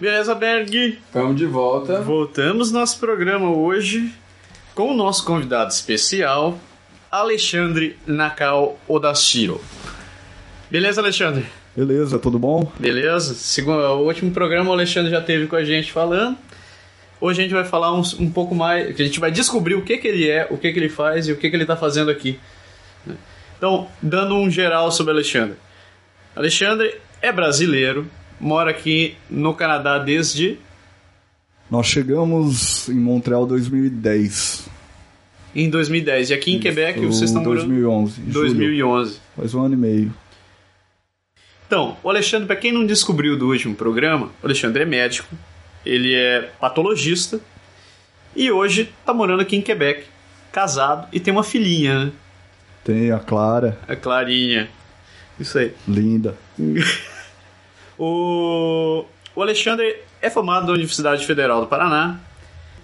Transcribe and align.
Beleza, 0.00 0.34
Berg? 0.34 0.98
Estamos 1.04 1.36
de 1.36 1.44
volta. 1.44 2.00
Voltamos 2.00 2.72
no 2.72 2.80
nosso 2.80 2.98
programa 2.98 3.50
hoje 3.50 4.10
com 4.74 4.92
o 4.92 4.96
nosso 4.96 5.26
convidado 5.26 5.70
especial, 5.70 6.58
Alexandre 7.10 7.98
Nakao 8.06 8.78
Odashiro. 8.88 9.60
Beleza, 10.70 11.02
Alexandre? 11.02 11.44
Beleza, 11.76 12.18
tudo 12.18 12.38
bom? 12.38 12.72
Beleza? 12.78 13.34
Segundo, 13.34 13.76
o 13.78 14.06
último 14.06 14.30
programa 14.30 14.70
o 14.70 14.72
Alexandre 14.72 15.10
já 15.10 15.20
teve 15.20 15.46
com 15.46 15.56
a 15.56 15.64
gente 15.64 15.92
falando. 15.92 16.34
Hoje 17.20 17.40
a 17.40 17.42
gente 17.42 17.52
vai 17.52 17.64
falar 17.64 17.92
um, 17.92 18.00
um 18.20 18.30
pouco 18.30 18.54
mais. 18.54 18.98
A 18.98 19.04
gente 19.04 19.20
vai 19.20 19.30
descobrir 19.30 19.74
o 19.74 19.82
que, 19.82 19.98
que 19.98 20.08
ele 20.08 20.30
é, 20.30 20.48
o 20.50 20.56
que, 20.56 20.72
que 20.72 20.78
ele 20.78 20.88
faz 20.88 21.28
e 21.28 21.32
o 21.32 21.36
que, 21.36 21.50
que 21.50 21.56
ele 21.56 21.64
está 21.64 21.76
fazendo 21.76 22.10
aqui. 22.10 22.40
Então, 23.58 23.86
dando 24.00 24.34
um 24.34 24.50
geral 24.50 24.90
sobre 24.90 25.12
Alexandre. 25.12 25.58
Alexandre 26.34 26.98
é 27.20 27.30
brasileiro, 27.30 28.10
mora 28.40 28.70
aqui 28.70 29.14
no 29.28 29.54
Canadá 29.54 29.98
desde 29.98 30.58
Nós 31.70 31.86
chegamos 31.86 32.88
em 32.88 32.94
Montreal 32.98 33.46
2010. 33.46 34.68
em 35.54 35.68
2010 35.68 36.30
e 36.30 36.34
aqui 36.34 36.52
em 36.54 36.58
Quebec 36.60 36.98
Ou 37.00 37.12
vocês 37.12 37.30
estão 37.30 37.42
morando 37.42 37.66
2011. 37.66 38.20
em 38.20 38.32
julho. 38.32 38.32
2011. 38.48 39.18
Faz 39.36 39.54
um 39.54 39.62
ano 39.64 39.74
e 39.74 39.78
meio. 39.78 40.14
Então, 41.66 41.96
o 42.02 42.10
Alexandre, 42.10 42.46
para 42.46 42.56
quem 42.56 42.72
não 42.72 42.84
descobriu 42.84 43.36
do 43.38 43.48
último 43.48 43.74
programa, 43.76 44.30
o 44.42 44.46
Alexandre 44.46 44.82
é 44.82 44.86
médico, 44.86 45.32
ele 45.86 46.14
é 46.14 46.50
patologista 46.60 47.40
e 48.34 48.50
hoje 48.50 48.92
tá 49.06 49.14
morando 49.14 49.40
aqui 49.42 49.54
em 49.56 49.60
Quebec, 49.62 50.04
casado 50.50 51.06
e 51.12 51.20
tem 51.20 51.32
uma 51.32 51.44
filhinha, 51.44 52.06
né? 52.06 52.12
Tem 52.82 53.12
a 53.12 53.18
Clara, 53.20 53.78
A 53.86 53.94
Clarinha. 53.94 54.68
Isso 55.38 55.58
aí. 55.58 55.72
linda. 55.86 56.34
O, 58.02 59.04
o 59.36 59.42
Alexandre 59.42 59.94
é 60.22 60.30
formado 60.30 60.66
na 60.66 60.72
Universidade 60.72 61.26
Federal 61.26 61.60
do 61.60 61.66
Paraná. 61.66 62.18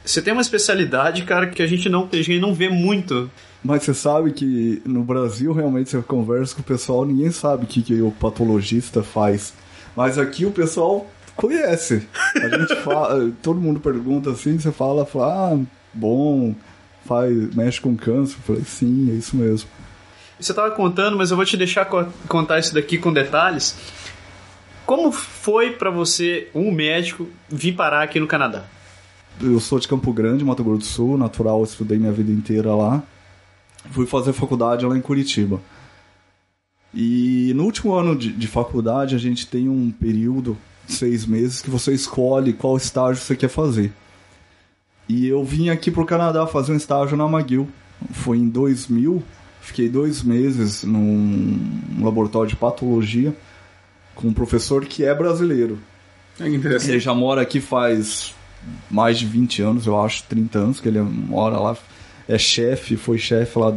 Você 0.05 0.21
tem 0.21 0.33
uma 0.33 0.43
especialidade, 0.43 1.23
cara, 1.23 1.47
que 1.47 1.63
a 1.63 1.67
gente 1.67 1.89
não, 1.89 2.07
a 2.13 2.17
gente 2.17 2.39
não 2.39 2.53
vê 2.55 2.69
muito. 2.69 3.31
Mas 3.65 3.83
você 3.83 3.95
sabe 3.95 4.31
que 4.33 4.81
no 4.85 5.03
Brasil, 5.03 5.53
realmente, 5.53 5.91
você 5.91 6.03
conversa 6.03 6.55
com 6.55 6.61
o 6.61 6.65
pessoal, 6.65 7.05
ninguém 7.07 7.31
sabe 7.31 7.65
o 7.65 7.67
que, 7.67 7.83
que 7.83 8.01
o 8.03 8.13
patologista 8.13 9.03
faz. 9.03 9.55
Mas 9.97 10.19
aqui 10.19 10.45
o 10.45 10.51
pessoal 10.53 11.11
conhece. 11.35 12.07
A 12.37 12.49
gente 12.59 12.77
fala, 12.85 13.33
todo 13.43 13.59
mundo 13.59 13.81
pergunta 13.81 14.31
assim, 14.31 14.59
você 14.59 14.71
fala, 14.71 15.07
fala, 15.07 15.55
ah, 15.55 15.59
bom, 15.95 16.55
faz, 17.07 17.55
mexe 17.55 17.81
com 17.81 17.97
câncer. 17.97 18.37
Eu 18.37 18.43
falei, 18.43 18.63
sim, 18.65 19.11
é 19.11 19.15
isso 19.15 19.35
mesmo. 19.35 19.69
Você 20.39 20.53
estava 20.53 20.71
contando, 20.73 21.17
mas 21.17 21.31
eu 21.31 21.37
vou 21.37 21.47
te 21.47 21.57
deixar 21.57 21.87
co- 21.87 22.07
contar 22.29 22.59
isso 22.59 22.75
daqui 22.75 22.99
com 22.99 23.11
detalhes. 23.13 23.75
Como 24.87 25.11
foi 25.11 25.73
para 25.73 25.91
você, 25.91 26.47
um 26.55 26.71
médico, 26.71 27.27
vir 27.49 27.75
parar 27.75 28.03
aqui 28.03 28.21
no 28.21 28.27
Canadá? 28.29 28.67
Eu 29.41 29.59
sou 29.59 29.81
de 29.81 29.89
Campo 29.89 30.13
Grande, 30.13 30.45
Mato 30.45 30.63
Grosso 30.63 30.79
do 30.79 30.85
Sul, 30.85 31.19
natural, 31.19 31.65
estudei 31.65 31.99
minha 31.99 32.13
vida 32.13 32.31
inteira 32.31 32.73
lá. 32.73 33.03
Fui 33.91 34.07
fazer 34.07 34.33
faculdade 34.33 34.87
lá 34.87 34.97
em 34.97 35.01
Curitiba. 35.01 35.61
E 36.95 37.53
no 37.57 37.65
último 37.65 37.95
ano 37.95 38.15
de, 38.15 38.33
de 38.33 38.47
faculdade, 38.47 39.17
a 39.17 39.19
gente 39.19 39.49
tem 39.49 39.69
um 39.69 39.91
período, 39.91 40.57
seis 40.87 41.27
meses, 41.27 41.61
que 41.61 41.69
você 41.69 41.93
escolhe 41.93 42.53
qual 42.53 42.77
estágio 42.77 43.21
você 43.21 43.35
quer 43.35 43.49
fazer. 43.49 43.93
E 45.09 45.27
eu 45.27 45.45
vim 45.45 45.69
aqui 45.69 45.91
pro 45.91 46.07
Canadá 46.07 46.47
fazer 46.47 46.73
um 46.73 46.77
estágio 46.77 47.17
na 47.17 47.27
McGill. 47.27 47.69
Foi 48.13 48.39
em 48.39 48.49
2000, 48.49 49.21
fiquei 49.61 49.89
dois 49.89 50.23
meses 50.23 50.85
num 50.85 51.59
laboratório 52.01 52.49
de 52.49 52.57
patologia 52.57 53.35
com 54.17 54.29
um 54.29 54.33
professor 54.33 54.85
que 54.85 55.05
é 55.05 55.15
brasileiro. 55.15 55.79
É 56.41 56.49
interessante. 56.49 56.91
Ele 56.91 57.01
já 57.01 57.15
mora 57.15 57.43
aqui 57.43 57.61
faz 57.61 58.35
mais 58.91 59.19
de 59.19 59.27
20 59.27 59.63
anos, 59.63 59.87
eu 59.87 60.01
acho, 60.01 60.25
30 60.25 60.59
anos 60.59 60.81
que 60.81 60.89
ele 60.89 61.01
mora 61.01 61.59
lá. 61.59 61.77
É 62.29 62.37
chefe, 62.37 62.97
foi 62.97 63.19
chefe 63.19 63.57
lá 63.57 63.77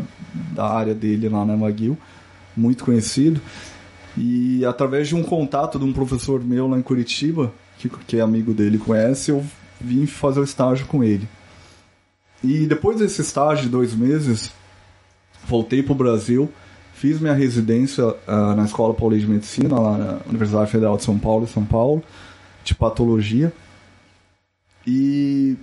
da 0.55 0.67
área 0.67 0.95
dele 0.95 1.29
lá 1.29 1.45
na 1.45 1.53
McGill, 1.53 1.95
muito 2.57 2.83
conhecido. 2.83 3.39
E 4.17 4.65
através 4.65 5.07
de 5.07 5.15
um 5.15 5.21
contato 5.21 5.77
de 5.77 5.85
um 5.85 5.93
professor 5.93 6.43
meu 6.43 6.67
lá 6.67 6.77
em 6.77 6.81
Curitiba, 6.81 7.53
que, 7.77 7.87
que 7.89 8.17
é 8.17 8.21
amigo 8.21 8.53
dele 8.53 8.79
conhece, 8.79 9.29
eu 9.29 9.45
vim 9.79 10.07
fazer 10.07 10.39
o 10.39 10.43
estágio 10.43 10.87
com 10.87 11.03
ele. 11.03 11.27
E 12.43 12.65
depois 12.65 12.97
desse 12.97 13.21
estágio 13.21 13.65
de 13.65 13.69
dois 13.69 13.93
meses, 13.93 14.51
voltei 15.47 15.83
pro 15.83 15.93
Brasil, 15.93 16.49
fiz 16.99 17.17
minha 17.21 17.33
residência 17.33 18.13
ah, 18.27 18.53
na 18.55 18.65
Escola 18.65 18.93
Paulista 18.93 19.25
de 19.25 19.31
Medicina, 19.31 19.79
lá 19.79 19.97
na 19.97 20.19
Universidade 20.27 20.69
Federal 20.69 20.97
de 20.97 21.03
São 21.03 21.17
Paulo, 21.17 21.45
em 21.45 21.47
São 21.47 21.63
Paulo, 21.63 22.03
de 22.61 22.75
patologia. 22.75 23.53
E 24.85 25.55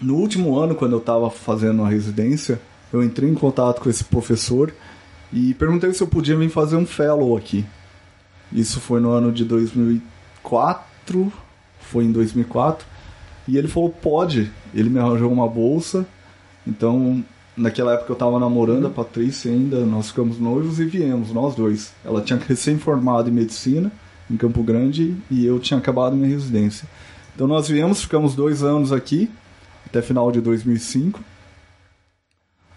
no 0.00 0.16
último 0.16 0.58
ano, 0.58 0.74
quando 0.74 0.92
eu 0.92 1.00
estava 1.00 1.28
fazendo 1.28 1.84
a 1.84 1.88
residência, 1.88 2.58
eu 2.90 3.02
entrei 3.02 3.28
em 3.28 3.34
contato 3.34 3.82
com 3.82 3.90
esse 3.90 4.04
professor 4.04 4.72
e 5.30 5.52
perguntei 5.52 5.92
se 5.92 6.02
eu 6.02 6.08
podia 6.08 6.34
vir 6.34 6.48
fazer 6.48 6.76
um 6.76 6.86
fellow 6.86 7.36
aqui. 7.36 7.66
Isso 8.50 8.80
foi 8.80 9.00
no 9.00 9.10
ano 9.10 9.30
de 9.30 9.44
2004, 9.44 11.30
foi 11.78 12.04
em 12.04 12.12
2004, 12.12 12.86
e 13.46 13.58
ele 13.58 13.68
falou: 13.68 13.90
pode. 13.90 14.50
Ele 14.72 14.88
me 14.88 14.98
arranjou 14.98 15.30
uma 15.30 15.46
bolsa, 15.46 16.06
então 16.66 17.22
naquela 17.56 17.94
época 17.94 18.10
eu 18.10 18.14
estava 18.14 18.38
namorando 18.38 18.86
a 18.86 18.90
Patrícia 18.90 19.50
ainda, 19.50 19.84
nós 19.84 20.08
ficamos 20.08 20.38
noivos 20.38 20.80
e 20.80 20.84
viemos, 20.84 21.32
nós 21.32 21.54
dois. 21.54 21.92
Ela 22.04 22.22
tinha 22.22 22.38
recém-formado 22.38 23.28
em 23.28 23.32
medicina 23.32 23.92
em 24.30 24.36
Campo 24.36 24.62
Grande 24.62 25.16
e 25.30 25.44
eu 25.44 25.58
tinha 25.58 25.78
acabado 25.78 26.16
minha 26.16 26.28
residência. 26.28 26.88
Então 27.34 27.46
nós 27.46 27.68
viemos, 27.68 28.02
ficamos 28.02 28.34
dois 28.34 28.62
anos 28.62 28.92
aqui, 28.92 29.30
até 29.86 30.00
final 30.02 30.30
de 30.32 30.40
2005. 30.40 31.20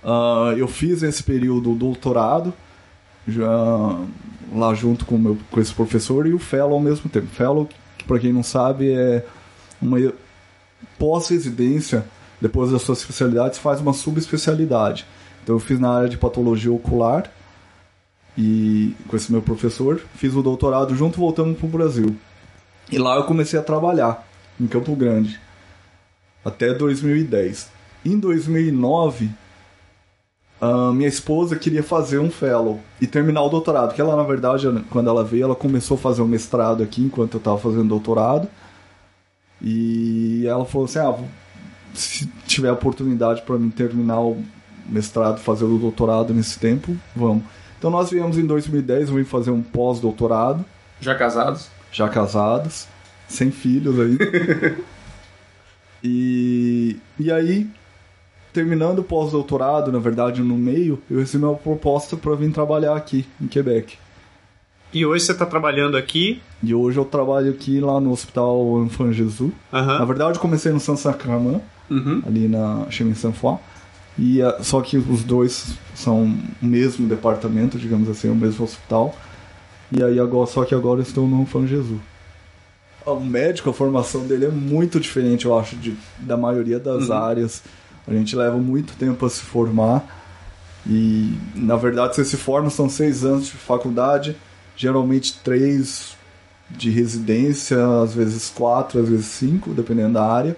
Ah, 0.03 0.53
eu 0.57 0.67
fiz 0.67 1.01
esse 1.01 1.23
período 1.23 1.73
doutorado, 1.73 2.53
já 3.27 3.99
lá 4.53 4.73
junto 4.73 5.05
com, 5.05 5.17
meu, 5.17 5.37
com 5.49 5.59
esse 5.59 5.73
professor, 5.73 6.27
e 6.27 6.33
o 6.33 6.39
fellow 6.39 6.73
ao 6.73 6.79
mesmo 6.79 7.09
tempo. 7.09 7.27
Fellow, 7.27 7.67
para 8.07 8.19
quem 8.19 8.31
não 8.31 8.43
sabe, 8.43 8.91
é 8.91 9.25
uma 9.81 9.97
pós-residência, 10.99 12.05
depois 12.41 12.71
da 12.71 12.79
sua 12.79 12.93
especialidade, 12.93 13.55
você 13.55 13.61
faz 13.61 13.79
uma 13.79 13.93
subespecialidade. 13.93 15.05
Então 15.43 15.55
eu 15.55 15.59
fiz 15.59 15.79
na 15.79 15.91
área 15.91 16.09
de 16.09 16.17
patologia 16.17 16.71
ocular, 16.71 17.31
e 18.37 18.93
com 19.07 19.15
esse 19.15 19.31
meu 19.31 19.41
professor, 19.41 20.01
fiz 20.15 20.35
o 20.35 20.41
doutorado 20.41 20.95
junto, 20.95 21.19
voltamos 21.19 21.57
para 21.57 21.65
o 21.65 21.69
Brasil. 21.69 22.15
E 22.91 22.97
lá 22.97 23.15
eu 23.15 23.23
comecei 23.23 23.57
a 23.57 23.63
trabalhar, 23.63 24.27
em 24.59 24.67
Campo 24.67 24.95
Grande, 24.95 25.39
até 26.43 26.73
2010. 26.73 27.69
Em 28.03 28.19
2009, 28.19 29.29
a 30.59 30.91
minha 30.91 31.07
esposa 31.07 31.55
queria 31.55 31.83
fazer 31.83 32.19
um 32.19 32.29
fellow 32.29 32.79
e 32.99 33.07
terminar 33.07 33.41
o 33.43 33.49
doutorado, 33.49 33.93
que 33.93 34.01
ela, 34.01 34.15
na 34.15 34.23
verdade, 34.23 34.67
quando 34.89 35.09
ela 35.09 35.23
veio, 35.23 35.43
ela 35.43 35.55
começou 35.55 35.95
a 35.95 35.99
fazer 35.99 36.21
o 36.21 36.27
mestrado 36.27 36.83
aqui, 36.83 37.01
enquanto 37.01 37.35
eu 37.35 37.39
estava 37.39 37.57
fazendo 37.57 37.89
doutorado. 37.89 38.47
E 39.61 40.45
ela 40.47 40.65
falou 40.65 40.85
assim, 40.85 40.99
ah, 40.99 41.15
se 41.95 42.27
tiver 42.47 42.71
oportunidade 42.71 43.41
para 43.41 43.57
mim 43.57 43.69
terminar 43.69 44.19
o 44.21 44.43
mestrado, 44.87 45.39
fazer 45.39 45.65
o 45.65 45.77
doutorado 45.77 46.33
nesse 46.33 46.59
tempo, 46.59 46.95
vamos. 47.15 47.43
Então 47.77 47.89
nós 47.89 48.09
viemos 48.09 48.37
em 48.37 48.45
2010, 48.45 49.09
eu 49.09 49.15
vim 49.15 49.23
fazer 49.23 49.51
um 49.51 49.61
pós-doutorado, 49.61 50.63
Já 51.01 51.15
casados? 51.15 51.69
já 51.91 52.07
casados, 52.09 52.87
sem 53.27 53.51
filhos 53.51 53.99
aí. 53.99 54.17
e, 56.03 56.97
e 57.19 57.31
aí, 57.31 57.67
terminando 58.53 58.99
o 58.99 59.03
pós-doutorado, 59.03 59.91
na 59.91 59.99
verdade 59.99 60.41
no 60.41 60.55
meio, 60.55 61.01
eu 61.09 61.19
recebi 61.19 61.43
uma 61.43 61.55
proposta 61.55 62.15
para 62.15 62.35
vir 62.35 62.51
trabalhar 62.51 62.95
aqui 62.95 63.25
em 63.41 63.47
Quebec. 63.47 63.97
E 64.93 65.05
hoje 65.05 65.25
você 65.25 65.33
está 65.33 65.45
trabalhando 65.45 65.97
aqui. 65.97 66.41
E 66.63 66.73
hoje 66.73 66.97
eu 66.97 67.03
trabalho 67.03 67.51
aqui 67.51 67.81
lá 67.81 67.99
no 67.99 68.11
Hospital 68.11 68.81
Enfant 68.85 69.11
Jesus. 69.11 69.51
Aham. 69.73 69.99
Na 69.99 70.05
verdade, 70.05 70.37
eu 70.37 70.41
comecei 70.41 70.71
no 70.71 70.79
Saint 70.79 70.97
Sacrament, 70.97 71.59
Uhum. 71.89 72.21
ali 72.25 72.47
na 72.47 72.85
Chemin 72.89 73.13
Saint 73.15 73.35
Foy. 73.35 73.57
E 74.17 74.41
a- 74.41 74.63
só 74.63 74.81
que 74.81 74.97
os 74.97 75.23
dois 75.23 75.73
são 75.93 76.23
o 76.61 76.65
mesmo 76.65 77.07
departamento, 77.07 77.77
digamos 77.77 78.09
assim, 78.09 78.29
o 78.29 78.35
mesmo 78.35 78.63
hospital. 78.65 79.15
E 79.91 80.03
aí 80.03 80.19
agora, 80.19 80.47
só 80.47 80.63
que 80.65 80.73
agora 80.73 81.01
estou 81.01 81.27
no 81.27 81.45
Fã 81.45 81.65
Jesus. 81.67 81.99
O 83.05 83.19
médico, 83.19 83.69
a 83.69 83.73
formação 83.73 84.25
dele 84.25 84.45
é 84.45 84.49
muito 84.49 84.99
diferente, 84.99 85.45
eu 85.45 85.57
acho, 85.57 85.75
de, 85.75 85.95
da 86.19 86.35
maioria 86.35 86.79
das 86.79 87.11
áreas. 87.11 87.61
A 88.07 88.11
gente 88.13 88.35
leva 88.35 88.57
muito 88.57 88.93
tempo 88.95 89.23
a 89.25 89.29
se 89.29 89.41
formar. 89.41 90.03
E 90.87 91.33
na 91.55 91.75
verdade 91.75 92.15
você 92.15 92.23
se 92.25 92.37
forma, 92.37 92.69
são 92.69 92.87
seis 92.89 93.23
anos 93.25 93.45
de 93.47 93.51
faculdade, 93.53 94.35
geralmente 94.75 95.39
três 95.43 96.15
de 96.69 96.89
residência, 96.89 97.77
às 98.01 98.13
vezes 98.15 98.49
quatro, 98.49 98.99
às 98.99 99.07
vezes 99.09 99.25
cinco, 99.27 99.71
dependendo 99.71 100.13
da 100.13 100.25
área. 100.25 100.55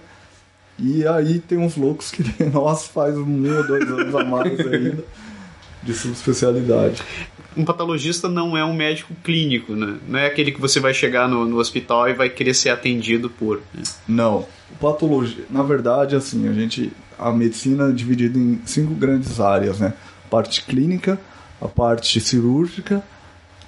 E 0.78 1.06
aí 1.06 1.38
tem 1.40 1.58
uns 1.58 1.76
loucos 1.76 2.10
que, 2.10 2.22
nossa, 2.52 2.88
faz 2.88 3.16
um 3.16 3.56
ou 3.56 3.66
dois 3.66 3.90
anos 3.90 4.14
a 4.14 4.24
mais 4.24 4.60
ainda 4.60 5.04
de 5.82 5.94
subespecialidade. 5.94 7.02
Um 7.56 7.64
patologista 7.64 8.28
não 8.28 8.56
é 8.56 8.64
um 8.64 8.74
médico 8.74 9.12
clínico, 9.24 9.74
né? 9.74 9.96
Não 10.06 10.18
é 10.18 10.26
aquele 10.26 10.52
que 10.52 10.60
você 10.60 10.78
vai 10.78 10.94
chegar 10.94 11.28
no, 11.28 11.44
no 11.44 11.58
hospital 11.58 12.08
e 12.08 12.14
vai 12.14 12.28
querer 12.28 12.54
ser 12.54 12.70
atendido 12.70 13.28
por. 13.28 13.60
né? 13.74 13.82
Não. 14.06 14.46
Patologia, 14.80 15.44
na 15.50 15.62
verdade, 15.62 16.14
assim, 16.14 16.48
a 16.48 16.52
gente 16.52 16.92
a 17.18 17.32
medicina 17.32 17.88
é 17.88 17.92
dividida 17.92 18.38
em 18.38 18.60
cinco 18.64 18.94
grandes 18.94 19.40
áreas, 19.40 19.80
né? 19.80 19.94
A 20.26 20.28
parte 20.28 20.62
clínica, 20.64 21.18
a 21.60 21.66
parte 21.66 22.20
cirúrgica, 22.20 23.02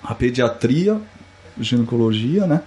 a 0.03 0.15
pediatria, 0.15 1.01
ginecologia, 1.59 2.47
né? 2.47 2.63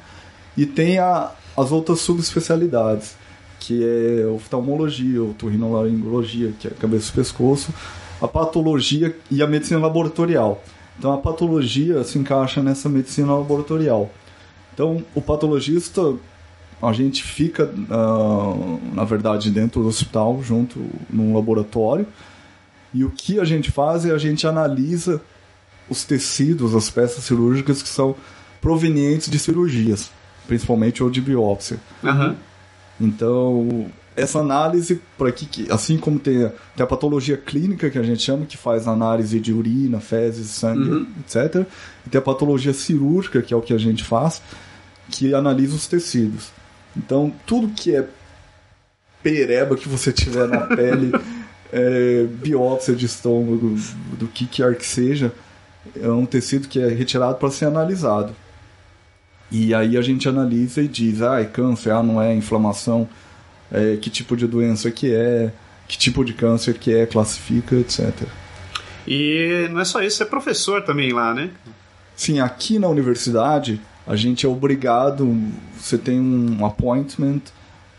E 0.58 0.66
tem 0.66 1.00
a, 1.00 1.32
as 1.58 1.72
outras 1.72 2.02
subespecialidades, 2.02 3.16
que 3.64 3.82
é 3.82 4.26
oftalmologia, 4.28 5.24
otorrinolaringologia, 5.24 6.52
que 6.60 6.68
é 6.68 6.72
cabeça 6.72 7.10
e 7.12 7.16
pescoço, 7.16 7.74
a 8.22 8.28
patologia 8.28 9.16
e 9.32 9.42
a 9.42 9.48
medicina 9.48 9.80
laboratorial. 9.80 10.62
Então 11.00 11.14
a 11.14 11.18
patologia 11.18 12.04
se 12.04 12.20
encaixa 12.20 12.62
nessa 12.62 12.90
medicina 12.90 13.34
laboratorial. 13.34 14.12
Então 14.74 15.04
o 15.16 15.22
patologista 15.22 16.14
a 16.82 16.92
gente 16.92 17.24
fica, 17.24 17.74
ah, 17.90 18.54
na 18.94 19.06
verdade, 19.06 19.50
dentro 19.50 19.82
do 19.82 19.88
hospital, 19.88 20.44
junto 20.44 20.86
num 21.10 21.34
laboratório, 21.34 22.06
e 22.94 23.06
o 23.06 23.10
que 23.10 23.40
a 23.40 23.46
gente 23.46 23.72
faz 23.72 24.06
é 24.06 24.12
a 24.12 24.18
gente 24.18 24.46
analisa 24.46 25.22
os 25.90 26.04
tecidos, 26.04 26.76
as 26.76 26.90
peças 26.90 27.24
cirúrgicas 27.24 27.82
que 27.82 27.88
são 27.88 28.14
provenientes 28.60 29.30
de 29.30 29.40
cirurgias, 29.40 30.12
principalmente 30.46 31.02
ou 31.02 31.10
de 31.10 31.22
biópsia. 31.22 31.80
Aham. 32.04 32.36
Então, 33.00 33.88
essa 34.16 34.40
análise, 34.40 35.02
aqui, 35.28 35.46
que- 35.46 35.72
assim 35.72 35.98
como 35.98 36.20
tem 36.20 36.46
a, 36.46 36.50
tem 36.76 36.84
a 36.84 36.88
patologia 36.88 37.36
clínica, 37.38 37.90
que 37.90 37.98
a 37.98 38.04
gente 38.04 38.22
chama, 38.22 38.46
que 38.46 38.58
faz 38.58 38.88
análise 38.88 39.40
de 39.40 39.52
urina, 39.52 40.00
fezes, 40.00 40.48
sangue, 40.52 41.08
etc. 41.22 41.66
E 42.06 42.10
tem 42.10 42.20
a 42.20 42.22
patologia 42.22 42.74
cirúrgica, 42.74 43.42
que 43.42 43.54
é 43.54 43.58
o 43.58 43.62
que 43.62 43.74
a 43.74 43.78
gente 43.78 44.04
faz, 44.04 44.42
que 45.10 45.34
analisa 45.34 45.76
os 45.76 45.88
tecidos. 45.88 46.52
Então, 46.96 47.34
tudo 47.46 47.70
que 47.70 47.96
é 47.96 48.08
pereba 49.22 49.76
que 49.76 49.88
você 49.88 50.12
tiver 50.12 50.48
na 50.48 50.62
pele, 50.68 51.12
é, 51.72 52.26
biópsia 52.26 52.96
de 52.96 53.06
estômago, 53.06 53.76
do 54.20 54.28
que 54.28 54.46
quer 54.46 54.76
que 54.76 54.86
seja, 54.86 55.32
é 56.00 56.08
um 56.10 56.26
tecido 56.26 56.68
que 56.68 56.80
é 56.80 56.88
retirado 56.88 57.36
para 57.38 57.50
ser 57.50 57.66
analisado. 57.66 58.36
E 59.54 59.72
aí 59.72 59.96
a 59.96 60.02
gente 60.02 60.28
analisa 60.28 60.82
e 60.82 60.88
diz, 60.88 61.22
ah, 61.22 61.40
é 61.40 61.46
câncer, 61.46 61.92
ah, 61.92 62.02
não 62.02 62.20
é 62.20 62.34
inflamação, 62.34 63.08
é, 63.72 63.98
que 63.98 64.10
tipo 64.10 64.36
de 64.36 64.48
doença 64.48 64.90
que 64.90 65.14
é, 65.14 65.54
que 65.88 65.96
tipo 65.96 66.26
de 66.26 66.34
câncer 66.34 66.74
que 66.80 66.92
é, 66.92 67.06
classifica, 67.06 67.76
etc. 67.76 68.12
E 69.08 69.68
não 69.72 69.80
é 69.80 69.86
só 69.86 70.02
isso, 70.02 70.18
você 70.18 70.24
é 70.24 70.26
professor 70.26 70.82
também 70.82 71.14
lá, 71.14 71.36
né? 71.36 71.52
Sim, 72.16 72.40
aqui 72.40 72.80
na 72.80 72.88
universidade 72.88 73.80
a 74.08 74.16
gente 74.16 74.44
é 74.44 74.50
obrigado, 74.50 75.38
você 75.78 76.00
tem 76.00 76.20
um 76.20 76.66
appointment 76.66 77.42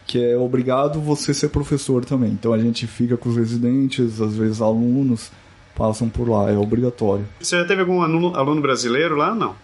que 0.06 0.23
é 0.23 0.37
obrigado 0.37 1.01
você 1.01 1.33
ser 1.33 1.51
professor 1.51 2.05
também. 2.05 2.33
Então 2.33 2.53
a 2.53 2.59
gente 2.59 2.85
fica 2.89 3.17
com 3.17 3.29
os 3.29 3.37
residentes, 3.37 4.21
às 4.21 4.37
vezes 4.37 4.61
alunos 4.61 5.31
passam 5.77 6.09
por 6.09 6.29
lá, 6.29 6.51
é 6.51 6.56
obrigatório. 6.56 7.27
Você 7.41 7.56
já 7.59 7.65
teve 7.65 7.81
algum 7.81 8.03
aluno, 8.03 8.35
aluno 8.37 8.61
brasileiro 8.61 9.17
lá? 9.17 9.35
Não. 9.35 9.55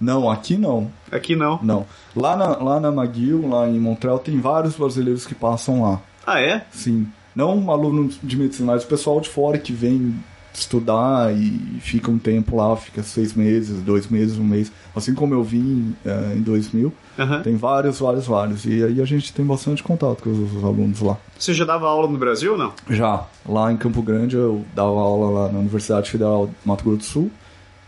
Não, 0.00 0.30
aqui 0.30 0.56
não, 0.56 0.90
Aqui 1.12 1.36
não. 1.36 1.58
não. 1.62 1.86
Lá 2.16 2.36
na, 2.36 2.56
lá 2.56 2.80
na 2.80 2.88
McGill, 2.88 3.48
lá 3.48 3.68
em 3.68 3.78
Montreal, 3.78 4.18
tem 4.18 4.40
vários 4.40 4.74
brasileiros 4.76 5.26
que 5.26 5.34
passam 5.34 5.82
lá. 5.82 6.00
Ah, 6.26 6.40
é? 6.40 6.64
Sim. 6.72 7.06
Não 7.34 7.70
alunos 7.70 8.18
de 8.22 8.36
medicina, 8.36 8.72
mas 8.72 8.84
o 8.84 8.86
pessoal 8.86 9.20
de 9.20 9.28
fora 9.28 9.58
que 9.58 9.72
vem 9.72 10.14
estudar 10.52 11.32
e 11.32 11.78
fica 11.80 12.10
um 12.10 12.18
tempo 12.18 12.56
lá, 12.56 12.76
fica 12.76 13.02
seis 13.02 13.34
meses, 13.34 13.80
dois 13.82 14.08
meses, 14.08 14.36
um 14.38 14.44
mês. 14.44 14.70
Assim 14.94 15.14
como 15.14 15.32
eu 15.32 15.42
vim 15.44 15.94
eh, 16.04 16.34
em 16.36 16.42
2000, 16.42 16.92
Aham. 17.18 17.42
tem 17.42 17.56
vários, 17.56 18.00
vários, 18.00 18.26
vários. 18.26 18.64
E 18.64 18.82
aí 18.82 19.00
a 19.00 19.04
gente 19.04 19.32
tem 19.32 19.44
bastante 19.44 19.82
contato 19.82 20.22
com 20.22 20.30
os, 20.30 20.54
os 20.56 20.64
alunos 20.64 21.00
lá. 21.00 21.16
Você 21.38 21.54
já 21.54 21.64
dava 21.64 21.86
aula 21.88 22.08
no 22.08 22.18
Brasil 22.18 22.52
ou 22.52 22.58
não? 22.58 22.72
Já, 22.88 23.24
lá 23.48 23.72
em 23.72 23.76
Campo 23.76 24.02
Grande 24.02 24.36
eu 24.36 24.64
dava 24.74 24.90
aula 24.90 25.30
lá 25.46 25.52
na 25.52 25.58
Universidade 25.60 26.10
Federal 26.10 26.46
de 26.48 26.52
Mato 26.64 26.82
Grosso 26.84 26.98
do 26.98 27.04
Sul 27.04 27.30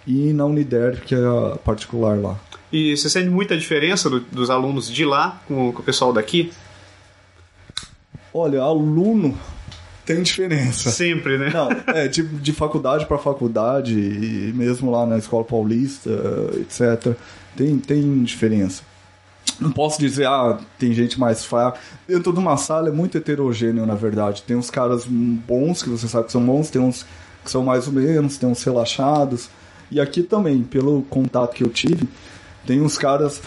e 0.07 0.33
na 0.33 0.45
Unider, 0.45 1.01
que 1.05 1.15
é 1.15 1.19
a 1.19 1.57
particular 1.57 2.19
lá. 2.19 2.37
E 2.73 2.97
você 2.97 3.09
sente 3.11 3.29
muita 3.29 3.57
diferença 3.57 4.09
do- 4.09 4.21
dos 4.21 4.49
alunos 4.51 4.91
de 4.91 5.05
lá 5.05 5.41
com, 5.47 5.73
com 5.73 5.81
o 5.81 5.85
pessoal 5.85 6.13
daqui? 6.13 6.53
Olha, 8.33 8.63
aluno 8.63 9.37
tem 10.07 10.23
diferença. 10.23 10.91
Sempre, 10.91 11.39
né? 11.39 11.51
Não, 11.53 11.69
é, 11.95 12.09
de, 12.09 12.23
de 12.23 12.53
faculdade 12.53 13.07
para 13.07 13.19
faculdade, 13.19 13.99
e 13.99 14.53
mesmo 14.55 14.91
lá 14.91 15.07
na 15.07 15.19
Escola 15.19 15.45
Paulista, 15.45 16.11
etc., 16.61 17.15
tem, 17.57 17.79
tem 17.79 18.23
diferença. 18.23 18.83
Não 19.61 19.71
posso 19.71 20.01
dizer, 20.01 20.27
ah, 20.27 20.59
tem 20.79 20.93
gente 20.95 21.21
mais 21.21 21.45
fraca. 21.45 21.79
Dentro 22.09 22.33
de 22.33 22.39
uma 22.39 22.57
sala 22.57 22.89
é 22.89 22.93
muito 22.93 23.19
heterogêneo, 23.19 23.85
na 23.85 23.95
verdade. 23.95 24.43
Tem 24.43 24.57
uns 24.57 24.71
caras 24.71 25.05
bons, 25.07 25.83
que 25.83 25.91
você 25.91 26.09
sabe 26.09 26.27
que 26.27 26.33
são 26.33 26.45
bons, 26.45 26.71
tem 26.71 26.81
uns 26.81 27.05
que 27.45 27.51
são 27.51 27.63
mais 27.63 27.87
ou 27.87 27.93
menos, 27.93 28.39
tem 28.39 28.49
uns 28.49 28.63
relaxados. 28.65 29.51
E 29.93 30.01
aqui 30.01 30.23
também, 30.23 30.63
pelo 30.63 31.03
contato 31.03 31.55
que 31.55 31.63
eu 31.63 31.69
tive, 31.69 32.09
tem 32.67 32.81
uns 32.81 32.97
caras 32.97 33.43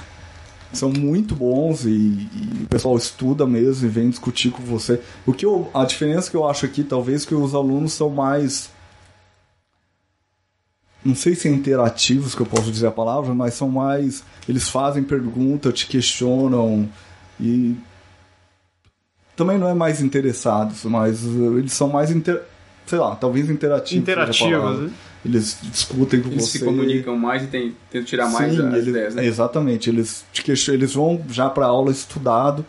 que 0.69 0.77
são 0.77 0.91
muito 0.91 1.33
bons 1.35 1.85
e, 1.85 1.89
e 1.89 2.63
o 2.63 2.67
pessoal 2.67 2.95
estuda 2.95 3.47
mesmo 3.47 3.87
e 3.87 3.89
vem 3.89 4.11
discutir 4.11 4.51
com 4.51 4.61
você. 4.61 5.01
O 5.25 5.33
que 5.33 5.43
eu, 5.43 5.71
a 5.73 5.83
diferença 5.85 6.29
que 6.29 6.37
eu 6.37 6.47
acho 6.47 6.63
aqui, 6.63 6.83
talvez 6.83 7.25
que 7.25 7.33
os 7.33 7.55
alunos 7.55 7.93
são 7.93 8.11
mais 8.11 8.69
não 11.03 11.15
sei 11.15 11.35
se 11.35 11.47
é 11.47 11.51
interativos 11.51 12.33
que 12.33 12.41
eu 12.41 12.47
posso 12.47 12.71
dizer 12.71 12.87
a 12.87 12.91
palavra, 12.91 13.33
mas 13.33 13.53
são 13.53 13.69
mais 13.69 14.23
eles 14.49 14.69
fazem 14.69 15.03
pergunta, 15.03 15.71
te 15.71 15.87
questionam 15.87 16.89
e 17.39 17.75
também 19.35 19.57
não 19.57 19.69
é 19.69 19.73
mais 19.73 20.01
interessados, 20.01 20.83
mas 20.85 21.23
uh, 21.23 21.59
eles 21.59 21.73
são 21.73 21.89
mais 21.89 22.09
inter... 22.09 22.41
sei 22.85 22.97
lá, 22.97 23.15
talvez 23.15 23.49
interativos. 23.49 24.01
Interativos, 24.01 24.79
né? 24.79 24.91
Eles 25.25 25.57
discutem 25.63 26.21
com 26.21 26.29
Eles 26.29 26.43
você. 26.45 26.59
se 26.59 26.63
comunicam 26.63 27.17
mais 27.17 27.41
e 27.43 27.47
tem- 27.47 27.75
tentam 27.91 28.05
tirar 28.05 28.29
mais 28.29 28.53
Sim, 28.53 28.67
as 28.67 28.73
eles- 28.75 28.87
ideias, 28.87 29.15
né? 29.15 29.25
Exatamente, 29.25 29.89
eles, 29.89 30.23
eles 30.71 30.93
vão 30.93 31.19
já 31.31 31.49
para 31.49 31.65
aula 31.65 31.91
estudado. 31.91 32.63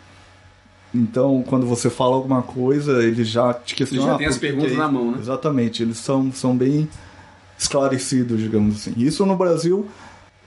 Então, 0.95 1.43
quando 1.47 1.67
você 1.67 1.89
fala 1.89 2.15
alguma 2.15 2.41
coisa, 2.41 3.03
eles 3.03 3.27
já 3.27 3.53
te 3.53 3.75
questionam. 3.75 4.05
Eles 4.05 4.09
já 4.11 4.15
"Ah, 4.15 4.17
têm 4.17 4.27
as 4.27 4.37
perguntas 4.37 4.71
na 4.75 4.85
isso?" 4.85 4.93
mão, 4.93 5.11
né? 5.11 5.17
Exatamente, 5.19 5.83
eles 5.83 5.97
são, 5.97 6.31
são 6.31 6.55
bem 6.57 6.87
esclarecidos, 7.59 8.39
digamos 8.39 8.75
assim. 8.77 8.93
Isso 8.97 9.25
no 9.25 9.35
Brasil, 9.35 9.87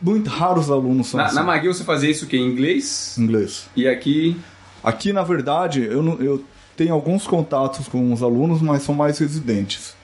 muito 0.00 0.28
raros 0.30 0.70
alunos 0.70 1.08
são 1.08 1.18
Na, 1.18 1.26
assim, 1.26 1.34
na 1.36 1.42
McGill 1.42 1.74
você 1.74 1.84
fazia 1.84 2.10
isso 2.10 2.24
o 2.24 2.28
quê? 2.28 2.36
Em 2.38 2.46
inglês? 2.46 3.16
inglês. 3.18 3.66
E 3.76 3.86
aqui 3.86 4.36
Aqui, 4.82 5.12
na 5.12 5.22
verdade, 5.22 5.82
eu, 5.84 6.02
eu 6.22 6.42
tenho 6.74 6.94
alguns 6.94 7.26
contatos 7.26 7.86
com 7.86 8.10
os 8.14 8.22
alunos, 8.22 8.62
mas 8.62 8.82
são 8.82 8.94
mais 8.94 9.18
residentes. 9.18 9.94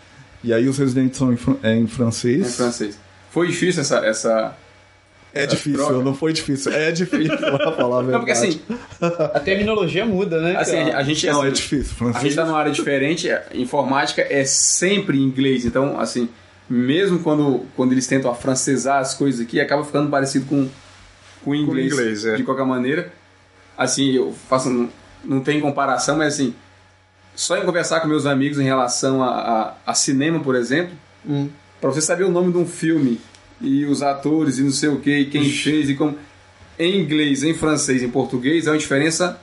E 0.47 0.53
aí 0.55 0.69
os 0.69 0.79
residentes 0.79 1.19
são 1.19 1.33
em, 1.33 1.37
fran- 1.37 1.57
é, 1.63 1.75
em 1.75 1.83
em 1.83 1.87
francês. 1.87 2.57
francês. 2.57 2.99
Foi 3.31 3.49
difícil 3.49 3.83
essa. 3.83 3.99
essa... 4.07 4.57
É 5.35 5.41
Essa 5.45 5.49
difícil, 5.55 5.85
troca. 5.85 6.03
não 6.03 6.15
foi 6.15 6.33
difícil. 6.33 6.73
É 6.73 6.91
difícil 6.91 7.37
pra 7.37 7.73
falar 7.73 7.99
a 7.99 8.03
verdade. 8.03 8.13
Não, 8.13 8.19
porque 8.21 8.31
assim, 8.33 8.61
A 9.35 9.39
terminologia 9.41 10.07
muda, 10.07 10.41
né? 10.41 10.57
assim 10.57 10.77
a, 10.79 10.97
a 10.97 11.03
gente. 11.03 11.27
Não, 11.27 11.41
assim, 11.41 11.49
é 11.49 11.51
difícil. 11.51 11.93
A 11.93 11.95
Francês. 11.97 12.23
gente 12.23 12.37
tá 12.37 12.47
numa 12.47 12.57
área 12.59 12.73
diferente, 12.73 13.31
a 13.31 13.45
informática 13.53 14.23
é 14.23 14.47
sempre 14.47 15.19
em 15.19 15.23
inglês, 15.25 15.67
então, 15.67 16.01
assim, 16.01 16.27
mesmo 16.71 17.19
quando, 17.19 17.67
quando 17.77 17.93
eles 17.93 18.07
tentam 18.07 18.31
afrancesar 18.31 19.01
as 19.01 19.13
coisas 19.13 19.43
aqui, 19.43 19.61
acaba 19.61 19.85
ficando 19.85 20.09
parecido 20.09 20.47
com, 20.47 20.71
com 21.45 21.51
o 21.51 21.55
inglês, 21.55 21.93
inglês, 21.93 22.25
é. 22.25 22.37
de 22.37 22.43
qualquer 22.43 22.65
maneira. 22.65 23.13
Assim, 23.77 24.13
eu 24.13 24.33
faço, 24.49 24.71
não, 24.71 24.89
não 25.23 25.41
tem 25.41 25.61
comparação, 25.61 26.17
mas 26.17 26.33
assim, 26.33 26.55
só 27.37 27.57
em 27.57 27.65
conversar 27.65 28.01
com 28.01 28.09
meus 28.09 28.27
amigos 28.27 28.59
em 28.59 28.65
relação 28.65 29.23
a, 29.23 29.29
a, 29.29 29.75
a 29.87 29.95
cinema, 29.95 30.41
por 30.41 30.57
exemplo, 30.57 30.95
Hum. 31.29 31.49
pra 31.81 31.91
você 31.91 32.01
saber 32.01 32.23
o 32.25 32.31
nome 32.31 32.53
de 32.53 32.59
um 32.59 32.67
filme 32.67 33.21
e 33.61 33.85
os 33.85 34.01
atores 34.01 34.59
e 34.59 34.63
não 34.63 34.71
sei 34.71 34.89
o 34.89 35.01
que, 35.01 35.11
e 35.11 35.27
quem 35.27 35.45
fez 35.51 35.91
e 35.91 35.95
como. 35.95 36.17
Em 36.79 37.01
inglês, 37.01 37.43
em 37.43 37.55
francês, 37.55 38.03
em 38.03 38.09
português, 38.09 38.67
é 38.67 38.71
uma 38.71 38.79
diferença 38.79 39.41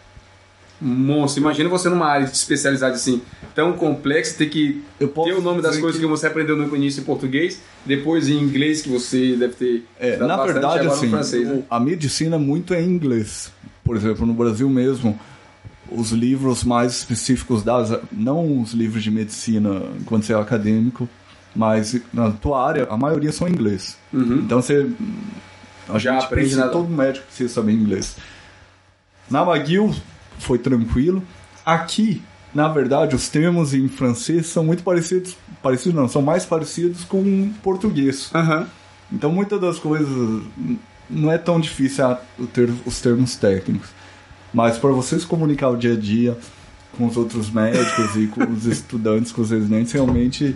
monstro. 0.80 1.42
Imagina 1.42 1.68
você 1.68 1.90
numa 1.90 2.06
área 2.06 2.26
especializada 2.26 2.94
assim, 2.94 3.22
tão 3.56 3.74
complexa, 3.74 4.38
ter 4.38 4.48
que 4.48 4.84
ter 5.00 5.34
o 5.34 5.42
nome 5.42 5.62
das 5.62 5.78
coisas 5.78 6.00
que... 6.00 6.06
você 6.06 6.28
aprendeu 6.28 6.56
no 6.56 6.76
início 6.76 7.02
em 7.02 7.04
português, 7.04 7.60
depois 7.86 8.30
em 8.30 8.38
inglês 8.40 8.82
que 8.82 8.90
você 8.90 9.36
deve 9.36 9.54
ter. 9.54 9.86
É, 10.00 10.18
na 10.18 10.38
bastante, 10.38 10.54
verdade, 10.54 10.88
assim, 10.88 11.10
francês, 11.10 11.48
né? 11.48 11.64
a 11.70 11.80
medicina 11.80 12.38
muito 12.38 12.74
é 12.74 12.82
em 12.82 12.88
inglês. 12.88 13.52
Por 13.84 13.96
exemplo, 13.96 14.26
no 14.26 14.34
Brasil 14.34 14.70
mesmo, 14.70 15.20
os 15.96 16.12
livros 16.12 16.64
mais 16.64 16.94
específicos 16.94 17.64
das, 17.64 17.98
não 18.12 18.62
os 18.62 18.74
livros 18.74 19.04
de 19.04 19.12
medicina 19.12 19.82
quando 20.06 20.24
você 20.24 20.34
é 20.34 20.36
acadêmico, 20.36 21.08
mas 21.56 22.00
na 22.14 22.32
tua 22.32 22.68
área, 22.68 22.88
a 22.90 22.98
maioria 22.98 23.32
são 23.32 23.48
em 23.48 23.52
inglês. 23.52 23.98
Então 24.40 24.62
você 24.62 24.90
a 25.90 26.00
Já 26.00 26.14
gente 26.14 26.26
aprende 26.26 26.50
precisa, 26.50 26.70
todo 26.70 26.90
médico 26.90 27.26
precisa 27.26 27.54
saber 27.54 27.74
inglês. 27.74 28.16
Na 29.30 29.42
McGill 29.44 29.94
foi 30.40 30.58
tranquilo. 30.58 31.24
Aqui, 31.66 32.22
na 32.54 32.68
verdade, 32.68 33.16
os 33.16 33.30
termos 33.30 33.74
em 33.74 33.88
francês 33.88 34.48
são 34.48 34.64
muito 34.64 34.84
parecidos, 34.84 35.36
parecidos 35.62 35.96
não, 35.96 36.08
são 36.08 36.22
mais 36.22 36.46
parecidos 36.46 37.04
com 37.04 37.52
português. 37.62 38.32
Aham. 38.34 38.68
Então 39.12 39.32
muitas 39.32 39.60
das 39.60 39.78
coisas 39.78 40.44
não 41.10 41.32
é 41.32 41.38
tão 41.38 41.60
difícil 41.60 42.16
ter, 42.54 42.70
os 42.86 43.00
termos 43.00 43.36
técnicos. 43.36 43.90
Mas 44.54 44.78
para 44.78 44.92
você 44.92 45.20
se 45.20 45.26
comunicar 45.26 45.70
o 45.70 45.76
dia 45.78 45.94
a 45.94 45.98
dia 45.98 46.38
com 46.98 47.08
os 47.08 47.18
outros 47.18 47.50
médicos 47.50 48.16
e 48.16 48.28
com 48.28 48.44
os 48.52 48.66
estudantes, 48.68 49.32
com 49.32 49.42
os 49.42 49.50
residentes, 49.52 49.92
realmente 49.92 50.56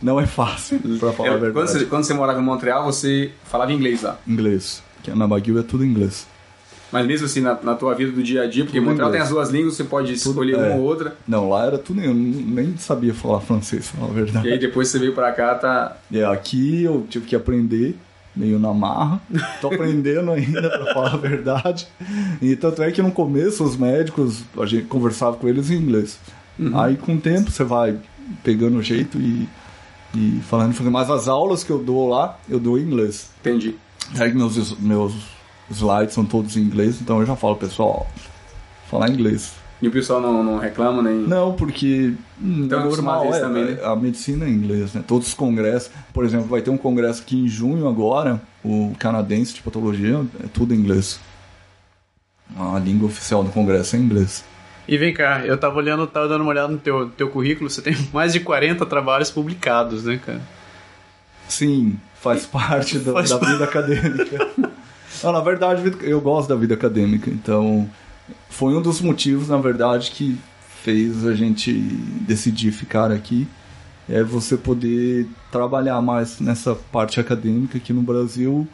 não 0.00 0.18
é 0.20 0.26
fácil, 0.26 0.78
para 0.98 1.12
falar 1.12 1.28
a 1.28 1.32
É, 1.32 1.38
verdade. 1.38 1.52
quando, 1.52 1.68
você, 1.68 1.84
quando 1.86 2.04
você 2.04 2.14
morava 2.14 2.40
em 2.40 2.42
Montreal, 2.44 2.84
você 2.84 3.30
falava 3.44 3.72
inglês 3.72 4.02
lá. 4.02 4.18
Inglês. 4.26 4.82
Que 5.02 5.10
na 5.10 5.24
McGill 5.26 5.58
é 5.58 5.62
tudo 5.62 5.84
inglês. 5.84 6.26
Mas 6.92 7.04
mesmo 7.06 7.26
assim, 7.26 7.40
na, 7.40 7.58
na 7.62 7.74
tua 7.74 7.94
vida 7.94 8.12
do 8.12 8.22
dia 8.22 8.42
a 8.42 8.46
dia, 8.46 8.64
porque 8.64 8.78
Tudo 8.78 8.88
Montreal 8.90 9.10
tem 9.10 9.18
inglês. 9.20 9.24
as 9.24 9.34
duas 9.34 9.50
línguas, 9.50 9.74
você 9.74 9.84
pode 9.84 10.12
escolher 10.12 10.54
é. 10.54 10.56
uma 10.68 10.76
ou 10.76 10.82
outra. 10.82 11.16
Não, 11.26 11.48
lá 11.50 11.66
era 11.66 11.78
tudo. 11.78 12.00
Eu 12.00 12.14
nem 12.14 12.76
sabia 12.78 13.12
falar 13.12 13.40
francês, 13.40 13.88
pra 13.90 14.00
falar 14.00 14.12
a 14.12 14.12
E 14.12 14.22
verdade. 14.22 14.48
aí 14.52 14.58
depois 14.58 14.88
você 14.88 14.98
veio 14.98 15.12
pra 15.12 15.32
cá, 15.32 15.54
tá. 15.56 15.96
E 16.10 16.22
aqui 16.22 16.84
eu 16.84 17.04
tive 17.10 17.26
que 17.26 17.34
aprender, 17.34 17.96
meio 18.36 18.58
na 18.58 18.72
marra. 18.74 19.20
Tô 19.60 19.68
aprendendo 19.68 20.30
ainda, 20.30 20.68
pra 20.68 20.94
falar 20.94 21.14
a 21.14 21.16
verdade. 21.16 21.88
E 22.42 22.54
tanto 22.54 22.82
é 22.82 22.92
que 22.92 23.00
no 23.00 23.10
começo 23.10 23.64
os 23.64 23.76
médicos, 23.76 24.44
a 24.58 24.66
gente 24.66 24.86
conversava 24.86 25.36
com 25.36 25.48
eles 25.48 25.70
em 25.70 25.76
inglês. 25.76 26.18
Aí 26.74 26.96
com 26.96 27.14
o 27.14 27.20
tempo 27.20 27.50
você 27.50 27.64
vai 27.64 27.98
pegando 28.42 28.78
o 28.78 28.82
jeito 28.82 29.18
e, 29.18 29.48
e 30.14 30.40
falando. 30.42 30.74
Mas 30.90 31.10
as 31.10 31.28
aulas 31.28 31.64
que 31.64 31.70
eu 31.70 31.78
dou 31.78 32.08
lá, 32.08 32.38
eu 32.48 32.58
dou 32.58 32.78
em 32.78 32.82
inglês. 32.82 33.30
Entendi. 33.40 33.74
Aí 34.18 34.32
meus, 34.32 34.78
meus 34.78 35.14
slides 35.70 36.14
são 36.14 36.24
todos 36.24 36.56
em 36.56 36.60
inglês, 36.60 37.00
então 37.00 37.20
eu 37.20 37.26
já 37.26 37.34
falo, 37.34 37.56
pessoal, 37.56 38.06
falar 38.88 39.10
inglês. 39.10 39.54
E 39.82 39.88
o 39.88 39.90
pessoal 39.90 40.20
não, 40.20 40.42
não 40.42 40.58
reclama 40.58 41.02
nem. 41.02 41.16
Não, 41.16 41.52
porque 41.52 42.14
Então, 42.40 42.80
acostumado 42.80 43.22
a 43.22 43.24
normal 43.24 43.34
é, 43.34 43.40
também, 43.40 43.64
né? 43.64 43.80
a 43.82 43.96
medicina 43.96 44.44
é 44.44 44.48
em 44.48 44.52
inglês, 44.52 44.92
né? 44.92 45.02
Todos 45.06 45.28
os 45.28 45.34
congressos, 45.34 45.90
por 46.12 46.24
exemplo, 46.24 46.46
vai 46.46 46.60
ter 46.60 46.70
um 46.70 46.76
congresso 46.76 47.22
aqui 47.22 47.38
em 47.38 47.48
junho 47.48 47.88
agora, 47.88 48.40
o 48.62 48.94
canadense 48.98 49.54
de 49.54 49.62
patologia, 49.62 50.20
é 50.44 50.46
tudo 50.52 50.74
em 50.74 50.78
inglês. 50.78 51.18
A 52.56 52.78
língua 52.78 53.08
oficial 53.08 53.42
do 53.42 53.50
congresso 53.50 53.96
é 53.96 53.98
inglês. 53.98 54.44
E 54.86 54.96
vem 54.96 55.12
cá, 55.12 55.44
eu 55.44 55.58
tava 55.58 55.76
olhando, 55.78 56.06
tava 56.06 56.28
dando 56.28 56.42
uma 56.42 56.50
olhada 56.50 56.68
no 56.68 56.78
teu, 56.78 57.08
teu 57.10 57.28
currículo, 57.28 57.68
você 57.68 57.80
tem 57.80 57.96
mais 58.12 58.32
de 58.32 58.40
40 58.40 58.84
trabalhos 58.86 59.30
publicados, 59.30 60.04
né, 60.04 60.20
cara? 60.24 60.42
Sim, 61.48 61.98
faz 62.20 62.44
parte 62.46 62.98
da, 62.98 63.12
Faz 63.12 63.30
da 63.30 63.38
vida 63.38 63.64
acadêmica. 63.64 64.48
Não, 65.24 65.32
na 65.32 65.40
verdade, 65.40 65.96
eu 66.02 66.20
gosto 66.20 66.48
da 66.48 66.54
vida 66.54 66.74
acadêmica, 66.74 67.30
então 67.30 67.88
foi 68.50 68.74
um 68.74 68.82
dos 68.82 69.00
motivos, 69.00 69.48
na 69.48 69.56
verdade, 69.56 70.10
que 70.10 70.38
fez 70.82 71.26
a 71.26 71.34
gente 71.34 71.72
decidir 71.72 72.70
ficar 72.70 73.10
aqui. 73.10 73.46
É 74.08 74.22
você 74.22 74.56
poder 74.56 75.26
trabalhar 75.50 76.00
mais 76.00 76.38
nessa 76.38 76.74
parte 76.74 77.18
acadêmica 77.18 77.78
que 77.78 77.92
no 77.92 78.02
Brasil 78.02 78.66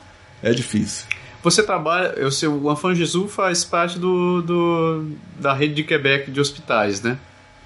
é 0.42 0.52
difícil. 0.52 1.06
Você 1.42 1.62
trabalha, 1.62 2.14
eu 2.16 2.30
sei, 2.30 2.48
o 2.48 2.70
Enfant 2.70 2.94
Jesus 2.94 3.32
faz 3.32 3.64
parte 3.64 3.98
do, 3.98 4.42
do, 4.42 5.06
da 5.40 5.52
rede 5.52 5.74
de 5.74 5.82
Quebec 5.82 6.30
de 6.30 6.40
hospitais, 6.40 7.02
né? 7.02 7.18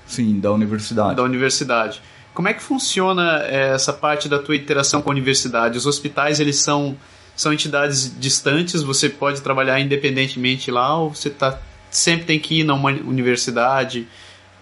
Sim, 0.07 0.41
da 0.41 0.51
universidade. 0.53 1.17
Da 1.17 1.23
universidade. 1.23 2.01
Como 2.33 2.49
é 2.49 2.55
que 2.55 2.63
funciona 2.63 3.43
eh, 3.45 3.73
essa 3.75 3.93
parte 3.93 4.29
da 4.29 4.39
tua 4.39 4.57
interação 4.57 5.03
com 5.03 5.11
a 5.11 5.13
universidade? 5.13 5.77
Os 5.77 5.87
hospitais, 5.87 6.39
eles 6.41 6.57
são, 6.57 6.97
são 7.35 7.53
entidades 7.53 8.15
distantes, 8.19 8.83
você 8.83 9.09
pode 9.09 9.43
trabalhar 9.43 9.81
independentemente 9.81 10.71
lá 10.71 10.99
ou 10.99 11.15
você 11.15 11.29
tá, 11.29 11.59
sempre 11.91 12.25
tem 12.27 12.39
que 12.39 12.61
ir 12.61 12.65
numa 12.65 12.91
universidade, 12.91 14.07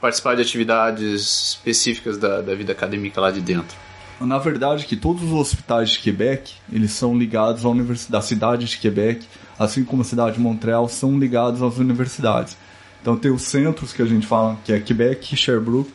participar 0.05 0.37
de 0.37 0.43
atividades 0.43 1.57
específicas 1.65 2.19
da, 2.19 2.43
da 2.43 2.55
vida 2.55 2.73
acadêmica 2.73 3.23
lá 3.23 3.31
de 3.31 3.41
dentro? 3.41 3.75
Na 4.21 4.37
verdade, 4.37 4.85
que 4.85 4.97
todos 4.97 5.23
os 5.23 5.33
hospitais 5.33 5.93
de 5.93 6.01
Quebec, 6.01 6.53
eles 6.71 6.93
são 6.93 7.17
ligados 7.17 7.65
à 7.65 7.71
universidade, 7.71 8.13
da 8.13 8.21
cidade 8.21 8.67
de 8.67 8.77
Quebec, 8.77 9.27
assim 9.59 9.83
como 9.83 10.03
a 10.03 10.05
cidade 10.05 10.37
de 10.37 10.43
Montreal, 10.43 10.91
são 10.91 11.19
ligados 11.19 11.63
às 11.63 11.79
universidades. 11.79 12.55
Então 13.01 13.17
tem 13.17 13.31
os 13.31 13.45
centros 13.45 13.95
que 13.95 14.03
a 14.03 14.05
gente 14.05 14.27
fala, 14.27 14.59
que 14.63 14.75
é 14.75 14.79
Quebec, 14.79 15.35
Sherbrooke 15.35 15.95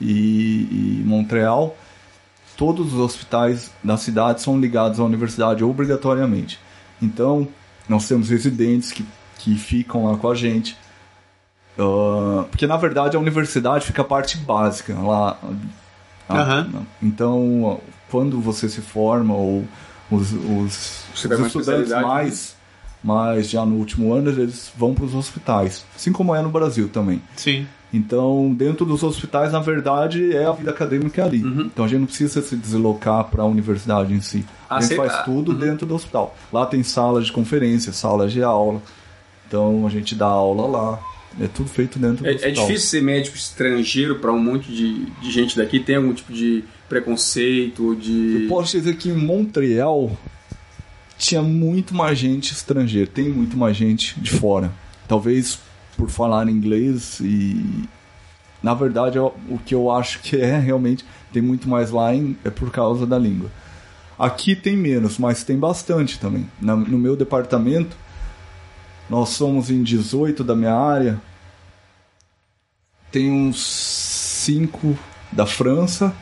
e, 0.00 0.98
e 1.00 1.02
Montreal. 1.06 1.78
Todos 2.56 2.94
os 2.94 2.98
hospitais 2.98 3.70
da 3.82 3.96
cidade 3.96 4.42
são 4.42 4.58
ligados 4.58 4.98
à 4.98 5.04
universidade 5.04 5.62
obrigatoriamente. 5.62 6.58
Então, 7.00 7.46
nós 7.88 8.08
temos 8.08 8.28
residentes 8.28 8.90
que, 8.90 9.06
que 9.38 9.54
ficam 9.54 10.06
lá 10.06 10.16
com 10.16 10.28
a 10.28 10.34
gente. 10.34 10.76
Ah, 11.78 12.44
porque 12.50 12.66
na 12.66 12.76
verdade 12.76 13.16
a 13.16 13.20
universidade 13.20 13.86
fica 13.86 14.02
a 14.02 14.04
parte 14.04 14.38
básica 14.38 14.94
lá. 14.94 15.38
Ah. 16.28 16.66
Então, 17.02 17.80
quando 18.10 18.40
você 18.40 18.68
se 18.68 18.80
forma, 18.80 19.34
ou 19.34 19.64
os, 20.10 20.32
os, 20.32 20.38
os 20.38 21.06
estudantes 21.14 21.46
especialidade, 21.46 22.04
mais, 22.04 22.56
mais 23.02 23.48
já 23.48 23.64
no 23.64 23.76
último 23.76 24.12
ano, 24.12 24.30
eles 24.30 24.72
vão 24.76 24.94
para 24.94 25.04
os 25.04 25.14
hospitais. 25.14 25.84
Assim 25.94 26.12
como 26.12 26.34
é 26.34 26.42
no 26.42 26.50
Brasil 26.50 26.88
também. 26.88 27.22
Sim. 27.36 27.66
Então, 27.92 28.52
dentro 28.52 28.84
dos 28.84 29.02
hospitais, 29.02 29.52
na 29.52 29.60
verdade, 29.60 30.34
é 30.34 30.44
a 30.44 30.52
vida 30.52 30.70
acadêmica 30.70 31.24
ali. 31.24 31.42
Uhum. 31.42 31.62
Então, 31.62 31.84
a 31.84 31.88
gente 31.88 32.00
não 32.00 32.06
precisa 32.06 32.42
se 32.42 32.56
deslocar 32.56 33.24
para 33.24 33.42
a 33.42 33.46
universidade 33.46 34.12
em 34.12 34.20
si. 34.20 34.44
Ah, 34.68 34.76
a 34.76 34.80
gente 34.80 34.96
faz 34.96 35.14
ah, 35.14 35.22
tudo 35.22 35.54
dentro 35.54 35.86
do 35.86 35.94
hospital. 35.94 36.36
Lá 36.52 36.66
tem 36.66 36.82
salas 36.82 37.26
de 37.26 37.32
conferência, 37.32 37.92
salas 37.92 38.32
de 38.32 38.42
aula. 38.42 38.82
Então, 39.46 39.86
a 39.86 39.90
gente 39.90 40.14
dá 40.14 40.26
aula 40.26 40.66
lá. 40.66 40.98
É 41.40 41.46
tudo 41.46 41.68
feito 41.68 41.98
dentro 41.98 42.24
do 42.24 42.26
É, 42.26 42.32
é 42.32 42.34
hospital. 42.36 42.66
difícil 42.66 42.88
ser 42.88 43.02
médico 43.02 43.36
estrangeiro 43.36 44.16
pra 44.18 44.32
um 44.32 44.38
monte 44.42 44.72
de, 44.72 45.04
de 45.20 45.30
gente 45.30 45.56
daqui? 45.56 45.78
Tem 45.80 45.96
algum 45.96 46.14
tipo 46.14 46.32
de 46.32 46.64
preconceito, 46.88 47.94
de. 47.96 48.42
Eu 48.44 48.48
posso 48.48 48.76
dizer 48.78 48.96
que 48.96 49.08
em 49.08 49.14
Montreal 49.16 50.16
tinha 51.18 51.42
muito 51.42 51.94
mais 51.94 52.18
gente 52.18 52.52
estrangeira, 52.52 53.06
tem 53.06 53.28
muito 53.28 53.56
mais 53.56 53.76
gente 53.76 54.18
de 54.20 54.30
fora. 54.30 54.70
Talvez 55.08 55.58
por 55.96 56.10
falar 56.10 56.48
inglês 56.48 57.20
e 57.20 57.84
na 58.62 58.74
verdade 58.74 59.16
eu- 59.16 59.34
o 59.48 59.58
que 59.58 59.74
eu 59.74 59.90
acho 59.90 60.20
que 60.20 60.36
é 60.36 60.58
realmente 60.58 61.04
tem 61.32 61.40
muito 61.42 61.68
mais 61.68 61.90
lá 61.90 62.14
em- 62.14 62.36
é 62.44 62.50
por 62.50 62.70
causa 62.70 63.06
da 63.06 63.18
língua. 63.18 63.50
Aqui 64.18 64.54
tem 64.56 64.76
menos, 64.76 65.18
mas 65.18 65.44
tem 65.44 65.58
bastante 65.58 66.18
também. 66.18 66.46
Na- 66.60 66.76
no 66.76 66.98
meu 66.98 67.16
departamento 67.16 67.96
nós 69.08 69.30
somos 69.30 69.70
em 69.70 69.82
18 69.82 70.42
da 70.42 70.54
minha 70.54 70.74
área. 70.74 71.20
Tem 73.10 73.30
uns 73.30 73.62
5 73.64 74.98
da 75.32 75.46
França. 75.46 76.14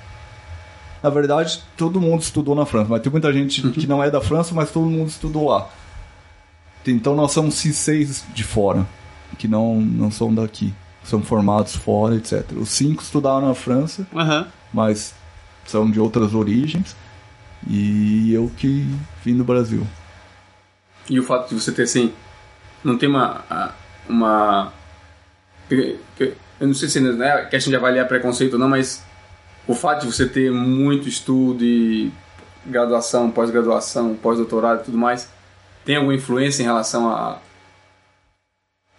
Na 1.03 1.11
verdade, 1.11 1.63
todo 1.77 2.01
mundo 2.01 2.23
estudou 2.23 2.55
na 2.55 2.65
França, 2.65 2.89
mas 2.89 3.03
tem 3.03 3.13
muita 3.13 3.33
gente 3.33 3.61
que 3.73 3.87
não 3.87 4.03
é 4.03 4.11
da 4.11 4.21
França, 4.21 4.55
mas 4.55 4.71
todo 4.71 4.87
mundo 4.87 5.09
estudou 5.09 5.49
lá. 5.49 5.69
Então 6.87 7.15
nós 7.15 7.33
somos 7.33 7.55
seis 7.55 8.25
de 8.35 8.45
fora, 8.45 8.87
que 9.39 9.49
não, 9.49 9.81
não 9.81 10.11
são 10.11 10.35
daqui. 10.35 10.73
São 11.03 11.23
formados 11.23 11.77
fora, 11.77 12.17
etc. 12.17 12.53
Os 12.57 12.71
cinco 12.71 13.03
estudaram 13.03 13.49
na 13.49 13.55
França, 13.55 14.07
Aham. 14.15 14.47
mas 14.73 15.15
são 15.67 15.91
de 15.91 16.01
outras 16.01 16.35
origens. 16.35 16.97
E 17.67 18.33
eu 18.33 18.51
que 18.57 18.87
vim 19.23 19.37
do 19.37 19.45
Brasil. 19.45 19.87
E 21.09 21.19
o 21.21 21.23
fato 21.23 21.51
de 21.51 21.61
você 21.61 21.73
ter 21.73 21.83
assim. 21.83 22.13
Não 22.85 22.99
tem 22.99 23.09
uma. 23.09 23.75
uma 24.09 24.73
eu 25.71 26.69
não 26.69 26.75
sei 26.75 26.89
se 26.89 26.99
é 27.23 27.45
questão 27.47 27.71
de 27.71 27.77
avaliar 27.77 28.07
preconceito 28.07 28.53
ou 28.53 28.59
não, 28.59 28.69
mas 28.69 29.03
o 29.67 29.75
fato 29.75 30.07
de 30.07 30.13
você 30.13 30.29
ter 30.29 30.53
muito 30.53 31.09
estudo 31.09 31.65
e 31.65 32.13
graduação, 32.67 33.31
pós-graduação, 33.31 34.15
pós-doutorado 34.15 34.83
e 34.83 34.85
tudo 34.85 34.99
mais, 34.99 35.29
tem 35.85 35.97
alguma 35.97 36.15
influência 36.15 36.63
em 36.63 36.67
relação 36.67 37.09
a. 37.09 37.39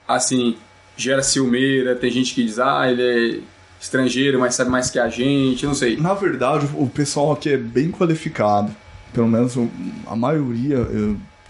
Assim, 0.07 0.57
gera 0.95 1.23
ciumeira, 1.23 1.95
tem 1.95 2.11
gente 2.11 2.33
que 2.33 2.43
diz, 2.43 2.59
ah, 2.59 2.89
ele 2.89 3.01
é 3.01 3.39
estrangeiro, 3.81 4.39
mas 4.39 4.55
sabe 4.55 4.69
mais 4.69 4.89
que 4.89 4.99
a 4.99 5.09
gente, 5.09 5.65
não 5.65 5.73
sei. 5.73 5.97
Na 5.97 6.13
verdade, 6.13 6.67
o 6.75 6.87
pessoal 6.87 7.31
aqui 7.31 7.49
é 7.49 7.57
bem 7.57 7.91
qualificado. 7.91 8.75
Pelo 9.13 9.27
menos 9.27 9.55
a 10.05 10.15
maioria 10.15 10.87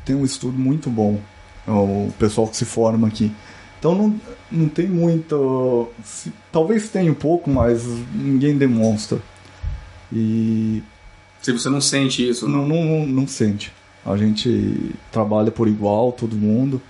tem 0.06 0.16
um 0.16 0.24
estudo 0.24 0.58
muito 0.58 0.90
bom. 0.90 1.20
O 1.68 2.12
pessoal 2.20 2.48
que 2.48 2.56
se 2.58 2.66
forma 2.66 3.08
aqui. 3.08 3.32
Então 3.80 3.96
não, 3.96 4.16
não 4.52 4.68
tem 4.70 4.88
muito. 4.88 5.88
se- 6.04 6.32
talvez 6.52 6.90
tenha 6.90 7.12
um 7.12 7.16
pouco, 7.16 7.50
mas 7.50 7.84
ninguém 8.14 8.58
demonstra. 8.58 9.20
E 10.14 10.82
Se 11.42 11.52
você 11.52 11.70
não 11.70 11.82
sente 11.82 12.28
isso, 12.28 12.48
não, 12.48 12.68
não, 12.68 12.84
não, 12.84 13.06
não 13.08 13.28
sente. 13.28 13.72
A 14.06 14.16
gente 14.16 14.92
trabalha 15.12 15.50
por 15.52 15.68
igual, 15.68 16.12
todo 16.12 16.36
mundo. 16.36 16.82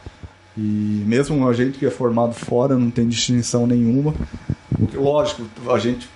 E 0.57 1.03
mesmo 1.05 1.47
a 1.47 1.53
gente 1.53 1.77
que 1.77 1.85
é 1.85 1.91
formado 1.91 2.33
fora 2.33 2.77
não 2.77 2.89
tem 2.89 3.07
distinção 3.07 3.65
nenhuma. 3.67 4.13
Lógico, 4.93 5.43
a 5.73 5.79
gente. 5.79 6.09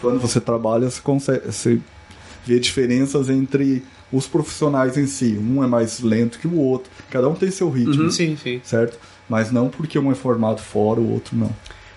Quando 0.00 0.18
você 0.20 0.40
trabalha, 0.40 0.90
você 0.90 1.00
consegue. 1.00 1.46
Você 1.46 1.78
vê 2.44 2.58
diferenças 2.58 3.28
entre 3.30 3.82
os 4.12 4.26
profissionais 4.26 4.96
em 4.98 5.06
si. 5.06 5.38
Um 5.40 5.64
é 5.64 5.66
mais 5.66 6.00
lento 6.00 6.38
que 6.38 6.46
o 6.46 6.56
outro. 6.58 6.90
Cada 7.10 7.28
um 7.28 7.34
tem 7.34 7.50
seu 7.50 7.70
ritmo, 7.70 8.10
Sim, 8.10 8.36
sim. 8.36 8.60
certo? 8.62 8.98
Mas 9.28 9.50
não 9.50 9.68
porque 9.68 9.98
um 9.98 10.12
é 10.12 10.14
formado 10.14 10.60
fora, 10.60 11.00
o 11.00 11.10
outro 11.12 11.36
não. 11.36 11.50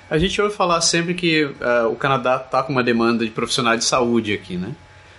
A 0.09 0.17
gente 0.17 0.39
ouve 0.41 0.55
falar 0.55 0.79
sempre 0.81 1.13
que 1.13 1.49
ah, 1.59 1.87
o 1.87 1.95
Canadá 1.95 2.37
tá 2.39 2.63
com 2.63 2.71
uma 2.71 2.83
demanda 2.83 3.25
de 3.25 3.31
profissionais 3.31 3.79
de 3.79 3.85
saúde 3.85 4.33
aqui, 4.33 4.55
né? 4.55 4.71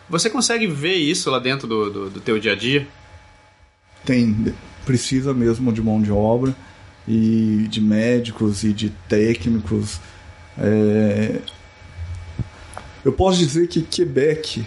Você 0.09 0.31
consegue 0.31 0.67
ver 0.69 0.95
isso 0.95 1.31
lá 1.31 1.39
dentro 1.41 1.67
do, 1.67 1.91
do, 1.91 2.11
do 2.11 2.21
teu 2.21 2.39
dia 2.39 2.53
a 2.53 2.57
dia? 2.57 2.87
tem 4.05 4.55
precisa 4.85 5.35
mesmo 5.35 5.73
de 5.73 5.83
mão 5.83 6.01
de 6.01 6.13
obra 6.13 6.55
e 7.09 7.67
de 7.69 7.81
médicos 7.81 8.63
e 8.63 8.73
de 8.73 8.91
técnicos. 9.09 9.99
É, 10.57 11.41
Eu 13.05 13.13
posso 13.13 13.39
dizer 13.39 13.67
que 13.67 13.83
Quebec, 13.83 14.65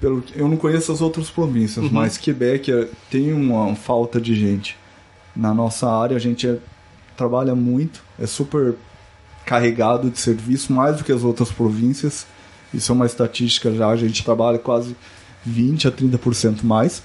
pelo 0.00 0.22
eu 0.34 0.48
não 0.48 0.56
conheço 0.56 0.92
as 0.92 1.00
outras 1.00 1.28
províncias, 1.30 1.90
mas 1.90 2.16
Quebec 2.16 2.70
é- 2.72 2.88
tem 3.10 3.32
uma 3.32 3.74
falta 3.74 4.20
de 4.20 4.34
gente. 4.34 4.76
Na 5.34 5.52
nossa 5.52 5.90
área 5.90 6.16
a 6.16 6.20
gente 6.20 6.46
é- 6.48 6.58
trabalha 7.16 7.54
muito, 7.54 8.02
é 8.20 8.26
super 8.26 8.74
carregado 9.44 10.08
de 10.10 10.18
serviço, 10.18 10.72
mais 10.72 10.96
do 10.98 11.04
que 11.04 11.12
as 11.12 11.24
outras 11.24 11.50
províncias. 11.50 12.26
Isso 12.72 12.92
é 12.92 12.94
uma 12.94 13.06
estatística 13.06 13.72
já, 13.72 13.88
a 13.88 13.96
gente 13.96 14.24
trabalha 14.24 14.58
quase 14.58 14.96
20 15.44 15.88
a 15.88 15.90
30% 15.90 16.62
mais. 16.64 17.02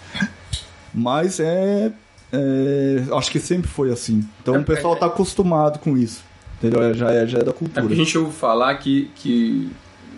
Mas 0.94 1.40
é, 1.40 1.92
é, 2.32 3.04
Acho 3.16 3.32
que 3.32 3.40
sempre 3.40 3.68
foi 3.70 3.92
assim. 3.92 4.24
Então 4.42 4.56
É, 4.56 4.60
o 4.60 4.64
pessoal 4.64 4.94
é- 4.94 4.98
está 4.98 5.06
acostumado 5.08 5.80
com 5.80 5.98
isso. 5.98 6.24
Entendeu? 6.58 6.82
É, 6.82 6.94
Já 6.94 7.12
é, 7.12 7.28
já 7.28 7.40
é 7.40 7.44
da 7.44 7.52
É 7.52 7.54
cultura. 7.54 7.86
a 7.86 7.96
gente 7.96 8.18
ouve 8.18 8.34
falar 8.34 8.76
que, 8.76 9.12
que 9.16 9.70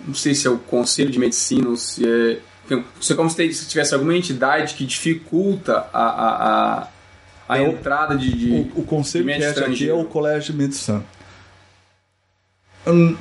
não 0.08 0.14
sei 0.14 0.34
se 0.34 0.48
é 0.48 0.50
o 0.50 0.58
conselho 0.58 1.10
de 1.12 1.20
medicina 1.20 1.68
ou 1.70 1.76
se 1.76 2.08
é. 2.08 2.40
Não 2.76 2.84
sei 3.02 3.16
como 3.16 3.30
se 3.30 3.54
se 3.54 3.68
tivesse 3.68 3.94
alguma 3.94 4.16
entidade 4.16 4.74
que 4.76 4.86
dificulta 4.86 5.88
a, 5.94 6.04
a, 6.04 6.80
a, 6.82 6.88
a 7.50 7.58
É 7.60 7.64
entrada 7.64 8.16
de. 8.18 8.32
de- 8.32 8.72
O, 8.76 8.82
o 8.82 8.84
conselho 8.84 9.26
de 9.26 9.34
que 9.34 9.40
rege 9.40 9.64
aqui 9.64 9.90
é 9.90 9.94
o 9.94 10.06
Colégio 10.06 10.54
de 10.54 10.60
Medicina. 10.60 11.04
Hum, 12.88 13.16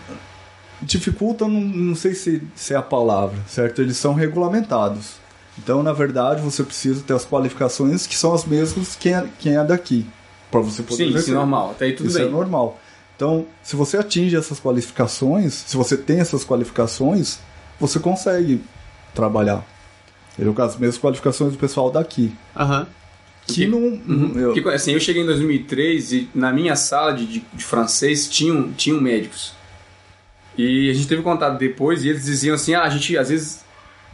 dificulta, 0.81 1.47
não, 1.47 1.61
não 1.61 1.95
sei 1.95 2.15
se, 2.15 2.43
se 2.55 2.75
é 2.75 2.77
a 2.77 2.83
palavra, 2.83 3.37
certo? 3.49 3.83
Eles 3.83 3.97
são 3.97 4.15
regulamentados. 4.15 5.17
Então, 5.59 5.83
na 5.83 5.93
verdade, 5.93 6.41
você 6.41 6.63
precisa 6.63 7.03
ter 7.03 7.15
as 7.15 7.25
qualificações 7.27 8.07
que 8.07 8.17
são 8.17 8.33
as 8.33 8.45
mesmas 8.45 8.95
que 8.95 9.09
é, 9.09 9.27
quem 9.41 9.57
é 9.57 9.65
daqui. 9.65 10.07
Para 10.51 10.61
você 10.61 10.83
poder 10.83 11.09
Sim, 11.11 11.17
isso 11.19 11.31
é 11.31 11.35
normal. 11.35 11.73
Até 11.73 11.87
aí 11.87 11.93
tudo 11.95 12.09
Isso 12.09 12.19
bem. 12.19 12.27
é 12.29 12.31
normal. 12.31 12.79
Então, 13.17 13.45
se 13.63 13.75
você 13.75 13.99
atinge 13.99 14.37
essas 14.37 14.61
qualificações, 14.61 15.53
se 15.67 15.77
você 15.77 15.97
tem 15.97 16.21
essas 16.21 16.45
qualificações, 16.45 17.39
você 17.81 17.99
consegue 17.99 18.63
trabalhar. 19.15 19.65
Entendeu? 20.35 20.55
Com 20.55 20.63
as 20.63 20.77
mesmas 20.77 20.99
qualificações 21.01 21.53
do 21.53 21.59
pessoal 21.59 21.91
daqui. 21.91 22.33
Aham. 22.57 22.87
Que 23.47 23.67
não. 23.67 23.79
Uhum. 23.79 24.33
eu- 24.37 24.53
Porque, 24.53 24.69
assim, 24.69 24.93
eu 24.93 25.01
cheguei 25.01 25.23
em 25.23 25.27
2003 25.27 26.13
e 26.13 26.29
na 26.35 26.53
minha 26.53 26.77
sala 26.77 27.13
de, 27.15 27.27
de, 27.27 27.45
de 27.53 27.65
francês 27.65 28.29
tinham, 28.29 28.71
tinham 28.73 29.01
médicos. 29.01 29.53
E 30.57 30.91
a 30.91 30.93
gente 30.95 31.07
teve 31.07 31.23
contato 31.23 31.57
depois 31.59 32.05
e 32.05 32.09
eles 32.09 32.25
diziam 32.25 32.55
assim: 32.55 32.75
ah, 32.75 32.83
a 32.83 32.89
gente 32.91 33.17
às 33.17 33.29
vezes 33.31 33.65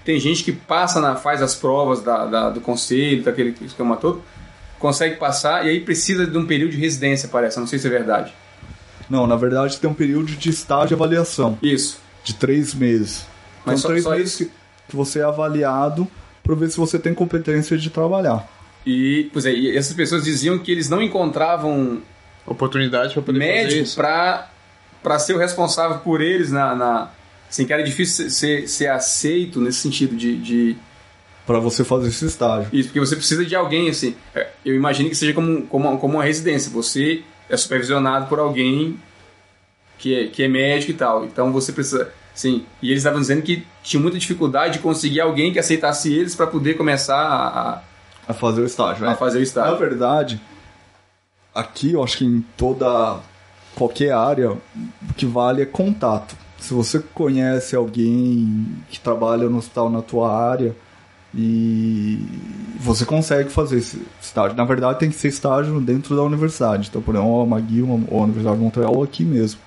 tem 0.05 0.21
gente 0.21 0.45
que 0.45 0.53
passa, 0.53 1.01
na, 1.01 1.17
faz 1.17 1.43
as 1.43 1.55
provas 1.55 2.03
da, 2.03 2.27
da- 2.27 2.51
do 2.51 2.61
conselho, 2.61 3.23
daquele 3.23 3.55
esquema 3.63 3.97
todo, 3.97 4.23
consegue 4.79 5.17
passar 5.17 5.65
e 5.67 5.71
aí 5.71 5.81
precisa 5.81 6.27
de 6.27 6.37
um 6.39 6.47
período 6.47 6.73
de 6.73 6.77
residência, 6.79 7.29
parece. 7.29 7.57
Eu 7.57 7.63
Não 7.63 7.67
sei 7.67 7.79
se 7.79 7.87
é 7.87 7.91
verdade. 7.91 8.33
Não, 9.11 9.27
na 9.27 9.37
verdade 9.37 9.79
tem 9.79 9.89
um 9.91 9.95
período 9.95 10.27
de 10.33 10.49
estágio 10.51 10.95
e 10.95 10.97
avaliação. 10.97 11.59
Isso. 11.63 11.99
De 12.23 12.35
três 12.35 12.73
meses. 12.75 13.27
Mas 13.65 13.81
São 13.81 13.83
só- 13.83 13.89
três 13.89 14.05
só 14.05 14.11
meses 14.11 14.33
isso? 14.41 14.45
que 14.45 14.51
você 14.93 15.21
é 15.21 15.25
avaliado 15.25 16.07
para 16.43 16.55
ver 16.55 16.71
se 16.71 16.77
você 16.77 16.99
tem 16.99 17.15
competência 17.15 17.77
de 17.77 17.91
trabalhar. 17.91 18.49
E, 18.87 19.31
pois 19.33 19.47
é, 19.47 19.53
e 19.53 19.77
essas 19.77 19.95
pessoas 19.95 20.25
diziam 20.25 20.59
que 20.59 20.71
eles 20.71 20.89
não 20.91 21.01
encontravam 21.01 22.03
Oportunidade 22.47 23.15
para 23.15 23.23
poder 23.23 23.39
médico 23.39 23.95
pra, 23.95 24.51
pra 25.03 25.19
ser 25.19 25.35
o 25.35 25.39
responsável 25.39 25.99
por 25.99 26.21
eles 26.21 26.53
na. 26.53 26.75
na 26.75 27.11
assim, 27.49 27.65
que 27.65 27.73
era 27.73 27.83
difícil 27.83 28.29
ser, 28.29 28.69
ser 28.69 28.89
aceito 28.89 29.61
nesse 29.61 29.79
sentido 29.79 30.15
de, 30.15 30.37
de. 30.37 30.77
Para 31.47 31.59
você 31.59 31.85
fazer 31.85 32.09
esse 32.09 32.27
estágio. 32.27 32.69
Isso, 32.73 32.89
porque 32.89 33.01
você 33.01 33.17
precisa 33.17 33.45
de 33.45 33.55
alguém, 33.55 33.89
assim. 33.89 34.15
é, 34.35 34.49
Eu 34.65 34.75
imagino 34.75 35.09
que 35.09 35.15
seja 35.15 35.33
como, 35.33 35.63
como, 35.67 35.99
como 35.99 36.15
uma 36.15 36.25
residência. 36.25 36.71
Você 36.73 37.23
é 37.49 37.57
supervisionado 37.57 38.27
por 38.27 38.39
alguém 38.39 38.99
que 39.99 40.15
é, 40.15 40.27
que 40.27 40.43
é 40.43 40.49
médico 40.49 40.93
e 40.93 40.95
tal. 40.95 41.25
Então 41.25 41.51
você 41.51 41.73
precisa. 41.73 42.13
Sim, 42.35 42.65
e 42.83 42.89
eles 42.91 42.99
estavam 43.01 43.21
dizendo 43.21 43.43
que 43.43 43.65
tinha 43.83 44.01
muita 44.03 44.19
dificuldade 44.19 44.75
de 44.75 44.79
conseguir 44.81 45.21
alguém 45.21 45.53
que 45.53 45.59
aceitasse 45.59 46.13
eles 46.13 46.35
para 46.35 46.47
poder 46.49 46.75
começar 46.75 47.17
a, 47.17 47.83
A 48.29 48.35
fazer 48.35 48.63
o 48.63 48.67
estágio. 48.67 49.07
a, 49.07 49.11
a 49.11 49.13
é. 49.13 49.17
fazer 49.17 49.37
o 49.37 49.41
Na 49.41 49.45
estágio. 49.45 49.79
verdade, 49.79 50.41
aqui 51.55 51.93
eu 51.93 52.03
acho 52.03 52.19
que 52.19 52.25
em 52.25 52.45
toda 52.57 53.21
qualquer 53.77 54.13
área 54.13 54.51
o 54.53 55.15
que 55.17 55.27
vale 55.27 55.63
é 55.63 55.67
contato. 55.67 56.37
Se 56.59 56.73
você 56.75 56.99
conhece 56.99 57.77
alguém 57.77 58.67
que 58.91 58.99
trabalha 58.99 59.49
no 59.49 59.59
hospital 59.59 59.89
na 59.91 60.03
tua 60.03 60.35
área 60.37 60.75
e 61.37 62.25
você 62.81 63.05
consegue 63.05 63.51
fazer 63.51 63.79
esse 63.79 64.01
estágio. 64.21 64.57
Na 64.57 64.65
verdade, 64.65 64.99
tem 64.99 65.11
que 65.11 65.17
ser 65.17 65.29
estágio 65.29 65.81
dentro 65.81 66.15
da 66.17 66.23
universidade. 66.23 66.89
Então, 66.89 67.03
por 67.03 67.15
exemplo, 67.15 67.43
a 67.43 67.59
McGill 67.59 67.89
ou 68.09 68.21
a 68.21 68.25
Universidade 68.25 68.57
de 68.57 68.63
Montreal 68.63 68.95
ou 68.95 69.03
aqui 69.03 69.25
mesmo, 69.25 69.61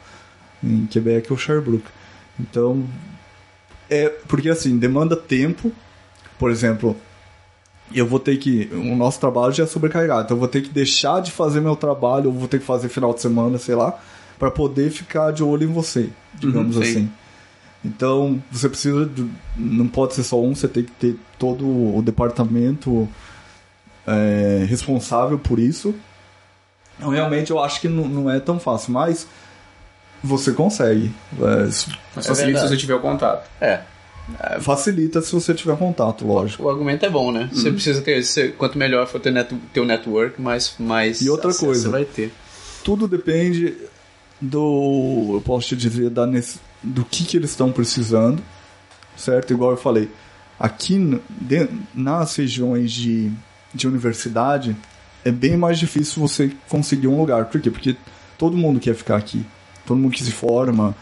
em 0.64 0.86
Quebec 0.88 1.32
ou 1.32 1.38
Sherbrooke. 1.38 1.86
Então, 2.40 2.86
é 3.90 4.10
porque 4.28 4.50
assim, 4.50 4.78
demanda 4.78 5.16
tempo. 5.16 5.72
Por 6.38 6.52
exemplo, 6.52 6.96
eu 7.94 8.06
vou 8.06 8.20
ter 8.20 8.38
que. 8.38 8.70
O 8.74 8.96
nosso 8.96 9.20
trabalho 9.20 9.54
já 9.54 9.64
é 9.64 9.68
sobrecarregado, 9.68 10.24
então 10.24 10.36
eu 10.38 10.40
vou 10.40 10.48
ter 10.48 10.62
que 10.62 10.70
deixar 10.70 11.22
de 11.22 11.32
fazer 11.32 11.62
meu 11.62 11.76
trabalho, 11.76 12.28
ou 12.28 12.34
vou 12.34 12.48
ter 12.48 12.60
que 12.60 12.66
fazer 12.66 12.90
final 12.90 13.14
de 13.14 13.22
semana, 13.22 13.58
sei 13.58 13.76
lá, 13.76 13.98
para 14.38 14.52
poder 14.52 14.92
ficar 14.92 15.32
de 15.32 15.44
olho 15.44 15.64
em 15.70 15.74
você, 15.74 16.10
digamos 16.36 16.76
Uhum, 16.76 16.84
sim. 16.84 16.90
assim. 16.92 17.12
Então, 17.86 18.42
você 18.52 18.68
precisa. 18.68 19.06
De, 19.06 19.26
não 19.56 19.88
pode 19.88 20.14
ser 20.14 20.24
só 20.24 20.42
um, 20.42 20.54
você 20.54 20.68
tem 20.68 20.84
que 20.84 20.92
ter 20.92 21.16
todo 21.40 21.66
o 21.66 22.02
departamento 22.02 23.08
é, 24.06 24.66
responsável 24.68 25.40
por 25.40 25.58
isso. 25.58 25.96
Então, 26.98 27.10
realmente, 27.10 27.52
eu 27.52 27.64
acho 27.64 27.80
que 27.80 27.88
não, 27.88 28.08
não 28.08 28.30
é 28.32 28.40
tão 28.40 28.60
fácil, 28.60 28.92
mas 28.92 29.28
você 30.24 30.52
consegue. 30.52 31.12
É, 31.40 31.66
Mas 31.66 31.88
É 32.18 32.22
facilita 32.22 32.60
se 32.62 32.70
você 32.70 32.78
tiver 32.78 32.96
o 32.96 33.00
contato. 33.00 33.50
É. 33.62 33.82
facilita 34.60 35.22
se 35.22 35.32
você 35.32 35.54
tiver 35.54 35.78
contato, 35.78 36.26
lógico. 36.28 36.64
O 36.64 36.70
argumento 36.70 37.06
é 37.06 37.10
bom, 37.10 37.32
né? 37.32 37.50
Você 37.54 37.72
precisa 37.72 38.02
ter. 38.02 38.24
você- 38.24 38.50
quanto 38.50 38.78
melhor 38.78 39.08
for 39.08 39.20
teu, 39.22 39.32
net, 39.32 39.54
teu 39.74 39.86
network, 39.86 40.42
mais, 40.42 40.74
mais 40.80 41.22
E 41.22 41.30
outra 41.30 41.54
coisa. 41.54 41.84
você 41.84 41.88
vai 41.90 42.04
ter. 42.06 42.32
tudo 42.84 43.08
depende 43.08 43.76
do, 44.42 45.32
eu 45.36 45.42
posso 45.42 45.68
te 45.70 45.76
dizer, 45.76 46.10
da, 46.10 46.26
do 46.84 47.04
que, 47.06 47.24
que 47.26 47.38
eles 47.38 47.50
estão 47.52 47.72
precisando, 47.72 48.42
certo? 49.16 49.52
Igual 49.54 49.72
eu 49.72 49.78
falei, 49.78 50.10
aqui 50.60 51.20
de- 51.30 51.70
nas 51.94 52.36
regiões 52.36 52.92
de, 52.92 53.32
de 53.74 53.88
universidade 53.88 54.76
é 55.26 55.32
bem 55.32 55.58
mais 55.58 55.80
difícil 55.80 56.22
você 56.22 56.52
conseguir 56.70 57.08
um 57.08 57.18
lugar. 57.20 57.46
Por 57.46 57.60
quê? 57.60 57.72
Porque 57.72 57.96
todo 58.38 58.56
mundo 58.56 58.80
quer 58.80 58.94
ficar 58.96 59.18
aqui, 59.18 59.46
todo 59.88 59.98
mundo 59.98 60.12
que 60.12 60.24
se 60.24 60.32
forma, 60.32 60.96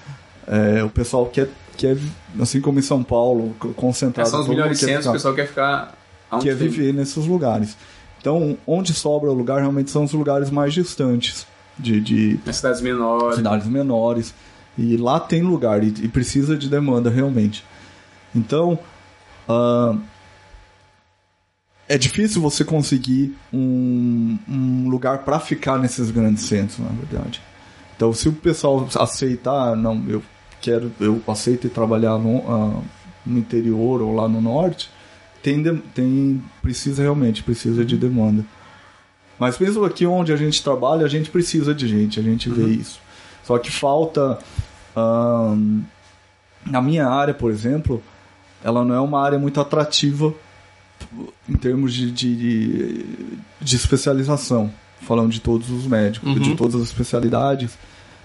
é, 0.47 0.83
o 0.83 0.89
pessoal 0.89 1.25
quer, 1.25 1.49
quer, 1.75 1.97
assim 2.39 2.61
como 2.61 2.79
em 2.79 2.83
São 2.83 3.03
Paulo, 3.03 3.53
concentrado. 3.75 4.29
São 4.29 4.41
os 4.41 4.47
melhores 4.47 4.79
centros, 4.79 5.07
o 5.07 5.11
pessoal 5.11 5.33
quer 5.33 5.47
ficar 5.47 5.97
quer 6.39 6.55
tem. 6.57 6.67
viver 6.67 6.93
nesses 6.93 7.25
lugares. 7.25 7.75
Então, 8.21 8.57
onde 8.65 8.93
sobra 8.93 9.29
o 9.29 9.33
lugar 9.33 9.59
realmente 9.59 9.91
são 9.91 10.03
os 10.03 10.13
lugares 10.13 10.49
mais 10.49 10.73
distantes 10.73 11.45
de, 11.77 11.99
de 11.99 12.39
cidades 12.51 12.81
menores. 12.81 13.35
cidades 13.35 13.67
menores. 13.67 14.33
E 14.77 14.97
lá 14.97 15.19
tem 15.19 15.41
lugar 15.41 15.83
e, 15.83 15.87
e 15.87 16.07
precisa 16.07 16.57
de 16.57 16.69
demanda 16.69 17.09
realmente. 17.09 17.63
Então, 18.33 18.77
ah, 19.47 19.95
é 21.87 21.97
difícil 21.97 22.41
você 22.41 22.65
conseguir 22.65 23.35
um, 23.53 24.37
um 24.49 24.89
lugar 24.89 25.19
para 25.19 25.39
ficar 25.39 25.77
nesses 25.77 26.09
grandes 26.11 26.43
centros, 26.45 26.79
na 26.79 26.89
verdade. 26.89 27.41
Então, 27.95 28.13
se 28.13 28.27
o 28.27 28.34
pessoal 28.34 28.88
aceitar, 28.99 29.75
não, 29.75 30.03
eu 30.08 30.21
quero, 30.62 30.91
eu 30.99 31.21
aceito 31.27 31.69
trabalhar 31.69 32.17
no, 32.17 32.43
ah, 32.47 32.81
no 33.25 33.39
interior 33.39 34.01
ou 34.01 34.15
lá 34.15 34.27
no 34.27 34.41
norte, 34.41 34.89
tem, 35.41 35.63
tem 35.93 36.43
precisa 36.62 37.01
realmente 37.03 37.43
precisa 37.43 37.86
de 37.86 37.95
demanda. 37.95 38.43
Mas 39.38 39.60
mesmo 39.60 39.84
aqui 39.84 40.05
onde 40.05 40.31
a 40.31 40.36
gente 40.36 40.63
trabalha, 40.63 41.05
a 41.05 41.10
gente 41.10 41.29
precisa 41.29 41.73
de 41.73 41.88
gente, 41.88 42.19
a 42.19 42.23
gente 42.23 42.49
vê 42.49 42.67
isso. 42.67 42.99
Só 43.43 43.58
que 43.58 43.69
falta. 43.71 44.39
ahn, 44.95 45.81
na 46.65 46.81
minha 46.81 47.08
área, 47.08 47.34
por 47.34 47.51
exemplo, 47.51 48.01
ela 48.63 48.84
não 48.84 48.95
é 48.95 48.99
uma 48.99 49.21
área 49.21 49.38
muito 49.38 49.62
atrativa 49.62 50.34
em 51.47 51.53
termos 51.53 51.93
de, 51.93 52.12
de, 52.12 53.05
de 53.62 53.75
especialização, 53.75 54.73
falando 55.01 55.31
de 55.31 55.39
todos 55.41 55.69
os 55.69 55.86
médicos, 55.86 56.29
Uhum. 56.29 56.39
de 56.39 56.55
todas 56.55 56.75
as 56.75 56.81
especialidades. 56.84 57.77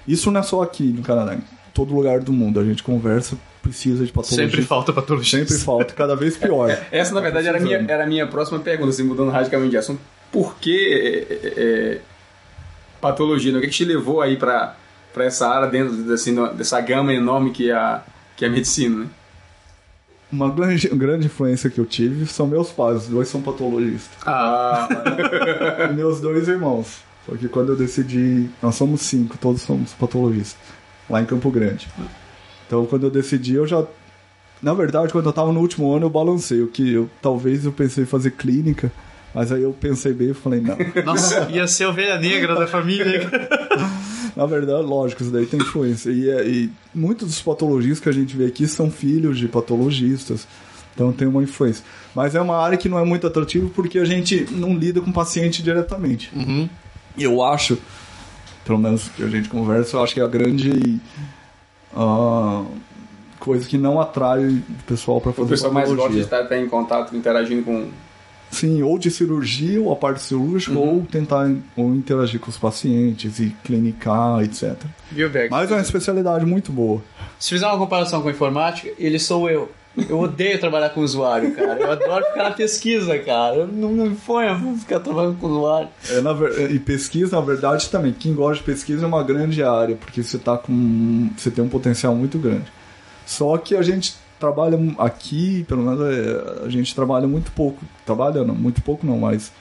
Isso 0.09 0.31
não 0.31 0.41
é 0.41 0.43
só 0.43 0.63
aqui 0.63 0.85
no 0.85 1.03
Canadá, 1.03 1.35
em 1.35 1.43
todo 1.75 1.95
lugar 1.95 2.21
do 2.21 2.33
mundo. 2.33 2.59
A 2.59 2.65
gente 2.65 2.83
conversa, 2.83 3.37
precisa 3.63 4.05
de 4.05 4.13
patologia. 4.13 4.47
Sempre 4.49 4.63
falta 4.63 4.93
patologista. 4.93 5.39
Sempre 5.39 5.59
falta, 5.59 5.93
cada 5.95 6.17
vez 6.17 6.37
pior. 6.37 6.77
Essa, 6.91 7.15
na 7.15 7.21
verdade, 7.21 7.47
era 7.49 7.59
a 7.59 7.61
minha, 7.61 7.85
era 7.89 8.07
minha 8.07 8.27
próxima 8.27 8.59
pergunta, 8.59 8.91
assim, 8.91 9.03
mudando 9.03 9.31
radicalmente 9.31 9.71
de 9.73 9.77
assunto. 9.77 10.01
Por 10.33 10.57
que 10.57 11.27
é, 11.29 11.35
é, 11.35 11.55
é, 11.97 12.01
patologia? 13.01 13.53
né? 13.53 13.59
O 13.59 13.61
que, 13.61 13.69
que 13.69 13.75
te 13.75 13.85
levou 13.85 14.21
aí 14.21 14.37
pra, 14.37 14.77
pra 15.13 15.25
essa 15.25 15.49
área 15.49 15.69
dentro 15.69 16.13
assim, 16.13 16.35
dessa 16.55 16.81
gama 16.81 17.13
enorme 17.13 17.51
que 17.51 17.71
é 17.71 17.75
a, 17.75 18.03
que 18.37 18.45
é 18.45 18.49
a 18.49 18.51
medicina, 18.51 19.05
né? 19.05 19.07
Uma 20.33 20.49
grande, 20.51 20.89
grande 20.89 21.27
influência 21.27 21.69
que 21.69 21.79
eu 21.79 21.87
tive 21.87 22.27
são 22.27 22.47
meus 22.47 22.71
pais, 22.71 23.03
os 23.03 23.09
dois 23.09 23.29
são 23.29 23.43
patologistas. 23.43 24.17
Ah, 24.25 24.89
e 25.91 25.93
meus 25.93 26.21
dois 26.21 26.47
irmãos. 26.47 26.99
Porque 27.27 27.49
quando 27.49 27.71
eu 27.71 27.77
decidi. 27.77 28.49
Nós 28.63 28.75
somos 28.75 29.03
cinco, 29.03 29.37
todos 29.39 29.63
somos 29.63 29.93
patologistas. 29.93 30.59
Lá 31.09 31.21
em 31.21 31.27
Campo 31.27 31.51
Grande. 31.51 31.89
Então 32.67 32.87
quando 32.87 33.05
eu 33.05 33.11
decidi, 33.11 33.55
eu 33.55 33.67
já. 33.67 33.85
Na 34.63 34.75
verdade, 34.75 35.13
quando 35.13 35.27
eu 35.27 35.33
tava 35.33 35.53
no 35.53 35.61
último 35.61 35.93
ano, 35.93 36.07
eu 36.07 36.11
balancei. 36.11 36.63
O 36.63 36.69
que 36.69 36.93
eu 36.93 37.11
talvez 37.21 37.65
eu 37.65 37.73
pensei 37.73 38.05
em 38.05 38.07
fazer 38.07 38.33
clínica. 38.33 38.93
Mas 39.35 39.53
aí 39.53 39.63
eu 39.63 39.73
pensei 39.73 40.13
bem 40.13 40.31
e 40.31 40.35
falei, 40.35 40.61
não. 40.61 40.77
nossa, 41.05 41.49
ia 41.51 41.67
ser 41.67 41.87
ovelha 41.87 42.19
negra 42.19 42.55
da 42.55 42.67
família. 42.67 43.31
Na 44.37 44.47
verdade, 44.47 44.83
lógico, 44.83 45.23
isso 45.23 45.31
daí 45.31 45.47
tem 45.47 45.61
influência. 45.61 46.11
E, 46.11 46.29
é- 46.31 46.47
e 46.49 46.71
muitos 46.95 47.29
dos 47.29 47.43
patologistas 47.43 48.01
que 48.01 48.09
a 48.09 48.13
gente 48.13 48.37
vê 48.37 48.47
aqui 48.47 48.67
são 48.67 48.91
filhos 48.91 49.39
de 49.39 49.49
patologistas. 49.49 50.47
Então 50.95 51.13
tem 51.13 51.27
uma 51.29 51.43
influência. 51.43 51.85
Mas 52.15 52.35
é 52.35 52.41
uma 52.41 52.57
área 52.57 52.77
que 52.77 52.89
não 52.89 52.99
é 52.99 53.05
muito 53.05 53.27
atrativa 53.27 53.69
porque 53.75 53.99
a 53.99 54.05
gente 54.05 54.47
não 54.51 54.75
lida 54.77 55.01
com 55.01 55.11
o 55.11 55.13
paciente 55.13 55.63
diretamente. 55.63 56.31
Uhum. 56.35 56.69
E 57.17 57.25
eu 57.25 57.43
acho, 57.43 57.79
pelo 58.65 58.79
menos 58.79 59.09
que 59.09 59.23
a 59.23 59.29
gente 59.29 59.49
conversa, 59.49 59.97
eu 59.97 60.03
acho 60.03 60.15
que 60.15 60.21
é 60.21 60.25
a 60.25 60.29
grande 60.29 61.01
ah, 61.95 62.65
coisa 63.39 63.67
que 63.67 63.79
não 63.79 64.01
atrai 64.01 64.47
o 64.47 64.63
pessoal 64.87 65.21
para 65.21 65.31
O 65.31 65.35
fazer 65.35 65.49
pessoal 65.49 65.73
mais 65.73 65.93
gosta 65.93 66.13
de 66.13 66.21
estar 66.21 66.57
em 66.57 66.69
contato, 66.69 67.17
interagindo 67.17 67.63
com. 67.63 67.89
Sim, 68.51 68.83
ou 68.83 68.99
de 68.99 69.11
cirurgia, 69.11 69.81
ou 69.81 69.93
a 69.93 69.97
parte 69.97 70.23
cirúrgica, 70.23 70.77
ou 70.77 71.03
tentar 71.03 71.51
ou 71.77 71.95
interagir 71.95 72.41
com 72.41 72.51
os 72.51 72.59
pacientes 72.59 73.39
e 73.39 73.55
clinicar, 73.63 74.43
etc. 74.43 74.77
Viu? 75.11 75.31
Mas 75.51 75.71
é 75.71 75.75
uma 75.75 75.81
especialidade 75.81 76.45
muito 76.45 76.73
boa. 76.73 77.01
Se 77.39 77.51
fizer 77.51 77.67
uma 77.67 77.79
comparação 77.79 78.21
com 78.23 78.29
a 78.29 78.33
informática, 78.33 78.91
eles 78.99 79.23
sou 79.23 79.49
eu. 79.49 79.71
Eu 80.09 80.21
odeio 80.21 80.59
trabalhar 80.59 80.91
com 80.91 81.01
usuário, 81.01 81.53
cara. 81.55 81.81
Eu 81.81 81.91
adoro 81.91 82.25
ficar 82.27 82.45
na 82.45 82.51
pesquisa, 82.53 83.19
cara. 83.19 83.57
Eu 83.57 83.67
não 83.67 83.91
me 83.91 84.15
ponho 84.15 84.51
a 84.51 84.79
ficar 84.79 85.01
trabalhando 85.01 85.39
com 85.39 85.49
usuário. 85.49 85.89
É, 86.09 86.21
na 86.21 86.33
E 86.71 86.79
pesquisa, 86.79 87.37
na 87.37 87.43
verdade, 87.43 87.89
também. 87.89 88.13
Quem 88.13 88.35
gosta 88.35 88.59
de 88.59 88.63
pesquisa 88.63 89.05
é 89.05 89.09
uma 89.09 89.23
grande 89.23 89.63
área, 89.63 89.97
porque 89.97 90.23
você 90.23 90.39
tá 90.39 90.57
com. 90.57 91.31
Você 91.37 91.51
tem 91.51 91.63
um 91.65 91.69
potencial 91.69 92.15
muito 92.15 92.39
grande. 92.39 92.67
Só 93.27 93.57
que 93.59 93.75
a 93.77 93.83
gente 93.83 94.15
trabalha 94.41 94.79
aqui, 94.99 95.65
pelo 95.69 95.83
menos 95.83 96.01
é, 96.01 96.65
a 96.67 96.69
gente 96.69 96.95
trabalha 96.95 97.29
muito 97.29 97.53
pouco. 97.53 97.85
Trabalha 98.05 98.43
não, 98.43 98.55
muito 98.55 98.83
pouco 98.83 99.07
não, 99.07 99.19
mas. 99.19 99.53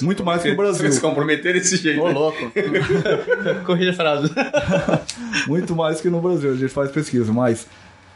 Muito 0.00 0.24
mais 0.24 0.42
que 0.42 0.50
no 0.50 0.56
Brasil. 0.56 0.82
vai 0.82 0.92
se 0.92 1.00
comprometer 1.00 1.54
desse 1.54 1.76
jeito. 1.76 2.00
Ô, 2.00 2.10
louco. 2.10 2.38
Corrija 3.66 3.90
a 3.90 3.94
frase. 3.94 4.30
Muito 5.46 5.76
mais 5.76 6.00
que 6.00 6.08
no 6.08 6.22
Brasil, 6.22 6.52
a 6.52 6.56
gente 6.56 6.72
faz 6.72 6.90
pesquisa, 6.90 7.30
mas 7.30 7.66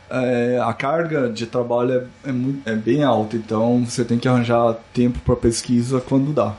é, 0.08 0.58
a 0.64 0.72
carga 0.72 1.28
de 1.28 1.46
trabalho 1.46 2.06
é, 2.24 2.30
é, 2.30 2.32
muito- 2.32 2.66
é 2.66 2.74
bem 2.74 3.04
alta, 3.04 3.36
então 3.36 3.84
você 3.84 4.02
tem 4.02 4.18
que 4.18 4.26
arranjar 4.26 4.78
tempo 4.94 5.18
para 5.18 5.36
pesquisa 5.36 6.00
quando 6.00 6.32
dá. 6.32 6.54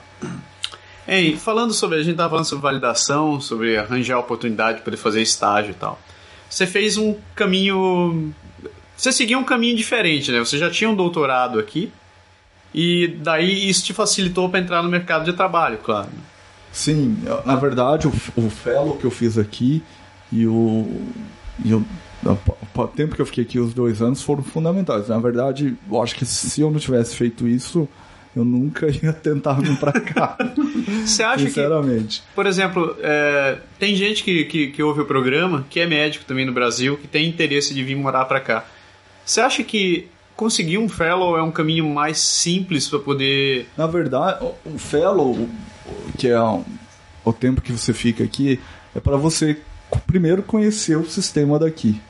Ei, 1.07 1.35
falando 1.35 1.73
sobre. 1.73 1.97
A 1.97 2.03
gente 2.03 2.15
tava 2.17 2.29
falando 2.29 2.45
sobre 2.45 2.61
validação, 2.61 3.41
sobre 3.41 3.77
arranjar 3.77 4.19
oportunidade 4.19 4.75
para 4.75 4.85
poder 4.85 4.97
fazer 4.97 5.23
estágio 5.23 5.71
e 5.71 5.73
tal. 5.73 5.99
Você 6.47 6.67
fez 6.67 6.97
um 6.97 7.15
caminho. 7.35 8.31
Você 8.99 9.13
seguiu 9.13 9.39
um 9.39 9.45
caminho 9.45 9.77
diferente, 9.77 10.29
né? 10.29 10.39
Você 10.39 10.57
já 10.57 10.69
tinha 10.69 10.89
um 10.89 10.95
doutorado 10.95 11.57
aqui. 11.57 11.89
E 12.75 13.07
daí 13.07 13.69
isso 13.69 13.85
te 13.85 13.93
facilitou 13.93 14.49
para 14.49 14.59
entrar 14.59 14.83
no 14.83 14.89
mercado 14.89 15.23
de 15.23 15.31
trabalho, 15.31 15.77
claro. 15.77 16.09
Sim, 16.69 17.17
na 17.45 17.55
verdade, 17.55 18.07
o, 18.07 18.13
o 18.35 18.49
fellow 18.49 18.97
que 18.97 19.05
eu 19.05 19.09
fiz 19.09 19.37
aqui 19.37 19.81
e 20.31 20.45
o, 20.45 21.01
e 21.63 21.73
o, 21.73 21.83
o 22.75 22.87
tempo 22.87 23.15
que 23.15 23.21
eu 23.21 23.25
fiquei 23.25 23.45
aqui, 23.45 23.57
os 23.57 23.73
dois 23.73 24.01
anos, 24.01 24.21
foram 24.21 24.43
fundamentais. 24.43 25.07
Na 25.07 25.17
verdade, 25.17 25.75
eu 25.89 26.03
acho 26.03 26.13
que 26.13 26.25
se 26.25 26.59
eu 26.59 26.69
não 26.69 26.77
tivesse 26.77 27.15
feito 27.15 27.47
isso, 27.47 27.87
eu 28.35 28.43
nunca 28.43 28.85
ia 29.01 29.13
tentar 29.13 29.53
vir 29.53 29.77
pra 29.77 29.93
cá, 29.93 30.37
Você 31.05 31.23
acha 31.23 31.45
que. 31.45 31.51
sinceramente. 31.51 32.21
Por 32.35 32.45
exemplo, 32.45 32.97
é, 32.99 33.59
tem 33.79 33.95
gente 33.95 34.25
que, 34.25 34.43
que, 34.43 34.67
que 34.67 34.83
ouve 34.83 35.01
o 35.01 35.05
programa, 35.05 35.65
que 35.69 35.79
é 35.79 35.87
médico 35.87 36.25
também 36.25 36.45
no 36.45 36.51
Brasil, 36.51 36.97
que 36.97 37.07
tem 37.07 37.29
interesse 37.29 37.73
de 37.73 37.81
vir 37.81 37.95
morar 37.95 38.25
pra 38.25 38.41
cá. 38.41 38.65
Você 39.29 39.41
acha 39.41 39.63
que 39.63 40.07
conseguir 40.35 40.79
um 40.79 40.89
fellow 40.89 41.37
é 41.37 41.43
um 41.43 41.51
caminho 41.51 41.87
mais 41.87 42.17
simples 42.17 42.87
para 42.87 42.97
poder. 42.97 43.69
Na 43.77 43.85
verdade, 43.85 44.43
o- 44.43 44.79
fellow, 44.79 45.47
que 46.17 46.27
é 46.29 46.41
o, 46.41 46.63
o 47.23 47.31
tempo 47.31 47.61
que 47.61 47.71
você 47.71 47.93
fica 47.93 48.23
aqui, 48.23 48.59
é 48.95 48.99
para 48.99 49.17
você 49.17 49.59
primeiro 50.07 50.41
conhecer 50.41 50.97
o 50.97 51.07
sistema 51.07 51.59
daqui, 51.59 52.01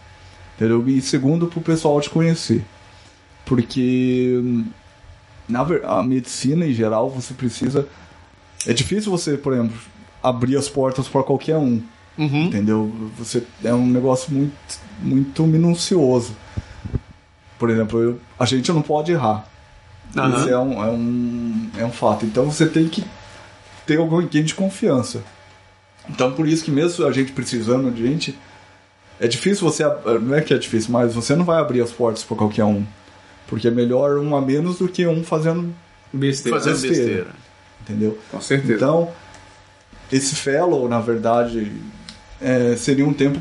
entendeu? 0.56 0.82
E 0.88 1.02
segundo, 1.02 1.48
para 1.48 1.60
o 1.60 1.62
pessoal 1.62 2.00
te 2.00 2.10
conhecer. 2.10 2.64
Porque 3.46 4.40
hum, 4.42 4.66
na 5.48 5.66
a 5.88 6.02
medicina 6.04 6.66
em 6.66 6.74
geral 6.74 7.10
você 7.10 7.34
precisa. 7.34 7.86
É 8.66 8.72
difícil 8.72 9.12
você, 9.12 9.36
por 9.38 9.52
exemplo, 9.54 9.76
abrir 10.24 10.56
as 10.56 10.70
portas 10.70 11.08
para 11.10 11.24
qualquer 11.24 11.58
um, 11.58 11.82
Uhum. 12.18 12.46
entendeu? 12.46 12.94
Você 13.18 13.44
é 13.64 13.74
um 13.74 13.88
negócio 13.88 14.32
muito, 14.34 14.54
muito 15.02 15.44
minucioso. 15.48 16.34
Por 17.60 17.69
exemplo, 17.69 18.02
eu- 18.02 18.19
a 18.39 18.45
gente 18.45 18.72
não 18.72 18.82
pode 18.82 19.12
errar. 19.12 19.45
Aham. 20.17 20.39
Isso 20.39 20.50
é 20.50 20.58
um, 20.58 20.84
é, 20.84 20.89
um, 20.89 21.69
é 21.78 21.86
um 21.86 21.91
fato. 21.91 22.26
Então 22.26 22.50
você 22.50 22.65
tem 22.65 22.88
que 22.88 23.04
ter 23.86 24.00
alguém 24.00 24.43
de 24.43 24.56
confiança. 24.56 25.22
Então 26.10 26.32
por 26.32 26.48
isso 26.48 26.63
que 26.63 26.72
mesmo 26.72 27.06
a 27.06 27.12
gente 27.12 27.32
precisando 27.34 27.91
de 27.91 28.02
gente, 28.08 28.39
é 29.19 29.28
difícil 29.28 29.69
você. 29.69 29.84
Não 30.22 30.34
é 30.34 30.41
que 30.41 30.54
é 30.54 30.58
difícil, 30.58 30.91
mas 30.91 31.13
você 31.13 31.36
não 31.36 31.45
vai 31.45 31.60
abrir 31.60 31.82
as 31.82 31.91
portas 31.91 32.24
para 32.24 32.38
qualquer 32.38 32.63
um. 32.63 32.84
Porque 33.45 33.67
é 33.67 33.72
melhor 33.72 34.17
um 34.17 34.36
a 34.36 34.41
menos 34.41 34.78
do 34.80 34.88
que 34.88 35.06
um 35.06 35.24
fazendo. 35.24 35.74
Besteira. 36.12 36.58
Fazendo 36.58 36.74
besteira. 36.82 36.95
besteira. 37.06 37.30
Entendeu? 37.82 38.19
Com 38.32 38.41
certeza. 38.41 38.74
Então, 38.76 39.12
esse 40.12 40.36
fellow, 40.36 40.88
na 40.88 41.00
verdade, 41.00 41.72
é, 42.41 42.76
seria 42.78 43.06
um 43.06 43.13
tempo. 43.13 43.39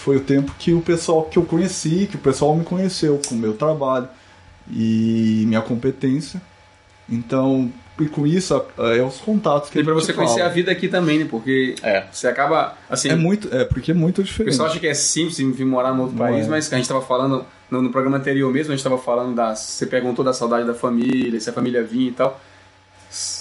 Foi 0.00 0.16
o 0.16 0.20
tempo 0.20 0.54
que 0.58 0.72
o 0.72 0.80
pessoal 0.80 1.24
que 1.24 1.38
eu 1.38 1.44
conheci, 1.44 2.08
que 2.10 2.16
o 2.16 2.20
pessoal 2.20 2.54
me 2.56 2.64
conheceu 2.64 3.20
com 3.28 3.34
o 3.34 3.38
meu 3.38 3.52
trabalho 3.54 4.08
e 4.70 5.44
minha 5.46 5.60
competência. 5.60 6.40
Então, 7.08 7.70
e 7.98 8.06
com 8.06 8.26
isso, 8.26 8.54
é 8.78 9.02
os 9.02 9.18
contatos 9.18 9.68
que 9.68 9.78
e 9.78 9.84
pra 9.84 9.92
a 9.92 9.96
gente 9.96 10.06
você 10.06 10.12
conhecer 10.14 10.38
fala. 10.38 10.46
a 10.48 10.52
vida 10.52 10.70
aqui 10.72 10.88
também, 10.88 11.18
né? 11.18 11.26
Porque 11.28 11.74
É. 11.82 12.04
você 12.10 12.28
acaba. 12.28 12.74
Assim, 12.88 13.08
É 13.10 13.14
muito, 13.16 13.54
é 13.54 13.64
porque 13.64 13.90
é 13.90 13.94
muito 13.94 14.20
O 14.22 14.24
diferente. 14.24 14.52
pessoal 14.52 14.68
acha 14.70 14.78
que 14.78 14.86
é 14.86 14.94
simples 14.94 15.36
vir 15.36 15.66
morar 15.66 15.92
no 15.92 16.02
outro 16.02 16.16
Não 16.16 16.24
país, 16.24 16.46
é. 16.46 16.48
mas 16.48 16.72
a 16.72 16.76
gente 16.76 16.84
estava 16.84 17.02
falando 17.02 17.44
no, 17.70 17.82
no 17.82 17.90
programa 17.90 18.16
anterior 18.16 18.50
mesmo, 18.52 18.72
a 18.72 18.76
gente 18.76 18.80
estava 18.86 18.96
falando 18.96 19.34
da. 19.34 19.54
Você 19.54 19.84
perguntou 19.86 20.24
da 20.24 20.32
saudade 20.32 20.66
da 20.66 20.72
família, 20.74 21.38
se 21.40 21.50
a 21.50 21.52
família 21.52 21.82
vinha 21.84 22.08
e 22.08 22.12
tal. 22.12 22.40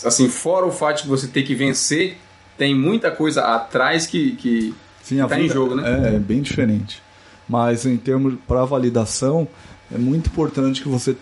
Assim, 0.04 0.28
fora 0.28 0.66
o 0.66 0.72
fato 0.72 1.04
de 1.04 1.08
você 1.08 1.28
ter 1.28 1.44
que 1.44 1.54
vencer, 1.56 2.18
tem 2.58 2.76
muita 2.76 3.12
coisa 3.12 3.44
atrás 3.44 4.06
que. 4.08 4.32
que 4.36 4.74
Sim, 5.10 5.22
a 5.22 5.28
tá 5.28 5.40
em 5.40 5.44
vida 5.44 5.54
jogo, 5.56 5.76
né? 5.76 6.12
É, 6.12 6.16
é 6.16 6.20
bem 6.20 6.40
diferente. 6.42 7.02
Mas 7.48 7.84
em 7.84 7.98
termos 7.98 8.36
para 8.48 8.64
validação, 8.64 9.48
é 9.92 9.98
muito 9.98 10.28
importante 10.28 10.84
que 10.84 10.88
você 10.88 11.18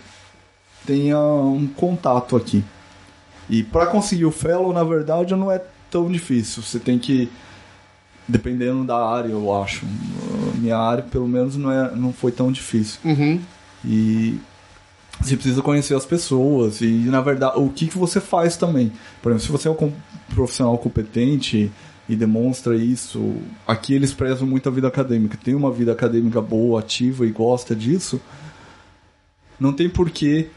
tenha 0.86 1.18
um 1.18 1.66
contato 1.68 2.36
aqui. 2.36 2.66
E 3.50 3.64
para 3.64 3.88
conseguir 3.88 4.26
o 4.26 4.32
fellow, 4.32 4.74
na 4.74 4.84
verdade, 4.84 5.34
não 5.36 5.50
é 5.50 5.62
tão 5.90 6.12
difícil. 6.12 6.62
Você 6.62 6.80
tem 6.80 7.00
que 7.00 7.30
dependendo 8.28 8.84
da 8.84 8.98
área, 8.98 9.30
eu 9.30 9.56
acho. 9.56 9.86
Minha 10.56 10.78
área, 10.78 11.02
pelo 11.02 11.30
menos, 11.30 11.56
não 11.56 11.72
é 11.72 11.96
não 11.96 12.12
foi 12.12 12.34
tão 12.34 12.52
difícil. 12.52 13.00
Uhum. 13.06 13.40
E 13.86 14.38
você 15.22 15.36
precisa 15.38 15.62
conhecer 15.62 15.96
as 15.96 16.06
pessoas 16.06 16.82
e, 16.82 16.88
na 16.88 17.22
verdade, 17.22 17.58
o 17.58 17.70
que, 17.70 17.88
que 17.88 17.98
você 17.98 18.20
faz 18.20 18.58
também. 18.58 18.92
Por 19.22 19.32
exemplo, 19.32 19.46
se 19.46 19.52
você 19.52 19.70
é 19.70 19.72
um 19.72 19.94
profissional 20.36 20.78
competente 20.78 21.72
e 22.10 22.16
demonstra 22.16 22.76
isso, 22.76 23.36
aqui 23.68 23.94
eles 23.94 24.14
prezam 24.14 24.48
muito 24.48 24.70
a 24.70 24.72
vida 24.72 24.88
acadêmica. 24.88 25.38
Tem 25.42 25.54
uma 25.54 25.72
vida 25.72 25.92
acadêmica 25.92 26.42
boa, 26.42 26.80
ativa 26.80 27.26
e 27.26 27.32
gosta 27.32 27.76
disso, 27.76 28.22
não 29.60 29.74
tem 29.74 29.90
porquê, 29.90 30.48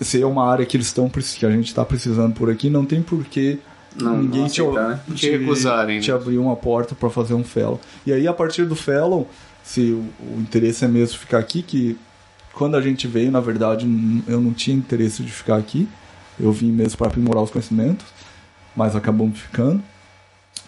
se 0.00 0.20
é 0.20 0.26
uma 0.26 0.46
área 0.48 0.66
que 0.66 0.76
eles 0.76 0.86
estão 0.86 1.08
que 1.08 1.46
a 1.46 1.50
gente 1.50 1.68
está 1.68 1.84
precisando 1.84 2.34
por 2.34 2.50
aqui, 2.50 2.68
não 2.68 2.84
tem 2.84 3.00
porquê 3.00 3.58
não, 3.96 4.18
ninguém 4.18 4.42
não 4.42 4.48
te, 4.48 4.60
aceitar, 4.60 4.88
né? 4.88 5.00
Te 5.14 5.30
recusarem, 5.30 6.00
te 6.00 6.10
né? 6.10 6.16
abriu 6.16 6.42
uma 6.42 6.56
porta 6.56 6.94
para 6.94 7.08
fazer 7.08 7.34
um 7.34 7.44
fellow. 7.44 7.80
E 8.06 8.12
aí, 8.12 8.26
a 8.28 8.32
partir 8.32 8.64
do 8.64 8.76
fellow, 8.76 9.28
se 9.62 9.92
o, 9.92 10.04
o 10.20 10.40
interesse 10.40 10.84
é 10.84 10.88
mesmo 10.88 11.18
ficar 11.18 11.38
aqui, 11.38 11.62
que 11.62 11.98
quando 12.52 12.76
a 12.76 12.80
gente 12.80 13.06
veio, 13.06 13.30
na 13.30 13.40
verdade, 13.40 13.86
eu 14.26 14.40
não 14.40 14.52
tinha 14.52 14.76
interesse 14.76 15.22
de 15.22 15.30
ficar 15.30 15.56
aqui. 15.56 15.88
Eu 16.38 16.52
vim 16.52 16.70
mesmo 16.70 16.98
para 16.98 17.08
aprimorar 17.08 17.42
os 17.42 17.50
conhecimentos, 17.50 18.06
mas 18.74 18.94
acabamos 18.94 19.38
ficando. 19.38 19.82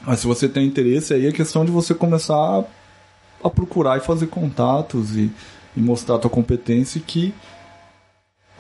Mas 0.03 0.21
se 0.21 0.27
você 0.27 0.49
tem 0.49 0.67
interesse, 0.67 1.13
aí 1.15 1.27
é 1.27 1.33
questão 1.33 1.65
de 1.65 1.71
você 1.71 1.95
começar 1.95 2.35
a, 2.35 2.65
a 3.45 3.51
procurar 3.51 3.99
e 3.99 4.01
fazer 4.01 4.27
contatos 4.29 5.17
e, 5.17 5.31
e 5.77 5.81
mostrar 5.81 6.17
a 6.17 6.19
tua 6.19 6.31
competência 6.31 7.01
que 7.05 7.35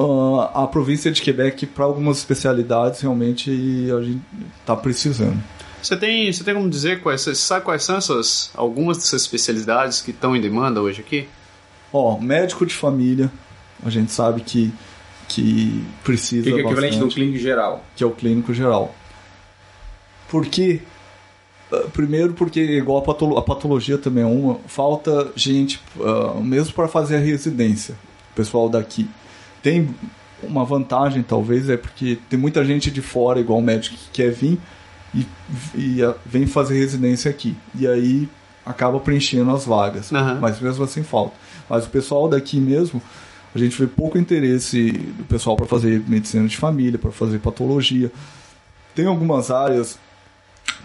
ah, 0.01 0.63
a 0.65 0.67
província 0.67 1.11
de 1.11 1.21
Quebec, 1.21 1.67
para 1.67 1.85
algumas 1.85 2.19
especialidades, 2.19 3.01
realmente 3.01 3.51
a 3.51 4.03
gente 4.03 4.23
está 4.61 4.75
precisando. 4.75 5.39
Você 5.83 5.97
tem, 5.97 6.33
você 6.33 6.43
tem 6.43 6.55
como 6.55 6.69
dizer 6.69 7.03
quais, 7.03 7.21
você 7.21 7.35
sabe 7.35 7.65
quais 7.65 7.85
são 7.85 7.97
essas, 7.97 8.51
algumas 8.55 8.99
dessas 8.99 9.23
especialidades 9.23 10.01
que 10.01 10.11
estão 10.11 10.35
em 10.35 10.41
demanda 10.41 10.81
hoje 10.81 11.01
aqui? 11.01 11.29
Ó, 11.93 12.19
médico 12.19 12.65
de 12.65 12.75
família, 12.75 13.31
a 13.85 13.91
gente 13.91 14.13
sabe 14.13 14.43
que, 14.43 14.73
que 15.29 15.85
precisa 16.03 16.45
Fica 16.45 16.61
equivalente 16.61 16.97
do 16.97 17.05
bastante, 17.05 17.15
clínico 17.15 17.39
geral. 17.39 17.85
que 17.97 18.05
é 18.05 18.07
o 18.07 18.11
clínico 18.11 18.55
geral. 18.55 18.95
Por 20.29 20.47
quê? 20.47 20.81
Ah, 20.85 20.90
Primeiro 21.93 22.33
porque, 22.33 22.61
igual 22.61 22.99
a, 22.99 23.03
patolo- 23.03 23.39
a 23.39 23.43
patologia 23.43 23.97
também 23.97 24.25
é 24.25 24.27
uma, 24.27 24.57
falta 24.67 25.31
gente, 25.37 25.81
ah, 26.01 26.41
mesmo 26.41 26.75
para 26.75 26.89
fazer 26.89 27.17
a 27.17 27.21
residência, 27.21 27.95
o 28.33 28.35
pessoal 28.35 28.69
daqui. 28.69 29.09
Tem 29.63 29.89
uma 30.43 30.65
vantagem, 30.65 31.23
talvez, 31.23 31.69
é 31.69 31.77
porque 31.77 32.19
tem 32.29 32.39
muita 32.39 32.65
gente 32.65 32.91
de 32.91 33.01
fora, 33.01 33.39
igual 33.39 33.59
o 33.59 33.63
médico, 33.63 33.95
que 33.97 34.23
quer 34.23 34.33
vir 34.33 34.59
e, 35.15 35.27
e, 35.75 36.03
ah, 36.03 36.15
vem 36.27 36.47
fazer 36.47 36.79
residência 36.79 37.31
aqui. 37.31 37.57
E 37.79 37.87
aí 37.87 38.29
acaba 38.65 38.99
preenchendo 38.99 39.51
as 39.51 39.65
vagas. 39.65 40.13
Aham. 40.13 40.39
Mas 40.41 40.61
mesmo 40.61 40.85
assim 40.85 41.03
falta. 41.03 41.35
Mas 41.69 41.87
o 41.87 41.91
pessoal 41.91 42.29
daqui 42.29 42.59
mesmo, 42.59 43.01
a 43.55 43.59
gente 43.59 43.77
vê 43.79 43.87
pouco 43.87 44.19
interesse 44.19 44.91
do 44.93 45.25
pessoal 45.25 45.57
para 45.57 45.67
fazer 45.67 46.03
medicina 46.09 46.47
de 46.49 46.57
família, 46.57 46.99
para 46.99 47.11
fazer 47.11 47.39
patologia. 47.39 48.11
Tem 48.95 49.07
algumas 49.07 49.51
áreas, 49.51 49.99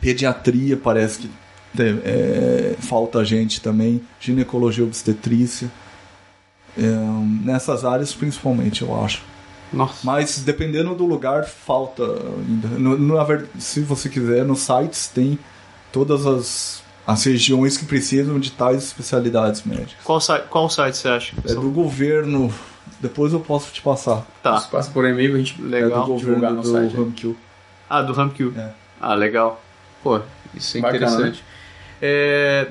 pediatria 0.01 0.77
parece 0.77 1.19
que 1.19 1.31
tem- 1.75 2.01
é, 2.03 2.75
falta 2.79 3.23
gente 3.25 3.62
também, 3.62 4.01
ginecologia 4.19 4.84
obstetrícia. 4.84 5.69
É, 6.77 6.81
nessas 7.43 7.86
áreas 7.86 8.13
principalmente, 8.13 8.81
eu 8.81 9.03
acho. 9.03 9.21
Nossa. 9.71 9.99
Mas 10.03 10.39
dependendo 10.43 10.93
do 10.93 11.05
lugar, 11.05 11.45
falta 11.45 12.03
ainda. 12.03 12.67
No, 12.79 12.97
no- 12.97 13.47
se 13.60 13.81
você 13.81 14.10
quiser, 14.10 14.45
nos 14.45 14.60
sites 14.60 15.08
tem 15.08 15.39
todas 15.91 16.25
as, 16.25 16.84
as 17.08 17.23
regiões 17.23 17.77
que 17.77 17.86
precisam 17.86 18.39
de 18.39 18.51
tais 18.51 18.84
especialidades 18.84 19.63
médicas. 19.63 19.95
Qual, 20.03 20.19
site, 20.21 20.45
qual 20.49 20.69
site 20.69 20.97
você 20.97 21.08
acha? 21.08 21.34
É 21.45 21.53
do 21.53 21.69
governo. 21.71 22.53
Depois 23.01 23.34
eu 23.34 23.39
posso 23.39 23.71
te 23.73 23.81
passar. 23.81 24.25
Tá, 24.43 24.60
Se 24.60 24.69
passa 24.69 24.91
por 24.91 25.05
e-mail, 25.05 25.36
a 25.36 25.38
gente 25.38 25.55
É 25.60 25.65
legal. 25.65 26.05
do 26.05 26.17
divulgar 26.17 26.51
governo 26.53 26.55
no 26.58 26.62
do 26.62 26.71
site? 26.71 26.95
RAMQ. 26.95 27.36
Ah, 27.89 28.01
do 28.01 28.13
RampQ. 28.13 28.53
É. 28.58 28.69
Ah, 29.01 29.13
legal. 29.13 29.62
Pô, 30.05 30.21
isso 30.53 30.77
é 30.77 30.81
Bacana, 30.81 31.03
interessante. 31.03 31.43
É, 31.99 32.67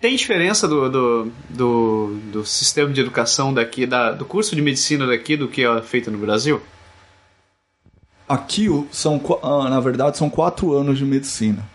Tem 0.00 0.14
diferença 0.14 0.68
do, 0.68 0.88
do, 0.88 1.32
do, 1.50 2.18
do 2.30 2.46
sistema 2.46 2.92
de 2.92 3.00
educação 3.00 3.52
daqui, 3.52 3.84
da, 3.84 4.12
do 4.12 4.24
curso 4.24 4.54
de 4.54 4.62
medicina 4.62 5.08
daqui 5.08 5.36
do 5.36 5.48
que 5.48 5.64
é 5.64 5.82
feito 5.82 6.08
no 6.08 6.18
Brasil? 6.18 6.62
Aqui 8.28 8.68
são, 8.92 9.20
ah, 9.42 9.68
na 9.68 9.80
verdade, 9.80 10.16
são 10.16 10.30
quatro 10.30 10.72
anos 10.72 10.98
de 10.98 11.04
medicina. 11.04 11.68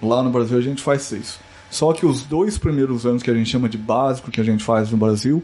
Lá 0.00 0.22
no 0.22 0.30
Brasil 0.30 0.56
a 0.56 0.62
gente 0.62 0.80
faz 0.80 1.02
seis. 1.02 1.40
Só 1.68 1.92
que 1.92 2.06
os 2.06 2.22
dois 2.22 2.56
primeiros 2.56 3.04
anos 3.04 3.24
que 3.24 3.30
a 3.30 3.34
gente 3.34 3.50
chama 3.50 3.68
de 3.68 3.76
básico, 3.76 4.30
que 4.30 4.40
a 4.40 4.44
gente 4.44 4.62
faz 4.62 4.92
no 4.92 4.96
Brasil, 4.96 5.42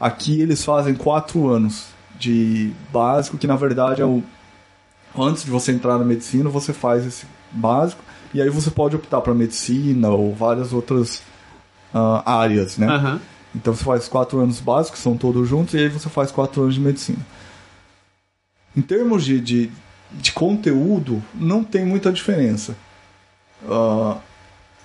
aqui 0.00 0.40
eles 0.40 0.64
fazem 0.64 0.94
quatro 0.94 1.46
anos 1.46 1.88
de 2.18 2.72
básico, 2.90 3.36
que 3.36 3.46
na 3.46 3.54
verdade 3.54 4.00
é 4.00 4.06
o. 4.06 4.22
Antes 5.16 5.44
de 5.44 5.50
você 5.50 5.72
entrar 5.72 5.98
na 5.98 6.04
medicina, 6.04 6.50
você 6.50 6.72
faz 6.72 7.06
esse 7.06 7.26
básico, 7.52 8.02
e 8.32 8.42
aí 8.42 8.50
você 8.50 8.70
pode 8.70 8.96
optar 8.96 9.20
para 9.20 9.32
medicina 9.32 10.10
ou 10.10 10.34
várias 10.34 10.72
outras 10.72 11.22
ah, 11.92 12.22
áreas, 12.40 12.76
né? 12.76 12.88
Aham. 12.88 13.20
Então 13.54 13.72
você 13.72 13.84
faz 13.84 14.08
quatro 14.08 14.40
anos 14.40 14.58
básicos, 14.58 14.98
são 14.98 15.16
todos 15.16 15.48
juntos, 15.48 15.74
e 15.74 15.78
aí 15.78 15.88
você 15.88 16.08
faz 16.08 16.32
quatro 16.32 16.62
anos 16.62 16.74
de 16.74 16.80
medicina. 16.80 17.24
Em 18.76 18.82
termos 18.82 19.24
de, 19.24 19.40
de, 19.40 19.70
de 20.10 20.32
conteúdo, 20.32 21.22
não 21.32 21.62
tem 21.62 21.84
muita 21.84 22.12
diferença. 22.12 22.76
Ah, 23.68 24.18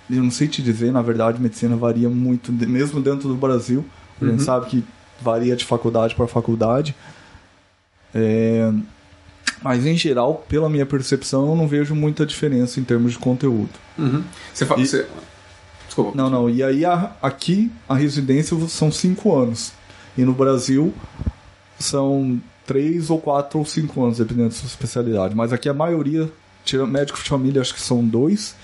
eu 0.10 0.24
não 0.24 0.32
sei 0.32 0.48
te 0.48 0.62
dizer, 0.62 0.92
na 0.92 1.02
verdade, 1.02 1.42
medicina 1.42 1.76
varia 1.76 2.10
muito, 2.10 2.52
mesmo 2.52 3.02
dentro 3.02 3.28
do 3.28 3.36
Brasil. 3.36 3.84
A 4.22 4.26
gente 4.26 4.44
sabe 4.44 4.66
que 4.68 4.84
varia 5.22 5.56
de 5.56 5.66
faculdade 5.66 6.14
para 6.14 6.28
faculdade. 6.28 6.96
É, 8.14 8.72
mas 9.62 9.86
em 9.86 9.96
geral, 9.98 10.46
pela 10.48 10.70
minha 10.70 10.86
percepção, 10.86 11.50
eu 11.50 11.56
não 11.56 11.68
vejo 11.68 11.94
muita 11.96 12.26
diferença 12.26 12.80
em 12.80 12.84
termos 12.84 13.14
de 13.14 13.20
conteúdo. 13.20 13.70
Uhum. 13.98 14.24
Você 14.54 14.66
fala. 14.66 14.82
E- 14.82 14.88
Você... 14.88 15.08
Desculpa. 15.86 16.12
Não, 16.16 16.30
não. 16.30 16.50
E 16.50 16.62
aí 16.64 16.86
a- 16.86 17.12
aqui 17.22 17.72
a 17.88 17.96
residência 17.96 18.56
são 18.68 18.92
cinco 18.92 19.36
anos. 19.36 19.72
E 20.18 20.24
no 20.24 20.34
Brasil 20.34 20.94
são 21.80 22.40
três 22.66 23.10
ou 23.10 23.20
quatro 23.20 23.60
ou 23.60 23.66
cinco 23.66 24.04
anos, 24.04 24.18
dependendo 24.18 24.50
da 24.50 24.56
sua 24.56 24.68
especialidade. 24.68 25.36
Mas 25.36 25.52
aqui 25.54 25.68
a 25.70 25.74
maioria, 25.74 26.32
tira 26.64 26.86
médico 26.86 27.18
de 27.22 27.28
família, 27.30 27.62
acho 27.62 27.74
que 27.74 27.82
são 27.82 28.04
dois, 28.06 28.56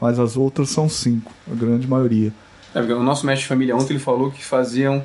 mas 0.00 0.18
as 0.18 0.36
outras 0.36 0.68
são 0.70 0.88
cinco, 0.88 1.32
a 1.50 1.54
grande 1.54 1.86
maioria. 1.86 2.32
É, 2.74 2.80
o 2.80 3.02
nosso 3.02 3.24
médico 3.24 3.42
de 3.42 3.48
família 3.48 3.76
ontem 3.76 3.94
ele 3.94 4.00
falou 4.02 4.30
que 4.30 4.44
faziam. 4.44 5.02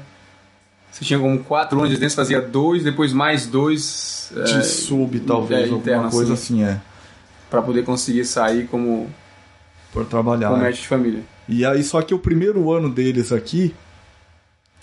Você 0.91 1.05
tinha 1.05 1.19
como 1.19 1.39
quatro 1.39 1.77
anos 1.77 1.89
de 1.89 1.95
residência, 1.95 2.15
fazia 2.15 2.41
dois, 2.41 2.83
depois 2.83 3.13
mais 3.13 3.47
dois. 3.47 4.31
De 4.33 4.57
é, 4.57 4.61
sub, 4.61 5.19
talvez, 5.21 5.61
é, 5.61 5.63
alguma 5.63 5.79
interno, 5.79 6.09
coisa 6.09 6.33
assim. 6.33 6.63
assim, 6.63 6.71
é. 6.71 6.81
Pra 7.49 7.61
poder 7.61 7.83
conseguir 7.83 8.25
sair 8.25 8.67
como, 8.67 9.09
Por 9.91 10.05
trabalhar. 10.05 10.49
como 10.49 10.61
é. 10.61 10.65
médico 10.65 10.83
de 10.83 10.87
família. 10.87 11.23
E 11.47 11.65
aí, 11.65 11.83
só 11.83 12.01
que 12.01 12.13
o 12.13 12.19
primeiro 12.19 12.71
ano 12.71 12.89
deles 12.89 13.31
aqui, 13.31 13.73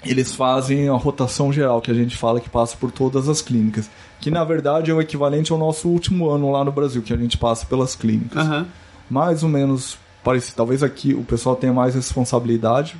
eles 0.05 0.35
fazem 0.35 0.89
a 0.89 0.95
rotação 0.95 1.53
geral, 1.53 1.81
que 1.81 1.91
a 1.91 1.95
gente 1.95 2.17
fala 2.17 2.41
que 2.41 2.49
passa 2.51 2.77
por 2.77 2.91
todas 2.91 3.29
as 3.29 3.41
clínicas. 3.41 3.89
Que 4.21 4.31
na 4.31 4.43
verdade 4.43 4.91
é 4.91 4.95
o 4.95 5.01
equivalente 5.01 5.53
ao 5.53 5.59
nosso 5.59 5.89
último 5.89 6.29
ano 6.29 6.51
lá 6.51 6.65
no 6.65 6.73
Brasil, 6.73 7.03
que 7.03 7.13
a 7.13 7.17
gente 7.17 7.39
passa 7.39 7.67
pelas 7.67 7.95
clínicas. 7.95 8.39
Aham. 8.39 8.67
Mais 9.09 9.43
ou 9.43 9.49
menos 9.49 9.97
parecido. 10.25 10.57
Talvez 10.57 10.83
aqui 10.83 11.15
o 11.15 11.23
pessoal 11.23 11.55
tenha 11.55 11.73
mais 11.73 11.95
responsabilidade 11.95 12.97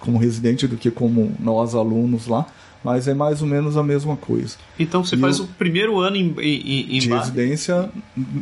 como 0.00 0.18
residente 0.18 0.66
do 0.66 0.76
que 0.76 0.90
como 0.90 1.32
nós 1.38 1.74
alunos 1.74 2.26
lá, 2.26 2.46
mas 2.82 3.06
é 3.06 3.12
mais 3.14 3.42
ou 3.42 3.46
menos 3.46 3.76
a 3.76 3.82
mesma 3.82 4.16
coisa. 4.16 4.56
Então 4.78 5.04
você 5.04 5.14
E 5.14 5.18
faz 5.18 5.38
o- 5.38 5.44
o 5.44 5.48
primeiro 5.48 5.98
ano 5.98 6.16
em, 6.16 6.34
em, 6.40 6.96
em 6.96 6.98
de 6.98 7.08
bar- 7.08 7.18
residência, 7.20 7.90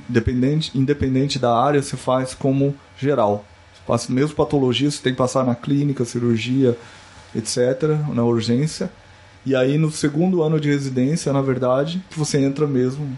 independente, 0.08 0.70
independente 0.78 1.38
da 1.38 1.56
área, 1.56 1.82
você 1.82 1.96
faz 1.96 2.34
como 2.34 2.74
geral. 2.98 3.44
Você 3.74 3.80
passa, 3.86 4.12
mesmo 4.12 4.34
patologia, 4.36 4.90
você 4.90 5.02
tem 5.02 5.12
que 5.12 5.18
passar 5.18 5.44
na 5.44 5.54
clínica, 5.54 6.04
cirurgia, 6.04 6.76
etc., 7.34 7.98
na 8.14 8.22
urgência. 8.24 8.90
E 9.44 9.54
aí 9.56 9.76
no 9.78 9.90
segundo 9.90 10.42
ano 10.42 10.60
de 10.60 10.68
residência, 10.68 11.32
na 11.32 11.40
verdade, 11.42 12.02
que 12.10 12.18
você 12.18 12.38
entra 12.40 12.66
mesmo 12.66 13.08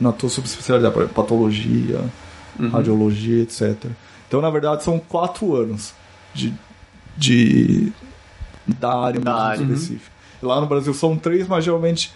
na 0.00 0.12
tua 0.12 0.28
subespecialidade, 0.28 1.08
patologia, 1.14 2.00
radiologia, 2.70 3.42
etc. 3.42 3.74
Então, 4.28 4.40
na 4.40 4.50
verdade, 4.50 4.82
são 4.84 4.98
quatro 4.98 5.54
anos 5.54 5.92
de, 6.34 6.52
de 7.16 7.92
da 8.66 8.94
área 8.94 9.20
Da 9.20 9.34
área. 9.34 9.62
específica. 9.62 10.10
Lá 10.42 10.60
no 10.60 10.66
Brasil 10.66 10.92
são 10.94 11.16
três, 11.16 11.46
mas 11.48 11.64
geralmente 11.64 12.12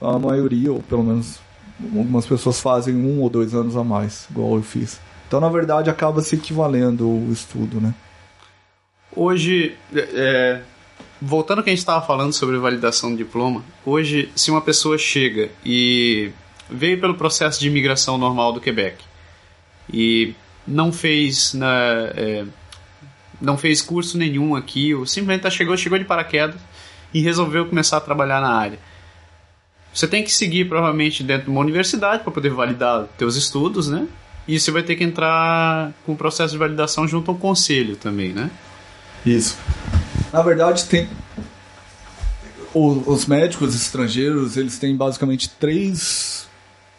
a 0.00 0.18
maioria, 0.18 0.72
ou 0.72 0.82
pelo 0.82 1.02
menos 1.02 1.38
algumas 1.82 2.26
pessoas 2.26 2.60
fazem 2.60 2.94
um 2.94 3.20
ou 3.20 3.28
dois 3.28 3.54
anos 3.54 3.76
a 3.76 3.84
mais, 3.84 4.26
igual 4.30 4.56
eu 4.56 4.62
fiz. 4.62 5.00
Então, 5.26 5.40
na 5.40 5.48
verdade, 5.48 5.90
acaba 5.90 6.22
se 6.22 6.36
equivalendo 6.36 7.06
o 7.08 7.32
estudo, 7.32 7.80
né? 7.80 7.92
Hoje, 9.14 9.74
é, 9.94 10.60
voltando 11.20 11.58
ao 11.58 11.64
que 11.64 11.70
a 11.70 11.72
gente 11.72 11.80
estava 11.80 12.04
falando 12.06 12.32
sobre 12.32 12.58
validação 12.58 13.10
do 13.10 13.16
diploma, 13.16 13.64
hoje, 13.84 14.30
se 14.34 14.50
uma 14.50 14.60
pessoa 14.60 14.96
chega 14.98 15.50
e 15.64 16.30
veio 16.70 17.00
pelo 17.00 17.14
processo 17.14 17.58
de 17.60 17.66
imigração 17.68 18.18
normal 18.18 18.52
do 18.52 18.60
Quebec 18.60 19.02
e 19.92 20.34
não 20.66 20.92
fez 20.92 21.54
na, 21.54 21.72
é, 22.14 22.44
não 23.40 23.56
fez 23.58 23.82
curso 23.82 24.16
nenhum 24.16 24.54
aqui, 24.54 24.94
ou 24.94 25.06
simplesmente 25.06 25.42
tá- 25.42 25.50
chegou, 25.50 25.76
chegou 25.76 25.98
de 25.98 26.04
paraquedas 26.04 26.56
e 27.12 27.20
resolveu 27.20 27.66
começar 27.66 27.96
a 27.98 28.00
trabalhar 28.00 28.40
na 28.40 28.52
área. 28.52 28.78
Você 29.92 30.06
tem 30.06 30.22
que 30.22 30.32
seguir 30.32 30.68
provavelmente 30.68 31.22
dentro 31.22 31.44
de 31.44 31.50
uma 31.50 31.60
universidade 31.60 32.22
para 32.22 32.32
poder 32.32 32.50
validar 32.50 33.06
teus 33.16 33.36
estudos, 33.36 33.88
né? 33.88 34.06
E 34.46 34.60
você 34.60 34.70
vai 34.70 34.82
ter 34.82 34.94
que 34.94 35.02
entrar 35.02 35.92
com 36.04 36.12
o 36.12 36.16
processo 36.16 36.52
de 36.52 36.58
validação 36.58 37.08
junto 37.08 37.30
ao 37.30 37.36
conselho 37.36 37.96
também, 37.96 38.32
né? 38.32 38.50
Isso. 39.24 39.58
Na 40.32 40.42
verdade, 40.42 40.84
tem. 40.84 41.08
Os 42.74 43.24
médicos 43.24 43.74
estrangeiros 43.74 44.56
eles 44.58 44.78
têm 44.78 44.94
basicamente 44.94 45.48
três 45.48 46.46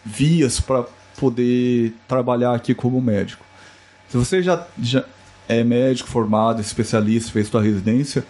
vias 0.03 0.59
para 0.59 0.85
poder 1.19 1.93
trabalhar 2.07 2.55
aqui 2.55 2.73
como 2.73 2.99
médico. 2.99 3.45
Se 4.09 4.17
você 4.17 4.41
já, 4.41 4.65
já 4.81 5.05
é 5.47 5.63
médico 5.63 6.09
formado, 6.09 6.61
especialista, 6.61 7.31
fez 7.31 7.47
sua 7.47 7.61
residência, 7.61 8.25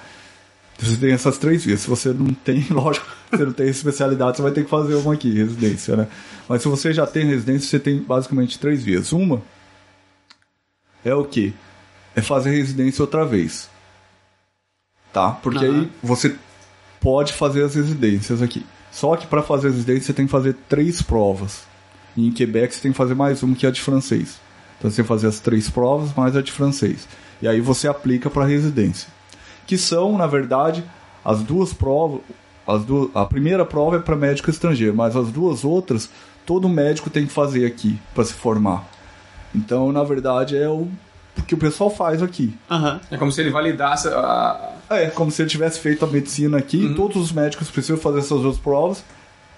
você 0.80 0.96
tem 0.98 1.12
essas 1.12 1.38
três 1.38 1.66
vias. 1.66 1.82
Se 1.82 1.90
você 1.90 2.14
não 2.14 2.34
tem, 2.34 2.66
lógico, 2.70 3.06
você 3.32 3.44
não 3.44 3.54
tem 3.54 3.68
especialidade, 3.68 4.38
você 4.38 4.44
vai 4.44 4.52
ter 4.52 4.64
que 4.64 4.70
fazer 4.70 4.96
uma 4.96 5.14
aqui, 5.14 5.34
residência, 5.34 5.96
né? 5.96 6.08
Mas 6.48 6.62
se 6.62 6.68
você 6.68 6.94
já 6.94 7.08
tem 7.08 7.26
residência, 7.26 7.68
você 7.68 7.80
tem 7.80 8.02
basicamente 8.02 8.60
três 8.60 8.84
vias. 8.84 9.12
Uma 9.12 9.42
é 11.04 11.14
o 11.14 11.26
que? 11.26 11.54
É 12.16 12.22
fazer 12.22 12.52
residência 12.52 13.02
outra 13.02 13.26
vez. 13.26 13.70
Tá? 15.12 15.32
Porque 15.32 15.66
Aham. 15.66 15.82
aí 15.82 15.92
você 16.04 16.36
pode 17.00 17.34
fazer 17.34 17.64
as 17.64 17.76
residências 17.76 18.42
aqui. 18.42 18.66
Só 18.92 19.16
que 19.16 19.28
para 19.28 19.42
fazer 19.42 19.70
residência 19.70 20.08
você 20.08 20.14
tem 20.14 20.26
que 20.26 20.32
fazer 20.32 20.56
três 20.68 21.02
provas. 21.02 21.64
E 22.16 22.28
em 22.28 22.32
Quebec 22.32 22.74
você 22.74 22.82
tem 22.82 22.92
que 22.92 22.98
fazer 22.98 23.16
mais 23.16 23.44
uma 23.44 23.56
que 23.56 23.66
é 23.66 23.70
a 23.70 23.72
de 23.72 23.82
francês. 23.82 24.40
Então 24.78 24.92
você 24.92 25.04
fazer 25.04 25.28
as 25.28 25.40
três 25.40 25.70
provas 25.70 26.14
mais 26.14 26.36
a 26.36 26.42
de 26.42 26.52
francês. 26.52 27.08
E 27.42 27.48
aí 27.48 27.62
você 27.62 27.88
aplica 27.88 28.30
para 28.30 28.46
residência. 28.46 29.10
Que 29.66 29.78
são, 29.78 30.18
na 30.18 30.28
verdade, 30.28 30.84
as 31.24 31.42
duas 31.42 31.74
provas. 31.74 32.22
As 32.66 32.84
duas, 32.84 33.10
a 33.16 33.26
primeira 33.26 33.66
prova 33.66 33.96
é 33.96 34.00
para 34.00 34.16
médico 34.16 34.50
estrangeiro, 34.50 34.96
mas 34.96 35.16
as 35.16 35.32
duas 35.32 35.64
outras 35.64 36.10
todo 36.48 36.70
médico 36.70 37.10
tem 37.10 37.28
que 37.28 37.34
fazer 37.34 37.66
aqui 37.66 38.00
para 38.16 38.24
se 38.24 38.34
formar. 38.34 38.88
Então, 39.54 39.92
na 39.92 40.04
verdade, 40.04 40.58
é 40.58 40.68
o 40.68 40.88
que 41.46 41.54
o 41.54 41.58
pessoal 41.58 41.90
faz 41.90 42.24
aqui. 42.24 42.58
Aham. 42.72 43.00
É 43.12 43.18
como 43.18 43.32
se 43.32 43.42
ele 43.42 43.52
validasse 43.52 44.08
a. 44.08 44.74
É, 44.90 45.08
como 45.08 45.30
se 45.30 45.42
ele 45.42 45.50
tivesse 45.50 45.80
feito 45.80 46.06
a 46.06 46.08
medicina 46.08 46.58
aqui, 46.58 46.94
todos 46.96 47.18
os 47.18 47.32
médicos 47.34 47.70
precisam 47.70 47.98
fazer 47.98 48.20
essas 48.20 48.42
duas 48.42 48.58
provas, 48.58 49.04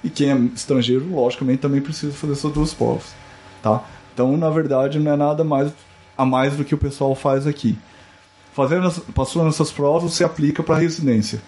e 0.03 0.09
quem 0.09 0.31
é 0.31 0.35
estrangeiro, 0.55 1.07
logicamente, 1.13 1.59
também 1.59 1.79
precisa 1.79 2.11
fazer 2.11 2.33
essas 2.33 2.51
duas 2.51 2.73
provas, 2.73 3.13
tá? 3.61 3.83
Então, 4.13 4.35
na 4.37 4.49
verdade, 4.49 4.99
não 4.99 5.11
é 5.11 5.15
nada 5.15 5.43
mais 5.43 5.71
a 6.17 6.25
mais 6.25 6.55
do 6.55 6.65
que 6.65 6.75
o 6.75 6.77
pessoal 6.77 7.15
faz 7.15 7.47
aqui. 7.47 7.77
Fazendo, 8.53 8.87
as- 8.87 8.99
passando 8.99 9.47
essas 9.47 9.71
provas, 9.71 10.11
você 10.13 10.23
aplica 10.23 10.61
para 10.61 10.75
residência. 10.77 11.41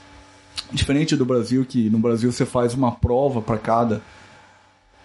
Diferente 0.72 1.16
do 1.16 1.26
Brasil, 1.26 1.66
que 1.66 1.90
no 1.90 1.98
Brasil 2.00 2.32
você 2.32 2.46
faz 2.46 2.74
uma 2.74 2.92
prova 2.92 3.42
para 3.42 3.58
cada 3.58 4.02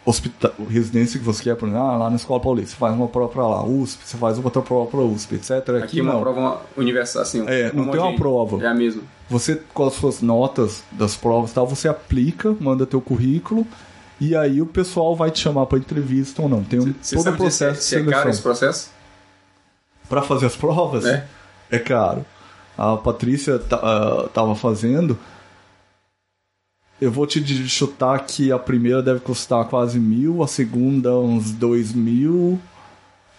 hospital, 0.04 0.52
residência 0.70 1.18
que 1.18 1.24
você 1.24 1.42
quer, 1.42 1.56
por 1.56 1.68
exemplo, 1.68 1.84
ah, 1.84 1.96
lá 1.96 2.10
na 2.10 2.14
Escola 2.16 2.38
Paulista, 2.40 2.70
você 2.70 2.76
faz 2.76 2.94
uma 2.94 3.08
prova 3.08 3.32
para 3.32 3.46
lá, 3.48 3.64
USP, 3.64 4.06
você 4.06 4.16
faz 4.16 4.38
outra 4.38 4.62
prova 4.62 4.88
para 4.88 5.00
USP, 5.00 5.34
etc. 5.34 5.50
Aqui, 5.50 5.70
Aqui 5.82 5.98
é 6.00 6.02
uma 6.02 6.12
não. 6.12 6.20
prova 6.20 6.62
universal, 6.76 7.22
assim. 7.22 7.44
É, 7.48 7.72
não 7.72 7.88
tem 7.88 8.00
uma 8.00 8.14
prova. 8.14 8.62
É 8.62 8.68
a 8.68 8.74
mesma. 8.74 9.02
Você, 9.28 9.60
com 9.74 9.84
as 9.84 9.94
suas 9.94 10.20
notas 10.22 10.84
das 10.92 11.16
provas 11.16 11.50
e 11.50 11.54
tal, 11.54 11.66
você 11.66 11.88
aplica, 11.88 12.54
manda 12.60 12.86
teu 12.86 13.00
currículo 13.00 13.66
e 14.20 14.34
aí 14.34 14.60
o 14.62 14.66
pessoal 14.66 15.14
vai 15.14 15.30
te 15.30 15.40
chamar 15.40 15.66
para 15.66 15.78
entrevista 15.78 16.42
ou 16.42 16.48
não. 16.48 16.62
Tem 16.64 16.80
um, 16.80 16.94
Você 17.00 17.14
todo 17.16 17.20
o 17.20 17.24
sabe 17.24 17.36
processo 17.36 17.82
se, 17.82 17.88
se 17.88 17.96
é 17.96 18.04
caro 18.04 18.30
esse 18.30 18.42
processo? 18.42 18.90
Para 20.08 20.22
fazer 20.22 20.46
as 20.46 20.56
provas, 20.56 21.04
É. 21.04 21.26
é 21.70 21.78
caro. 21.78 22.24
A 22.78 22.96
Patrícia 22.96 23.58
ta- 23.58 23.80
ah, 23.82 24.28
tava 24.32 24.54
fazendo. 24.54 25.18
Eu 27.00 27.10
vou 27.10 27.26
te 27.26 27.44
chutar 27.68 28.18
que 28.24 28.50
a 28.50 28.58
primeira 28.58 29.02
deve 29.02 29.20
custar 29.20 29.66
quase 29.66 29.98
mil, 29.98 30.42
a 30.42 30.48
segunda 30.48 31.14
uns 31.18 31.50
dois 31.52 31.92
mil, 31.92 32.58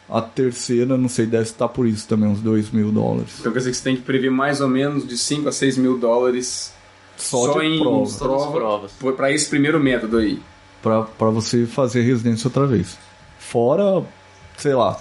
a 0.08 0.22
terceira, 0.22 0.96
não 0.96 1.10
sei, 1.10 1.26
deve 1.26 1.44
estar 1.44 1.68
por 1.68 1.88
isso 1.88 2.08
também, 2.08 2.30
uns 2.30 2.40
dois 2.40 2.70
mil 2.70 2.92
dólares. 2.92 3.38
Então 3.40 3.52
quer 3.52 3.58
dizer 3.60 3.72
que 3.72 3.78
você 3.78 3.84
tem 3.84 3.96
que 3.96 4.04
prever 4.04 4.30
mais 4.30 4.62
ou 4.62 4.68
menos 4.68 5.08
de 5.08 5.18
5 5.18 5.50
a 5.50 5.52
6 5.52 5.76
mil 5.78 5.98
dólares 5.98 6.72
Só, 7.18 7.60
de 7.60 7.66
em 7.66 7.80
prova. 7.80 8.06
Só 8.06 8.28
das 8.38 8.52
provas. 8.52 8.92
para 9.16 9.32
esse 9.32 9.50
primeiro 9.50 9.80
método 9.80 10.18
aí. 10.18 10.40
Pra, 10.88 11.02
pra 11.04 11.30
você 11.30 11.66
fazer 11.66 12.02
residência 12.02 12.48
outra 12.48 12.66
vez. 12.66 12.98
Fora, 13.40 14.04
sei 14.58 14.74
lá. 14.74 14.98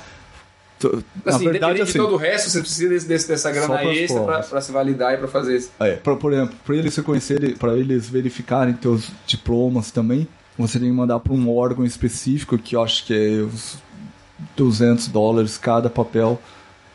t- 0.79 0.89
Na 1.25 1.35
Assim, 1.35 1.45
verdade, 1.49 1.81
assim. 1.83 1.93
de 1.93 1.99
todo 1.99 2.15
o 2.15 2.17
resto, 2.17 2.51
você 2.51 2.61
precisa 2.61 2.89
desse, 2.89 3.09
desse- 3.09 3.29
dessa 3.29 3.51
grana 3.51 3.83
extra 3.85 4.23
pra 4.43 4.61
se 4.61 4.71
validar 4.73 5.15
e 5.15 5.17
pra 5.17 5.29
fazer 5.29 5.57
isso. 5.57 5.71
É, 5.81 5.93
pra, 5.97 6.15
por 6.17 6.33
exemplo, 6.33 6.55
para 6.65 6.77
eles 6.77 6.95
reconhecerem, 6.95 7.57
para 7.57 7.77
eles 7.77 8.09
verificarem 8.09 8.75
teus 8.75 9.11
diplomas 9.27 9.91
também, 9.91 10.29
você 10.59 10.79
tem 10.79 10.89
que 10.89 10.95
mandar 10.95 11.19
para 11.21 11.33
um 11.33 11.55
órgão 11.55 11.85
específico 11.85 12.57
que 12.59 12.77
eu 12.77 12.83
acho 12.83 13.05
que 13.07 13.15
é 13.15 13.43
uns 13.43 13.79
200 14.57 15.09
dólares 15.09 15.57
cada 15.59 15.89
papel. 15.91 16.41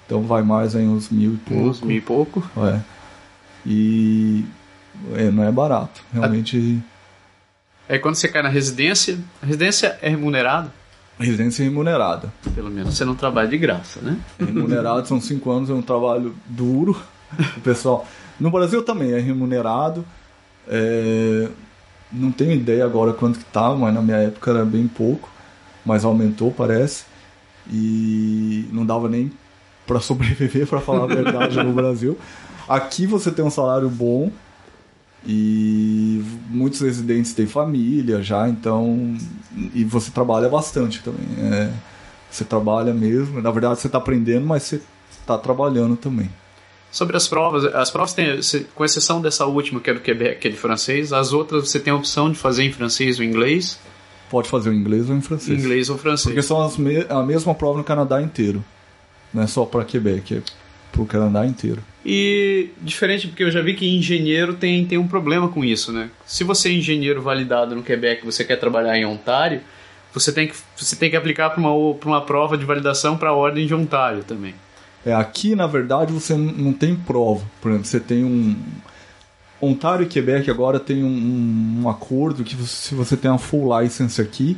Então 0.05 0.21
vai 0.23 0.41
mais 0.43 0.75
aí 0.75 0.85
uns 0.85 1.09
mil 1.09 1.33
e 1.33 1.37
pouco. 1.37 1.63
Uns 1.69 1.81
mil 1.81 1.97
e 1.97 2.01
pouco. 2.01 2.43
É. 2.57 2.79
E 3.65 4.45
é, 5.15 5.29
não 5.31 5.43
é 5.43 5.51
barato. 5.51 6.01
Realmente, 6.13 6.81
Aí 7.89 7.99
quando 7.99 8.15
você 8.15 8.27
cai 8.27 8.41
na 8.41 8.49
residência, 8.49 9.19
a 9.41 9.45
residência 9.45 9.97
é 10.01 10.09
remunerada, 10.09 10.71
residência 11.21 11.63
remunerada. 11.63 12.33
pelo 12.55 12.69
menos 12.69 12.95
você 12.95 13.05
não 13.05 13.15
trabalha 13.15 13.47
de 13.47 13.57
graça, 13.57 13.99
né? 14.01 14.17
remunerado, 14.39 15.07
são 15.07 15.21
cinco 15.21 15.51
anos, 15.51 15.69
é 15.69 15.73
um 15.73 15.81
trabalho 15.81 16.35
duro. 16.47 16.99
O 17.57 17.61
pessoal. 17.61 18.05
No 18.39 18.51
Brasil 18.51 18.83
também 18.83 19.13
é 19.13 19.19
remunerado. 19.19 20.03
É, 20.67 21.47
não 22.11 22.31
tenho 22.31 22.51
ideia 22.51 22.83
agora 22.83 23.13
quanto 23.13 23.39
que 23.39 23.45
tá, 23.45 23.73
mas 23.73 23.93
na 23.93 24.01
minha 24.01 24.17
época 24.17 24.51
era 24.51 24.65
bem 24.65 24.87
pouco. 24.87 25.29
Mas 25.85 26.03
aumentou, 26.03 26.51
parece. 26.51 27.05
E 27.71 28.67
não 28.71 28.85
dava 28.85 29.07
nem 29.07 29.31
para 29.87 29.99
sobreviver, 29.99 30.67
para 30.67 30.81
falar 30.81 31.03
a 31.03 31.07
verdade, 31.07 31.63
no 31.63 31.71
Brasil. 31.71 32.17
Aqui 32.67 33.05
você 33.05 33.31
tem 33.31 33.45
um 33.45 33.49
salário 33.49 33.89
bom. 33.89 34.31
E 35.25 36.23
muitos 36.49 36.81
residentes 36.81 37.33
têm 37.33 37.45
família 37.45 38.21
já, 38.23 38.47
então. 38.49 39.15
E 39.73 39.83
você 39.83 40.09
trabalha 40.11 40.49
bastante 40.49 41.01
também. 41.03 41.25
É, 41.53 41.71
você 42.29 42.43
trabalha 42.43 42.93
mesmo. 42.93 43.41
Na 43.41 43.51
verdade, 43.51 43.79
você 43.79 43.87
está 43.87 43.97
aprendendo, 43.99 44.45
mas 44.45 44.63
você 44.63 44.81
está 45.19 45.37
trabalhando 45.37 45.95
também. 45.95 46.29
Sobre 46.91 47.15
as 47.15 47.27
provas, 47.27 47.63
as 47.65 47.89
provas 47.89 48.13
têm, 48.13 48.39
com 48.75 48.83
exceção 48.83 49.21
dessa 49.21 49.45
última, 49.45 49.79
que 49.79 49.89
é 49.89 49.93
do 49.93 50.01
Quebec, 50.01 50.39
que 50.41 50.47
é 50.47 50.51
de 50.51 50.57
francês, 50.57 51.13
as 51.13 51.31
outras 51.31 51.69
você 51.69 51.79
tem 51.79 51.93
a 51.93 51.95
opção 51.95 52.29
de 52.29 52.37
fazer 52.37 52.63
em 52.63 52.71
francês 52.73 53.17
ou 53.19 53.23
inglês, 53.25 53.79
Pode 54.29 54.47
fazer 54.49 54.69
o 54.69 54.73
inglês 54.73 55.09
ou 55.09 55.15
em 55.15 55.21
francês. 55.21 55.59
inglês 55.59 55.89
ou 55.89 55.95
Porque 55.97 56.09
francês. 56.09 56.45
são 56.45 56.61
as 56.61 56.77
me- 56.77 57.05
a 57.09 57.21
mesma 57.21 57.53
prova 57.53 57.77
no 57.77 57.83
Canadá 57.83 58.21
inteiro. 58.21 58.63
Não 59.33 59.43
é 59.43 59.47
só 59.47 59.65
para 59.65 59.83
Quebec, 59.85 60.35
é 60.35 60.41
pro 60.91 61.05
Canadá 61.05 61.45
inteiro. 61.45 61.81
E 62.05 62.69
diferente, 62.81 63.27
porque 63.27 63.43
eu 63.43 63.51
já 63.51 63.61
vi 63.61 63.75
que 63.75 63.87
engenheiro 63.87 64.55
tem, 64.55 64.85
tem 64.85 64.97
um 64.97 65.07
problema 65.07 65.47
com 65.49 65.63
isso, 65.63 65.91
né? 65.91 66.09
Se 66.25 66.43
você 66.43 66.69
é 66.69 66.73
engenheiro 66.73 67.21
validado 67.21 67.75
no 67.75 67.83
Quebec 67.83 68.21
e 68.23 68.25
você 68.25 68.43
quer 68.43 68.55
trabalhar 68.57 68.97
em 68.97 69.05
Ontário, 69.05 69.61
você 70.13 70.31
tem 70.31 70.47
que, 70.47 70.55
você 70.75 70.95
tem 70.95 71.09
que 71.09 71.15
aplicar 71.15 71.51
para 71.51 71.59
uma, 71.59 71.93
pra 71.95 72.09
uma 72.09 72.21
prova 72.21 72.57
de 72.57 72.65
validação 72.65 73.17
para 73.17 73.29
a 73.29 73.33
ordem 73.33 73.65
de 73.67 73.73
Ontário 73.73 74.23
também. 74.23 74.55
É, 75.05 75.13
aqui, 75.13 75.55
na 75.55 75.67
verdade, 75.67 76.11
você 76.11 76.35
não 76.35 76.73
tem 76.73 76.95
prova. 76.95 77.43
Por 77.61 77.69
exemplo, 77.69 77.87
você 77.87 77.99
tem 77.99 78.23
um. 78.25 78.55
Ontário 79.61 80.03
e 80.05 80.07
Quebec 80.07 80.49
agora 80.49 80.79
tem 80.79 81.03
um, 81.03 81.81
um 81.83 81.89
acordo 81.89 82.43
que 82.43 82.55
você- 82.55 82.89
se 82.89 82.95
você 82.95 83.15
tem 83.15 83.29
uma 83.29 83.37
full 83.37 83.79
license 83.79 84.19
aqui 84.19 84.57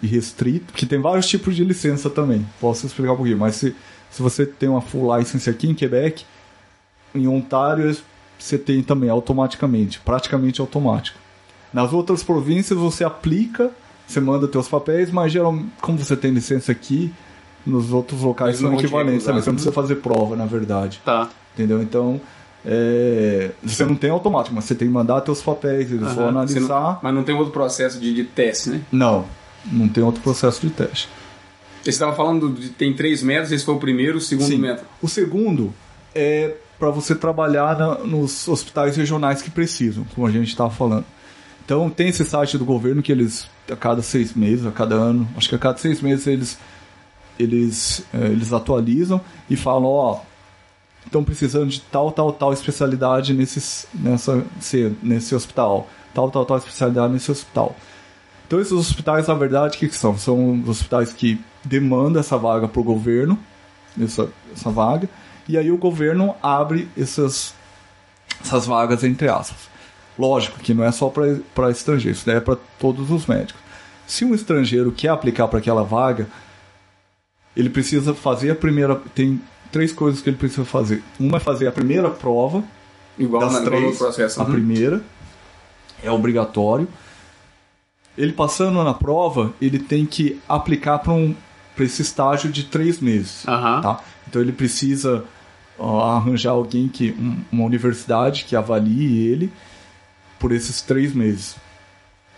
e 0.00 0.06
restrito, 0.06 0.72
que 0.72 0.86
tem 0.86 1.00
vários 1.00 1.26
tipos 1.26 1.56
de 1.56 1.64
licença 1.64 2.08
também. 2.08 2.46
Posso 2.60 2.86
explicar 2.86 3.12
um 3.14 3.16
pouquinho, 3.16 3.38
mas 3.38 3.56
se, 3.56 3.74
se 4.10 4.22
você 4.22 4.44
tem 4.46 4.68
uma 4.68 4.80
full 4.80 5.16
license 5.16 5.48
aqui 5.48 5.68
em 5.68 5.74
Quebec, 5.74 6.24
em 7.14 7.26
Ontário 7.26 7.96
você 8.38 8.56
tem 8.56 8.82
também 8.82 9.10
automaticamente, 9.10 9.98
praticamente 10.00 10.60
automático. 10.60 11.18
Nas 11.72 11.92
outras 11.92 12.22
províncias 12.22 12.78
você 12.78 13.02
aplica, 13.04 13.70
você 14.06 14.20
manda 14.20 14.46
teus 14.48 14.68
papéis, 14.68 15.10
mas 15.10 15.32
geralmente, 15.32 15.68
como 15.80 15.98
você 15.98 16.16
tem 16.16 16.30
licença 16.30 16.70
aqui, 16.72 17.12
nos 17.66 17.92
outros 17.92 18.22
locais 18.22 18.50
Eles 18.50 18.60
são 18.60 18.72
equivalentes 18.78 19.26
recusar. 19.26 19.42
Você 19.42 19.50
não 19.50 19.54
precisa 19.56 19.72
fazer 19.72 19.96
prova, 19.96 20.36
na 20.36 20.46
verdade. 20.46 21.00
Tá. 21.04 21.28
Entendeu? 21.54 21.82
Então, 21.82 22.20
é, 22.64 23.50
você 23.62 23.84
não 23.84 23.94
tem 23.96 24.08
automático, 24.10 24.54
mas 24.54 24.64
você 24.64 24.74
tem 24.74 24.86
que 24.88 24.94
mandar 24.94 25.20
teus 25.20 25.42
papéis, 25.42 25.90
eles 25.90 26.12
vão 26.12 26.28
analisar. 26.28 26.60
não- 26.94 26.98
mas 27.02 27.14
não 27.14 27.22
tem 27.24 27.34
outro 27.34 27.52
processo 27.52 27.98
de, 27.98 28.14
de 28.14 28.24
teste, 28.24 28.70
né? 28.70 28.80
Não, 28.92 29.24
não 29.70 29.88
tem 29.88 30.02
outro 30.04 30.22
processo 30.22 30.60
de 30.60 30.70
teste. 30.72 31.08
Você 31.82 31.90
estava 31.90 32.14
falando 32.14 32.50
de 32.52 32.68
tem 32.70 32.92
três 32.94 33.22
métodos, 33.22 33.52
esse 33.52 33.64
foi 33.64 33.74
o 33.74 33.78
primeiro, 33.78 34.18
o 34.18 34.20
segundo 34.20 34.46
Sim. 34.48 34.58
método. 34.58 34.86
O 35.00 35.08
segundo 35.08 35.72
é 36.14 36.54
para 36.78 36.90
você 36.90 37.14
trabalhar 37.14 37.78
na- 37.78 37.98
nos 37.98 38.46
hospitais 38.48 38.96
regionais 38.96 39.42
que 39.42 39.50
precisam, 39.50 40.04
como 40.14 40.26
a 40.26 40.30
gente 40.30 40.48
estava 40.48 40.70
falando. 40.70 41.04
Então 41.64 41.88
tem 41.90 42.08
esse 42.08 42.24
site 42.24 42.56
do 42.56 42.64
governo 42.64 43.02
que 43.02 43.12
eles 43.12 43.46
a 43.70 43.76
cada 43.76 44.00
seis 44.02 44.32
meses, 44.34 44.64
a 44.66 44.70
cada 44.70 44.94
ano, 44.94 45.28
acho 45.36 45.48
que 45.48 45.54
a 45.54 45.58
cada 45.58 45.76
seis 45.78 46.00
meses 46.00 46.26
eles 46.26 46.58
eles 47.38 48.02
eh, 48.12 48.26
eles 48.26 48.52
atualizam 48.52 49.20
e 49.48 49.56
falam, 49.56 49.84
ó, 49.88 50.20
estão 51.06 51.22
precisando 51.22 51.68
de 51.70 51.80
tal, 51.80 52.10
tal, 52.10 52.32
tal 52.32 52.52
especialidade 52.52 53.32
nesses, 53.32 53.86
nessa, 53.94 54.44
se- 54.60 54.92
nesse 55.02 55.34
hospital, 55.34 55.88
tal, 56.14 56.30
tal, 56.30 56.44
tal 56.44 56.58
especialidade 56.58 57.12
nesse 57.12 57.30
hospital. 57.30 57.76
Então 58.48 58.58
esses 58.60 58.72
hospitais, 58.72 59.28
na 59.28 59.34
verdade, 59.34 59.76
o 59.76 59.78
que, 59.78 59.88
que 59.88 59.94
são? 59.94 60.16
São 60.18 60.64
hospitais 60.66 61.12
que 61.12 61.38
demandam 61.62 62.18
essa 62.18 62.36
vaga 62.36 62.66
para 62.66 62.80
o 62.80 62.84
governo, 62.84 63.38
essa, 64.00 64.28
essa 64.52 64.70
vaga, 64.70 65.08
e 65.46 65.56
aí 65.56 65.70
o 65.70 65.76
governo 65.76 66.34
abre 66.42 66.88
essas, 66.96 67.54
essas 68.42 68.66
vagas 68.66 69.04
entre 69.04 69.28
aspas. 69.28 69.68
Lógico 70.18 70.58
que 70.60 70.72
não 70.74 70.82
é 70.82 70.90
só 70.90 71.12
para 71.54 71.70
estrangeiros, 71.70 72.24
né? 72.24 72.36
é 72.36 72.40
para 72.40 72.56
todos 72.78 73.10
os 73.10 73.26
médicos. 73.26 73.60
Se 74.06 74.24
um 74.24 74.34
estrangeiro 74.34 74.90
quer 74.90 75.08
aplicar 75.08 75.46
para 75.46 75.58
aquela 75.58 75.84
vaga, 75.84 76.26
ele 77.54 77.68
precisa 77.68 78.14
fazer 78.14 78.50
a 78.50 78.54
primeira. 78.54 78.96
Tem 79.14 79.40
três 79.70 79.92
coisas 79.92 80.22
que 80.22 80.30
ele 80.30 80.36
precisa 80.38 80.64
fazer. 80.64 81.02
Uma 81.20 81.36
é 81.36 81.40
fazer 81.40 81.66
a 81.68 81.72
primeira 81.72 82.08
prova, 82.08 82.64
Igual, 83.18 83.42
das 83.42 83.52
na, 83.52 83.60
igual 83.60 83.80
três, 83.80 83.98
processo. 83.98 84.40
a 84.40 84.44
Uhum. 84.44 84.52
primeira 84.52 85.02
é 86.02 86.10
obrigatório. 86.10 86.88
Ele 88.18 88.32
passando 88.32 88.82
na 88.82 88.92
prova, 88.92 89.54
ele 89.62 89.78
tem 89.78 90.04
que 90.04 90.38
aplicar 90.48 90.98
para 90.98 91.12
um, 91.12 91.34
pra 91.76 91.84
esse 91.84 92.02
estágio 92.02 92.50
de 92.50 92.64
três 92.64 93.00
meses. 93.00 93.46
Aham. 93.48 93.80
Tá? 93.80 94.00
Então 94.28 94.42
ele 94.42 94.52
precisa 94.52 95.24
ó, 95.78 96.00
arranjar 96.16 96.50
alguém 96.50 96.88
que. 96.88 97.12
um- 97.12 97.36
uma 97.52 97.64
universidade 97.64 98.44
que 98.44 98.56
avalie 98.56 99.26
ele 99.28 99.52
por 100.38 100.50
esses 100.52 100.82
três 100.82 101.14
meses. 101.14 101.56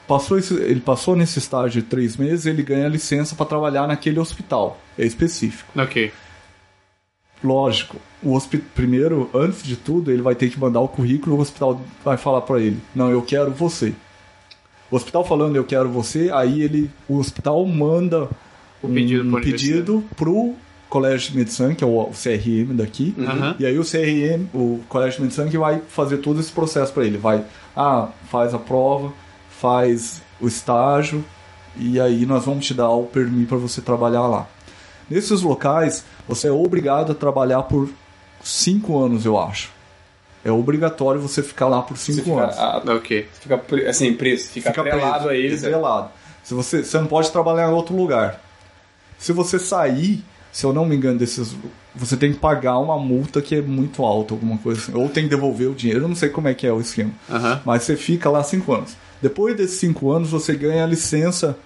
Passou 0.06 0.36
esse- 0.38 0.54
ele 0.54 0.80
passou 0.80 1.16
nesse 1.16 1.38
estágio 1.38 1.80
de 1.82 1.88
três 1.88 2.16
meses, 2.16 2.44
ele 2.46 2.62
ganha 2.62 2.86
licença 2.88 3.34
para 3.34 3.46
trabalhar 3.46 3.86
naquele 3.88 4.18
hospital. 4.18 4.78
É 4.98 5.06
específico. 5.06 5.70
Ok. 5.80 6.12
Lógico, 7.42 7.96
o 8.22 8.38
primeiro, 8.74 9.30
antes 9.32 9.62
de 9.62 9.74
tudo, 9.74 10.10
ele 10.10 10.20
vai 10.20 10.34
ter 10.34 10.50
que 10.50 10.60
mandar 10.60 10.80
o 10.80 10.88
currículo, 10.88 11.36
o 11.36 11.40
hospital 11.40 11.80
vai 12.04 12.18
falar 12.18 12.42
para 12.42 12.60
ele: 12.60 12.78
"Não, 12.94 13.10
eu 13.10 13.22
quero 13.22 13.50
você". 13.50 13.94
O 14.90 14.96
hospital 14.96 15.24
falando 15.24 15.56
"eu 15.56 15.64
quero 15.64 15.88
você", 15.88 16.30
aí 16.32 16.62
ele 16.62 16.90
o 17.08 17.16
hospital 17.18 17.64
manda 17.66 18.28
O 18.82 18.88
pedido 18.88 19.36
um 19.36 19.40
pedido 19.40 20.04
pro 20.16 20.54
Colégio 20.88 21.30
de 21.30 21.38
Medicina, 21.38 21.74
que 21.74 21.84
é 21.84 21.86
o 21.86 22.10
CRM 22.12 22.74
daqui. 22.74 23.14
Aham. 23.18 23.54
E 23.58 23.64
aí 23.64 23.78
o 23.78 23.84
CRM, 23.84 24.48
o 24.52 24.80
Colégio 24.88 25.18
de 25.18 25.22
Medicina 25.22 25.48
que 25.48 25.56
vai 25.56 25.80
fazer 25.88 26.18
todo 26.18 26.40
esse 26.40 26.50
processo 26.50 26.92
para 26.92 27.04
ele. 27.04 27.16
Vai, 27.16 27.44
ah, 27.76 28.08
faz 28.28 28.52
a 28.52 28.58
prova, 28.58 29.12
faz 29.60 30.20
o 30.40 30.48
estágio 30.48 31.24
e 31.76 32.00
aí 32.00 32.26
nós 32.26 32.44
vamos 32.44 32.66
te 32.66 32.74
dar 32.74 32.90
o 32.90 33.04
permissão 33.04 33.46
para 33.46 33.58
você 33.58 33.80
trabalhar 33.80 34.26
lá. 34.26 34.48
Nesses 35.08 35.42
locais, 35.42 36.04
você 36.26 36.48
é 36.48 36.52
obrigado 36.52 37.12
a 37.12 37.14
trabalhar 37.14 37.62
por 37.64 37.88
cinco 38.42 38.98
anos, 38.98 39.24
eu 39.24 39.38
acho. 39.38 39.70
É 40.44 40.50
obrigatório 40.50 41.20
você 41.20 41.42
ficar 41.42 41.68
lá 41.68 41.82
por 41.82 41.96
Você 41.98 42.12
cinco 42.12 42.24
fica, 42.30 42.42
anos. 42.42 42.56
ah, 42.58 42.82
Ok. 42.96 43.28
fica 43.40 43.60
assim, 43.88 44.14
preso, 44.14 44.48
fica, 44.50 44.70
Fica 44.70 44.80
atrelado 44.80 45.12
preso, 45.24 45.28
a 45.28 45.34
eles. 45.36 45.62
é. 45.62 45.66
atrelado. 45.66 46.10
Se 46.42 46.54
você, 46.54 46.82
você 46.82 46.98
não 46.98 47.06
pode 47.06 47.30
trabalhar 47.30 47.68
em 47.68 47.72
outro 47.74 47.94
lugar. 47.94 48.40
Se 49.18 49.32
você 49.32 49.58
sair, 49.58 50.24
se 50.50 50.64
eu 50.64 50.72
não 50.72 50.86
me 50.86 50.96
engano, 50.96 51.18
desses. 51.18 51.54
Você 51.94 52.16
tem 52.16 52.32
que 52.32 52.38
pagar 52.38 52.78
uma 52.78 52.96
multa 52.98 53.42
que 53.42 53.56
é 53.56 53.60
muito 53.60 54.02
alta, 54.04 54.32
alguma 54.32 54.56
coisa 54.58 54.80
assim. 54.80 54.94
Ou 54.96 55.08
tem 55.08 55.24
que 55.24 55.30
devolver 55.30 55.68
o 55.68 55.74
dinheiro, 55.74 56.04
eu 56.04 56.08
não 56.08 56.14
sei 56.16 56.28
como 56.30 56.48
é 56.48 56.54
que 56.54 56.66
é 56.66 56.72
o 56.72 56.80
esquema. 56.80 57.10
Aham. 57.28 57.60
Mas 57.64 57.82
você 57.82 57.96
fica 57.96 58.30
lá 58.30 58.42
cinco 58.42 58.72
anos. 58.72 58.96
Depois 59.20 59.54
desses 59.54 59.78
cinco 59.78 60.10
anos, 60.10 60.30
você 60.30 60.54
ganha 60.54 60.84
a 60.84 60.86
licença 60.86 61.56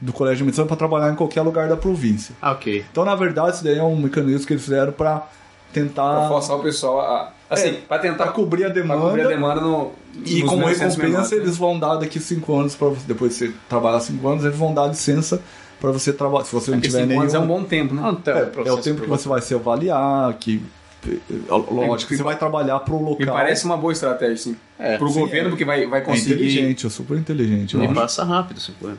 do 0.00 0.12
Colégio 0.12 0.38
de 0.38 0.44
Medicina 0.44 0.66
para 0.66 0.76
trabalhar 0.76 1.12
em 1.12 1.16
qualquer 1.16 1.42
lugar 1.42 1.68
da 1.68 1.76
província. 1.76 2.34
Ah, 2.40 2.52
Ok. 2.52 2.84
Então, 2.90 3.04
na 3.04 3.14
verdade, 3.16 3.56
isso 3.56 3.64
daí 3.64 3.78
é 3.78 3.82
um 3.82 3.96
mecanismo 3.96 4.46
que 4.46 4.52
eles 4.52 4.62
fizeram 4.64 4.92
para 4.92 5.26
tentar. 5.72 6.18
Pra 6.20 6.28
forçar 6.28 6.56
o 6.56 6.62
pessoal 6.62 7.00
a. 7.00 7.32
Assim, 7.52 7.68
É, 7.68 7.72
pra 7.86 7.98
tentar 7.98 8.24
pra 8.24 8.32
cobrir 8.32 8.64
a 8.64 8.68
demanda. 8.68 9.00
cobrir 9.00 9.22
a 9.22 9.28
demanda 9.28 9.60
no. 9.60 9.92
E 10.24 10.42
como 10.42 10.64
recompensa, 10.66 10.96
menores, 11.02 11.30
né? 11.30 11.36
eles 11.36 11.56
vão 11.56 11.78
dar 11.78 11.96
daqui 11.96 12.18
cinco 12.20 12.58
anos 12.58 12.74
para 12.74 12.88
você. 12.88 13.02
Depois 13.06 13.32
de 13.32 13.38
você 13.48 13.52
trabalhar 13.68 14.00
cinco 14.00 14.26
anos, 14.28 14.44
eles 14.44 14.56
vão 14.56 14.72
dar 14.72 14.86
licença 14.86 15.40
para 15.80 15.90
você 15.90 16.12
trabalhar. 16.12 16.44
Se 16.44 16.52
você 16.54 16.70
não 16.70 16.78
Porque 16.78 16.88
tiver 16.88 17.00
cinco 17.00 17.08
nenhum. 17.10 17.20
anos 17.22 17.34
é 17.34 17.38
um 17.38 17.46
bom 17.46 17.62
tempo, 17.64 17.94
né? 17.94 18.02
Então, 18.10 18.36
É, 18.36 18.42
é 18.42 18.44
processo 18.46 18.76
o 18.78 18.82
tempo 18.82 19.00
que 19.02 19.08
você 19.08 19.28
vai 19.28 19.40
se 19.42 19.54
avaliar, 19.54 20.32
que. 20.34 20.62
é, 21.06 21.10
Lógico, 21.50 22.08
que 22.10 22.16
você 22.16 22.22
vai 22.22 22.38
trabalhar 22.38 22.78
pro 22.80 22.96
local. 22.96 23.18
Me 23.18 23.26
parece 23.26 23.64
uma 23.64 23.76
boa 23.76 23.92
estratégia, 23.92 24.36
sim. 24.36 24.56
É, 24.78 24.96
Pro 24.96 25.08
sim, 25.10 25.20
governo, 25.20 25.48
é. 25.48 25.50
porque 25.50 25.64
vai, 25.64 25.86
vai 25.86 26.00
é 26.00 26.04
conseguir. 26.04 26.34
inteligente, 26.34 26.86
é 26.86 26.90
super 26.90 27.18
inteligente. 27.18 27.74
eu 27.74 27.82
E 27.82 27.86
acho. 27.86 27.94
passa 27.94 28.24
rápido, 28.24 28.60
cinco 28.60 28.86
anos. 28.86 28.98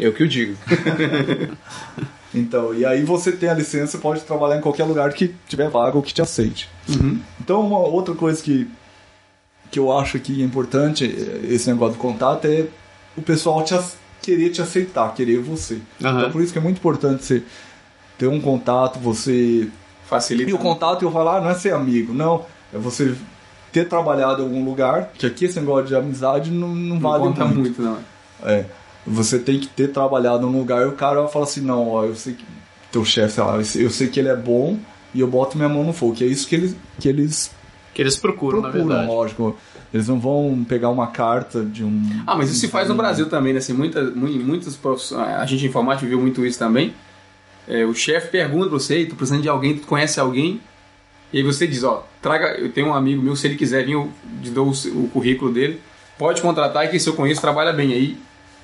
É 0.00 0.08
o 0.08 0.12
que 0.12 0.22
eu 0.24 0.26
digo. 0.26 0.56
Então, 2.34 2.74
e 2.74 2.84
aí 2.84 3.04
você 3.04 3.32
tem 3.32 3.48
a 3.48 3.54
licença, 3.54 3.98
pode 3.98 4.20
trabalhar 4.22 4.56
em 4.56 4.60
qualquer 4.60 4.84
lugar 4.84 5.12
que 5.12 5.34
tiver 5.48 5.70
vaga 5.70 5.96
ou 5.96 6.02
que 6.02 6.12
te 6.12 6.20
aceite. 6.20 6.68
Então, 7.40 7.60
uma 7.66 7.78
outra 7.78 8.14
coisa 8.14 8.42
que, 8.42 8.68
que 9.70 9.78
eu 9.78 9.96
acho 9.96 10.18
que 10.18 10.42
é 10.42 10.44
importante, 10.44 11.04
eh, 11.04 11.52
esse 11.52 11.70
negócio 11.70 11.94
do 11.94 12.00
contato, 12.00 12.46
é 12.46 12.66
o 13.16 13.22
pessoal 13.22 13.62
te, 13.62 13.78
querer 14.20 14.50
te 14.50 14.60
aceitar, 14.60 15.14
querer 15.14 15.38
você. 15.38 15.78
Aham. 16.02 16.18
Então, 16.18 16.32
por 16.32 16.42
isso 16.42 16.52
que 16.52 16.58
é 16.58 16.62
muito 16.62 16.78
importante 16.78 17.24
você 17.24 17.42
ter 18.18 18.26
um 18.26 18.40
contato, 18.40 18.98
você 18.98 19.70
Facilita. 20.06 20.50
E 20.50 20.54
o 20.54 20.58
contato 20.58 21.02
eu 21.02 21.10
falar 21.10 21.40
não 21.40 21.50
é 21.50 21.54
ser 21.54 21.72
amigo, 21.72 22.12
não. 22.12 22.44
É 22.72 22.78
você 22.78 23.14
ter 23.72 23.88
trabalhado 23.88 24.42
em 24.42 24.44
algum 24.44 24.64
lugar, 24.64 25.10
que 25.14 25.26
aqui 25.26 25.46
esse 25.46 25.58
negócio 25.58 25.86
de 25.86 25.96
amizade 25.96 26.50
não, 26.50 26.68
não 26.68 26.96
não 26.96 27.00
vale 27.00 27.24
conta 27.24 27.44
muito. 27.44 27.60
muito, 27.60 27.82
não. 27.82 27.98
É. 28.44 28.66
Você 29.06 29.38
tem 29.38 29.58
que 29.60 29.66
ter 29.66 29.88
trabalhado 29.88 30.46
num 30.48 30.58
lugar 30.58 30.82
e 30.82 30.86
o 30.88 30.92
cara 30.92 31.20
vai 31.22 31.30
falar 31.30 31.44
assim, 31.44 31.60
não, 31.60 31.88
ó, 31.88 32.04
eu 32.04 32.14
sei 32.14 32.34
que. 32.34 32.44
Teu 32.90 33.04
chefe, 33.04 33.34
sei 33.34 33.44
lá, 33.44 33.56
eu 33.56 33.90
sei, 33.90 34.06
que 34.08 34.20
ele 34.20 34.28
é 34.28 34.36
bom 34.36 34.78
e 35.12 35.18
eu 35.20 35.26
boto 35.26 35.56
minha 35.56 35.68
mão 35.68 35.82
no 35.84 35.92
fogo. 35.92 36.14
Que 36.14 36.24
é 36.24 36.26
isso 36.28 36.46
que 36.46 36.54
eles, 36.54 36.76
que 37.00 37.08
eles 37.08 37.50
Que 37.92 38.00
eles 38.02 38.16
procuram, 38.16 38.60
na 38.60 38.68
procuram, 38.70 38.88
verdade. 38.88 39.08
lógico. 39.12 39.58
Eles 39.92 40.08
não 40.08 40.18
vão 40.18 40.64
pegar 40.68 40.90
uma 40.90 41.08
carta 41.08 41.64
de 41.64 41.84
um. 41.84 42.22
Ah, 42.26 42.36
mas 42.36 42.50
isso 42.50 42.60
se 42.60 42.68
faz 42.68 42.88
no 42.88 42.94
Brasil 42.94 43.28
também, 43.28 43.52
né? 43.52 43.58
Assim, 43.58 43.72
muita, 43.72 44.00
mu- 44.02 44.28
muitos 44.28 44.76
profissionais, 44.76 45.36
a 45.40 45.44
gente 45.46 45.66
informática 45.66 46.06
viu 46.06 46.20
muito 46.20 46.44
isso 46.46 46.58
também. 46.58 46.94
É, 47.68 47.84
o 47.84 47.94
chefe 47.94 48.28
pergunta 48.28 48.68
pra 48.68 48.78
você, 48.78 48.94
"Ei, 48.96 49.06
tu 49.06 49.14
precisando 49.16 49.42
de 49.42 49.48
alguém, 49.48 49.76
tu 49.76 49.86
conhece 49.86 50.18
alguém? 50.20 50.60
E 51.32 51.38
aí 51.38 51.42
você 51.42 51.66
diz, 51.66 51.82
ó, 51.82 52.06
traga, 52.22 52.54
eu 52.58 52.70
tenho 52.70 52.88
um 52.88 52.94
amigo 52.94 53.20
meu, 53.22 53.34
se 53.34 53.46
ele 53.46 53.56
quiser 53.56 53.84
vir, 53.84 53.92
eu 53.92 54.10
te 54.42 54.50
dou 54.50 54.68
o, 54.68 55.04
o 55.04 55.08
currículo 55.12 55.52
dele, 55.52 55.80
pode 56.18 56.40
contratar 56.42 56.88
que 56.90 56.98
se 57.00 57.08
eu 57.08 57.14
conheço, 57.14 57.40
trabalha 57.40 57.72
bem. 57.72 57.92
Aí 57.92 58.18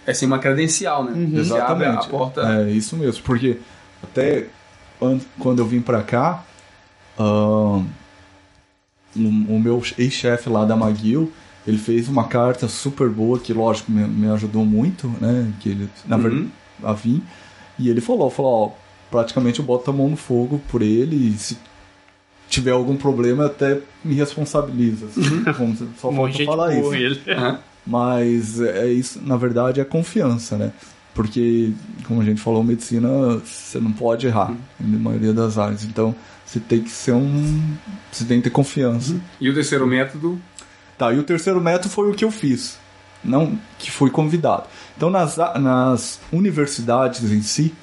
é 0.06 0.10
assim 0.10 0.26
uma 0.26 0.38
credencial, 0.38 1.04
né? 1.04 1.12
Abre 1.12 1.38
Exatamente. 1.40 2.06
a 2.06 2.10
porta. 2.10 2.40
É 2.62 2.70
isso 2.70 2.96
mesmo, 2.96 3.22
porque 3.24 3.58
até 4.02 4.46
an- 5.00 5.20
quando 5.38 5.58
eu 5.60 5.66
vim 5.66 5.80
pra 5.80 6.02
cá, 6.02 6.44
o, 7.18 7.84
meu 9.16 9.82
ex-chefe 9.98 10.48
lá 10.48 10.64
da 10.64 10.76
McGill, 10.76 11.32
ele 11.66 11.78
fez 11.78 12.08
uma 12.08 12.24
carta 12.24 12.68
super 12.68 13.08
boa 13.08 13.38
que, 13.38 13.52
lógico, 13.52 13.90
me, 13.90 14.06
me 14.06 14.28
ajudou 14.30 14.64
muito, 14.64 15.08
né? 15.20 15.52
Que 15.60 15.68
ele, 15.70 15.88
na 16.06 16.16
Uhum. 16.16 16.22
verdade, 16.22 16.48
a 16.82 16.92
vir. 16.92 17.22
E 17.78 17.88
ele 17.88 18.00
falou, 18.00 18.30
falou, 18.30 18.52
ó, 18.68 18.70
praticamente 19.10 19.58
eu 19.60 19.64
boto 19.64 19.90
a 19.90 19.92
mão 19.94 20.08
no 20.08 20.16
fogo 20.16 20.60
por 20.68 20.80
ele 20.82 21.16
e 21.28 21.32
se 21.38 21.58
tiver 22.48 22.70
algum 22.72 22.96
problema 22.96 23.46
até 23.46 23.78
me 24.04 24.14
responsabiliza. 24.14 25.06
assim. 25.06 25.44
Como 25.56 25.76
se- 25.76 25.86
Só 25.98 26.08
Um 26.10 26.16
falta 26.16 26.44
falar 26.44 26.74
isso. 26.74 26.94
ele. 26.94 27.20
Aham. 27.32 27.58
Mas 27.86 28.60
é 28.60 28.86
isso, 28.86 29.20
na 29.22 29.36
verdade, 29.36 29.80
é 29.80 29.84
confiança, 29.84 30.56
né? 30.56 30.72
Porque, 31.14 31.72
como 32.06 32.20
a 32.20 32.24
gente 32.24 32.40
falou, 32.40 32.62
medicina 32.62 33.08
você 33.38 33.80
não 33.80 33.92
pode 33.92 34.26
errar 34.26 34.54
na 34.78 34.98
maioria 34.98 35.32
das 35.32 35.58
áreas. 35.58 35.84
Então, 35.84 36.14
você 36.44 36.60
tem 36.60 36.82
que 36.82 36.90
ser 36.90 37.12
um. 37.12 37.76
Você 38.12 38.24
tem 38.24 38.38
que 38.38 38.44
ter 38.44 38.50
confiança. 38.50 39.20
E 39.40 39.48
o 39.48 39.54
terceiro 39.54 39.86
método, 39.86 40.40
Tá, 41.00 41.14
e 41.14 41.18
o 41.18 41.22
terceiro 41.22 41.58
método 41.62 41.88
foi 41.88 42.10
o 42.10 42.14
que 42.14 42.26
eu 42.26 42.30
fiz. 42.30 42.78
Não 43.24 43.58
que 43.78 43.90
fui 43.90 44.10
convidado. 44.10 44.64
Então, 44.94 45.08
nas, 45.08 45.34
nas 45.58 46.20
universidades 46.30 47.32
em 47.32 47.40
si, 47.40 47.74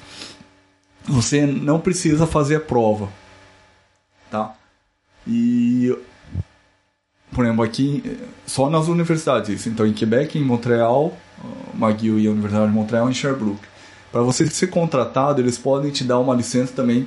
você 1.02 1.44
não 1.44 1.80
precisa 1.80 2.28
fazer 2.28 2.54
a 2.54 2.60
prova. 2.60 3.08
Tá? 4.30 4.54
E. 5.26 5.92
Por 7.38 7.44
exemplo, 7.44 7.62
aqui, 7.62 8.18
só 8.44 8.68
nas 8.68 8.88
universidades. 8.88 9.64
Então, 9.68 9.86
em 9.86 9.92
Quebec, 9.92 10.36
em 10.36 10.42
Montreal, 10.42 11.16
McGill 11.72 12.18
e 12.18 12.26
a 12.26 12.32
Universidade 12.32 12.66
de 12.66 12.72
Montreal, 12.74 13.08
em 13.08 13.14
Sherbrooke. 13.14 13.60
Para 14.10 14.22
você 14.22 14.44
ser 14.48 14.66
contratado, 14.66 15.40
eles 15.40 15.56
podem 15.56 15.92
te 15.92 16.02
dar 16.02 16.18
uma 16.18 16.34
licença 16.34 16.72
também. 16.74 17.06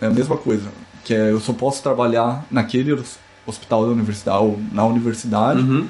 É 0.00 0.06
a 0.06 0.10
mesma 0.10 0.36
coisa. 0.36 0.68
Que 1.02 1.14
é, 1.14 1.32
eu 1.32 1.40
só 1.40 1.52
posso 1.52 1.82
trabalhar 1.82 2.46
naquele 2.48 2.92
hos- 2.92 3.18
hospital 3.44 3.86
da 3.86 3.90
universidade, 3.90 4.38
ou 4.38 4.60
na 4.70 4.84
universidade. 4.84 5.62
Uhum. 5.62 5.88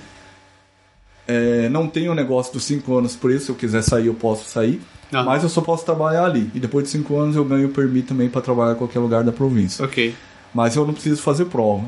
É, 1.29 1.69
não 1.69 1.87
tem 1.87 2.09
o 2.09 2.15
negócio 2.15 2.55
dos 2.55 2.65
cinco 2.65 2.97
anos, 2.97 3.15
por 3.15 3.31
isso, 3.31 3.45
se 3.45 3.51
eu 3.51 3.57
quiser 3.57 3.83
sair, 3.83 4.07
eu 4.07 4.15
posso 4.15 4.49
sair. 4.49 4.81
Ah. 5.13 5.23
Mas 5.23 5.43
eu 5.43 5.51
só 5.51 5.61
posso 5.61 5.85
trabalhar 5.85 6.25
ali. 6.25 6.51
E 6.55 6.59
depois 6.61 6.85
de 6.87 6.91
cinco 6.93 7.19
anos 7.19 7.37
eu 7.37 7.45
ganho 7.45 7.69
o 7.69 7.71
permit 7.73 8.07
também 8.07 8.31
para 8.31 8.41
trabalhar 8.41 8.73
em 8.73 8.77
qualquer 8.77 9.01
lugar 9.01 9.23
da 9.23 9.33
província. 9.33 9.85
Ok. 9.85 10.15
Mas 10.55 10.77
eu 10.77 10.87
não 10.87 10.95
preciso 10.95 11.21
fazer 11.21 11.45
prova. 11.45 11.85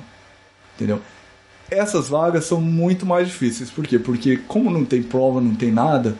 Entendeu? 0.77 1.01
Essas 1.73 2.09
vagas 2.09 2.45
são 2.45 2.61
muito 2.61 3.05
mais 3.07 3.27
difíceis. 3.29 3.71
Por 3.71 3.87
quê? 3.87 3.99
Porque 3.99 4.37
como 4.49 4.71
não 4.71 4.85
tem 4.85 5.03
prova, 5.03 5.41
não 5.41 5.55
tem 5.55 5.71
nada, 5.73 6.17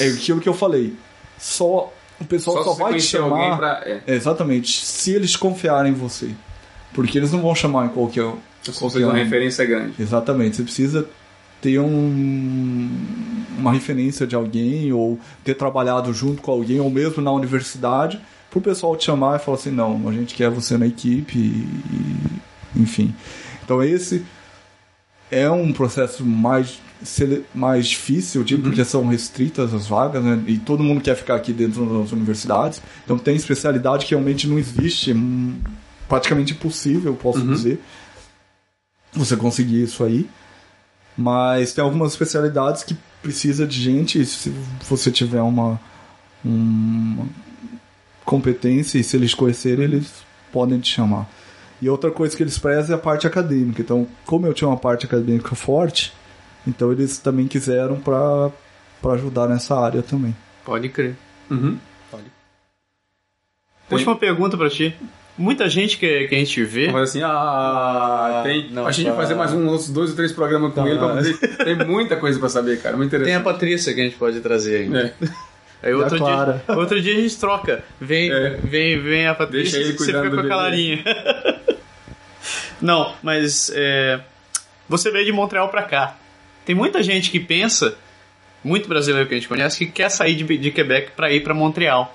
é 0.00 0.08
aquilo 0.08 0.40
que 0.40 0.48
eu 0.48 0.54
falei. 0.54 0.94
Só 1.38 1.92
o 2.20 2.24
pessoal 2.24 2.56
só, 2.58 2.64
só, 2.64 2.84
vai 2.84 2.94
te 2.94 3.02
chamar. 3.02 3.56
pra. 3.56 3.82
É, 3.84 4.02
Exatamente. 4.06 4.84
Se 4.84 5.12
eles 5.12 5.36
confiarem 5.36 5.92
em 5.92 5.94
você. 5.94 6.30
Porque 6.92 7.18
eles 7.18 7.30
não 7.32 7.42
vão 7.42 7.54
chamar 7.54 7.86
em 7.86 7.88
qualquer. 7.90 8.24
se 8.62 8.72
você 8.72 8.78
qualquer 8.78 8.98
tem 8.98 9.04
uma 9.06 9.12
um. 9.14 9.16
referência 9.16 9.64
grande. 9.66 9.92
Exatamente. 9.98 10.56
Você 10.56 10.62
precisa 10.62 11.06
ter 11.60 11.78
um, 11.78 12.90
uma 13.58 13.72
referência 13.72 14.26
de 14.26 14.34
alguém 14.34 14.92
ou 14.92 15.18
ter 15.44 15.54
trabalhado 15.54 16.12
junto 16.12 16.40
com 16.42 16.50
alguém 16.50 16.80
ou 16.80 16.90
mesmo 16.90 17.22
na 17.22 17.32
universidade 17.32 18.20
para 18.50 18.58
o 18.58 18.62
pessoal 18.62 18.96
te 18.96 19.04
chamar 19.04 19.36
e 19.36 19.42
falar 19.42 19.56
assim, 19.58 19.70
não, 19.70 20.08
a 20.08 20.12
gente 20.12 20.34
quer 20.34 20.48
você 20.50 20.78
na 20.78 20.86
equipe 20.86 21.38
e- 21.38 22.80
enfim. 22.80 23.14
Então 23.66 23.82
esse 23.82 24.24
é 25.30 25.50
um 25.50 25.72
processo 25.72 26.24
mais 26.24 26.80
mais 27.54 27.88
difícil, 27.88 28.42
tipo, 28.42 28.62
porque 28.62 28.82
são 28.82 29.06
restritas 29.06 29.74
as 29.74 29.86
vagas, 29.86 30.24
né? 30.24 30.42
E 30.46 30.56
todo 30.56 30.82
mundo 30.82 31.02
quer 31.02 31.14
ficar 31.14 31.34
aqui 31.34 31.52
dentro 31.52 31.84
das 32.00 32.10
universidades. 32.10 32.80
Então 33.04 33.18
tem 33.18 33.36
especialidade 33.36 34.06
que 34.06 34.12
realmente 34.14 34.48
não 34.48 34.58
existe, 34.58 35.12
hum, 35.12 35.60
praticamente 36.08 36.54
impossível, 36.54 37.14
posso 37.14 37.42
dizer, 37.46 37.78
você 39.12 39.36
conseguir 39.36 39.82
isso 39.82 40.02
aí. 40.04 40.26
Mas 41.18 41.74
tem 41.74 41.84
algumas 41.84 42.12
especialidades 42.12 42.82
que 42.82 42.96
precisa 43.22 43.66
de 43.66 43.78
gente, 43.80 44.20
e 44.20 44.24
se 44.24 44.54
você 44.88 45.10
tiver 45.10 45.42
uma, 45.42 45.78
uma 46.42 47.26
competência 48.24 48.98
e 48.98 49.04
se 49.04 49.16
eles 49.16 49.34
conhecerem, 49.34 49.84
eles 49.84 50.12
podem 50.50 50.80
te 50.80 50.92
chamar. 50.92 51.28
E 51.80 51.88
outra 51.90 52.10
coisa 52.10 52.36
que 52.36 52.42
eles 52.42 52.58
prezam 52.58 52.96
é 52.96 52.98
a 52.98 53.02
parte 53.02 53.26
acadêmica. 53.26 53.82
Então, 53.82 54.06
como 54.24 54.46
eu 54.46 54.54
tinha 54.54 54.66
uma 54.68 54.78
parte 54.78 55.04
acadêmica 55.06 55.54
forte, 55.54 56.12
então 56.66 56.90
eles 56.90 57.18
também 57.18 57.46
quiseram 57.46 58.00
para 58.00 58.50
ajudar 59.12 59.46
nessa 59.48 59.78
área 59.78 60.02
também. 60.02 60.34
Pode 60.64 60.88
crer. 60.88 61.14
Uhum. 61.50 61.78
Última 63.90 64.16
pergunta 64.16 64.56
pra 64.56 64.68
ti. 64.68 64.94
Muita 65.38 65.68
gente 65.68 65.98
que, 65.98 66.26
que 66.28 66.34
a 66.34 66.38
gente 66.38 66.64
vê. 66.64 66.90
Mas 66.90 67.10
assim, 67.10 67.20
ah, 67.22 68.40
tem. 68.42 68.70
não, 68.72 68.86
a 68.86 68.90
gente 68.90 69.06
vai 69.08 69.16
fazer 69.16 69.34
mais 69.34 69.52
um, 69.52 69.68
uns 69.68 69.88
dois 69.90 70.10
ou 70.10 70.16
três 70.16 70.32
programas 70.32 70.72
com 70.72 70.82
Tá. 70.82 70.88
ele 70.88 70.98
pra 70.98 71.08
poder. 71.08 71.38
Tem 71.62 71.86
muita 71.86 72.16
coisa 72.16 72.38
pra 72.40 72.48
saber, 72.48 72.80
cara. 72.80 72.96
Muito 72.96 73.10
Tem 73.10 73.18
a 73.18 73.22
interessante. 73.22 73.44
Patrícia 73.44 73.94
que 73.94 74.00
a 74.00 74.04
gente 74.04 74.16
pode 74.16 74.40
trazer 74.40 74.80
ainda. 74.82 75.14
É. 75.22 75.28
Aí 75.88 75.92
outro 75.94 76.24
a 76.26 76.46
dia, 76.56 76.62
outro 76.74 77.00
dia 77.02 77.12
a 77.12 77.20
gente 77.20 77.36
troca. 77.38 77.84
Vem, 78.00 78.32
É. 78.32 78.56
vem, 78.56 78.98
vem 79.00 79.26
a 79.28 79.34
Patrícia 79.34 79.78
Deixa 79.78 79.88
ele 79.88 79.94
e 79.94 79.98
você 79.98 80.04
cuidando 80.12 80.30
fica 80.30 80.48
com 80.48 80.62
bebê. 80.64 80.76
linha. 80.76 81.04
Não, 82.80 83.14
mas 83.22 83.70
é, 83.74 84.20
você 84.88 85.10
veio 85.10 85.24
de 85.24 85.32
Montreal 85.32 85.68
pra 85.68 85.82
cá. 85.82 86.16
Tem 86.64 86.74
muita 86.74 87.02
gente 87.02 87.30
que 87.30 87.40
pensa, 87.40 87.96
muito 88.62 88.88
brasileiro 88.88 89.28
que 89.28 89.34
a 89.34 89.38
gente 89.38 89.48
conhece, 89.48 89.78
que 89.78 89.90
quer 89.90 90.10
sair 90.10 90.34
de, 90.34 90.58
de 90.58 90.70
Quebec 90.70 91.12
pra 91.12 91.32
ir 91.32 91.42
pra 91.42 91.54
Montreal. 91.54 92.14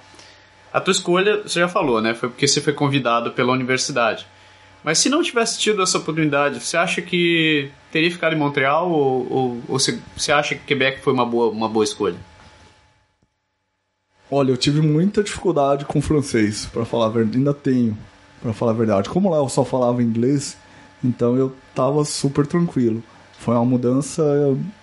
A 0.74 0.80
tua 0.80 0.92
escolha, 0.92 1.44
você 1.44 1.60
já 1.60 1.68
falou, 1.68 2.02
né? 2.02 2.14
Foi 2.14 2.30
porque 2.30 2.48
você 2.48 2.62
foi 2.62 2.74
convidado 2.74 3.32
pela 3.32 3.52
universidade. 3.52 4.26
Mas 4.84 4.98
se 4.98 5.10
não 5.10 5.22
tivesse 5.22 5.60
tido 5.60 5.82
essa 5.82 5.98
oportunidade, 5.98 6.60
você 6.60 6.76
acha 6.76 7.02
que 7.02 7.70
teria 7.92 8.10
ficado 8.10 8.34
em 8.34 8.40
Montreal 8.40 8.90
ou, 8.90 9.32
ou, 9.32 9.62
ou 9.68 9.80
você, 9.80 10.00
você 10.16 10.32
acha 10.32 10.56
que 10.56 10.66
Quebec 10.66 11.02
foi 11.02 11.14
uma 11.14 11.26
boa, 11.26 11.50
uma 11.52 11.70
boa 11.70 11.84
escolha? 11.84 12.18
Olha, 14.30 14.52
eu 14.52 14.58
tive 14.58 14.82
muita 14.82 15.22
dificuldade 15.22 15.84
com 15.86 16.02
francês, 16.02 16.66
para 16.66 16.86
falar 16.86 17.08
a 17.08 17.10
verdade. 17.10 17.38
Ainda 17.38 17.54
tenho, 17.54 17.98
para 18.42 18.54
falar 18.54 18.72
a 18.72 18.76
verdade. 18.76 19.10
Como 19.10 19.30
lá 19.30 19.38
eu 19.38 19.50
só 19.50 19.64
falava 19.64 20.02
inglês, 20.04 20.58
então 21.04 21.36
eu 21.36 21.56
tava 21.76 22.04
super 22.06 22.46
tranquilo. 22.48 23.04
Foi 23.40 23.56
uma 23.56 23.66
mudança, 23.66 24.24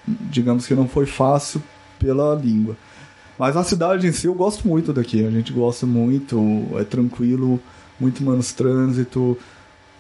digamos 0.06 0.66
que 0.66 0.74
não 0.74 0.88
foi 0.88 1.06
fácil 1.06 1.62
pela 1.98 2.34
língua. 2.34 2.76
Mas 3.38 3.56
a 3.56 3.62
cidade 3.62 4.06
em 4.06 4.12
si 4.12 4.26
eu 4.26 4.34
gosto 4.34 4.66
muito 4.66 4.92
daqui. 4.92 5.24
A 5.24 5.30
gente 5.30 5.52
gosta 5.52 5.86
muito, 5.86 6.36
é 6.76 6.82
tranquilo, 6.84 7.61
muito 8.00 8.22
menos 8.22 8.52
trânsito, 8.52 9.38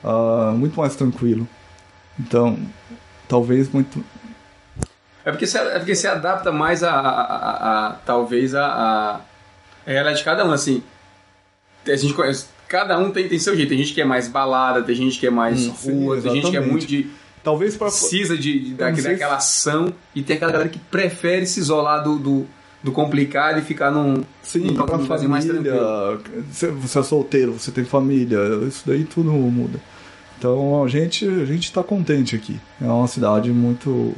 ah, 0.02 0.52
muito 0.56 0.78
mais 0.80 0.96
tranquilo. 0.96 1.46
Então, 2.18 2.58
talvez 3.28 3.70
muito. 3.72 4.04
É 5.24 5.30
porque 5.30 5.46
você, 5.46 5.58
é 5.58 5.78
porque 5.78 5.94
você 5.94 6.08
adapta 6.08 6.50
mais 6.50 6.82
a, 6.82 6.90
a- 6.90 7.22
a- 7.22 7.86
a- 7.88 7.92
talvez 8.04 8.54
a, 8.56 8.66
a 8.66 9.20
realidade 9.86 10.18
de 10.18 10.24
cada 10.24 10.44
um, 10.44 10.50
assim. 10.52 10.82
A 11.94 11.96
gente 11.96 12.14
conhece, 12.14 12.46
cada 12.68 12.98
um 12.98 13.10
tem, 13.10 13.28
tem 13.28 13.38
seu 13.38 13.56
jeito. 13.56 13.68
Tem 13.70 13.78
gente 13.78 13.92
que 13.94 14.00
é 14.00 14.04
mais 14.04 14.28
balada, 14.28 14.82
tem 14.82 14.94
gente 14.94 15.18
que 15.18 15.26
é 15.26 15.30
mais 15.30 15.66
Hum, 15.66 15.74
sim, 15.74 15.90
rua, 16.04 16.20
tem 16.20 16.32
gente 16.34 16.50
que 16.50 16.56
é 16.56 16.60
muito 16.60 16.86
de. 16.86 17.06
Talvez 17.42 17.76
para 17.76 17.86
Precisa 17.86 18.36
de, 18.36 18.74
de, 18.74 18.76
se- 18.96 19.02
daquela 19.08 19.36
ação 19.36 19.92
e 20.14 20.22
tem 20.22 20.36
aquela 20.36 20.52
galera 20.52 20.68
que 20.68 20.78
prefere 20.78 21.46
se 21.46 21.60
isolar 21.60 22.02
do, 22.04 22.18
do, 22.18 22.46
do 22.82 22.92
complicado 22.92 23.58
e 23.58 23.62
ficar 23.62 23.90
num. 23.90 24.22
Sim, 24.42 24.60
num 24.66 24.74
pra 24.74 24.96
lugarzinho 24.96 25.30
mais 25.30 25.46
família. 25.46 25.72
tranquilo. 25.72 26.44
Você 26.52 26.66
você 26.68 26.98
é 26.98 27.02
solteiro, 27.02 27.52
você 27.52 27.70
tem 27.70 27.84
família, 27.84 28.38
isso 28.66 28.82
daí 28.86 29.04
tudo 29.04 29.30
muda. 29.30 29.80
Então 30.38 30.84
a 30.84 30.88
gente, 30.88 31.26
a 31.26 31.44
gente 31.44 31.72
tá 31.72 31.82
contente 31.82 32.36
aqui. 32.36 32.58
É 32.82 32.86
uma 32.86 33.08
cidade 33.08 33.50
muito 33.50 34.14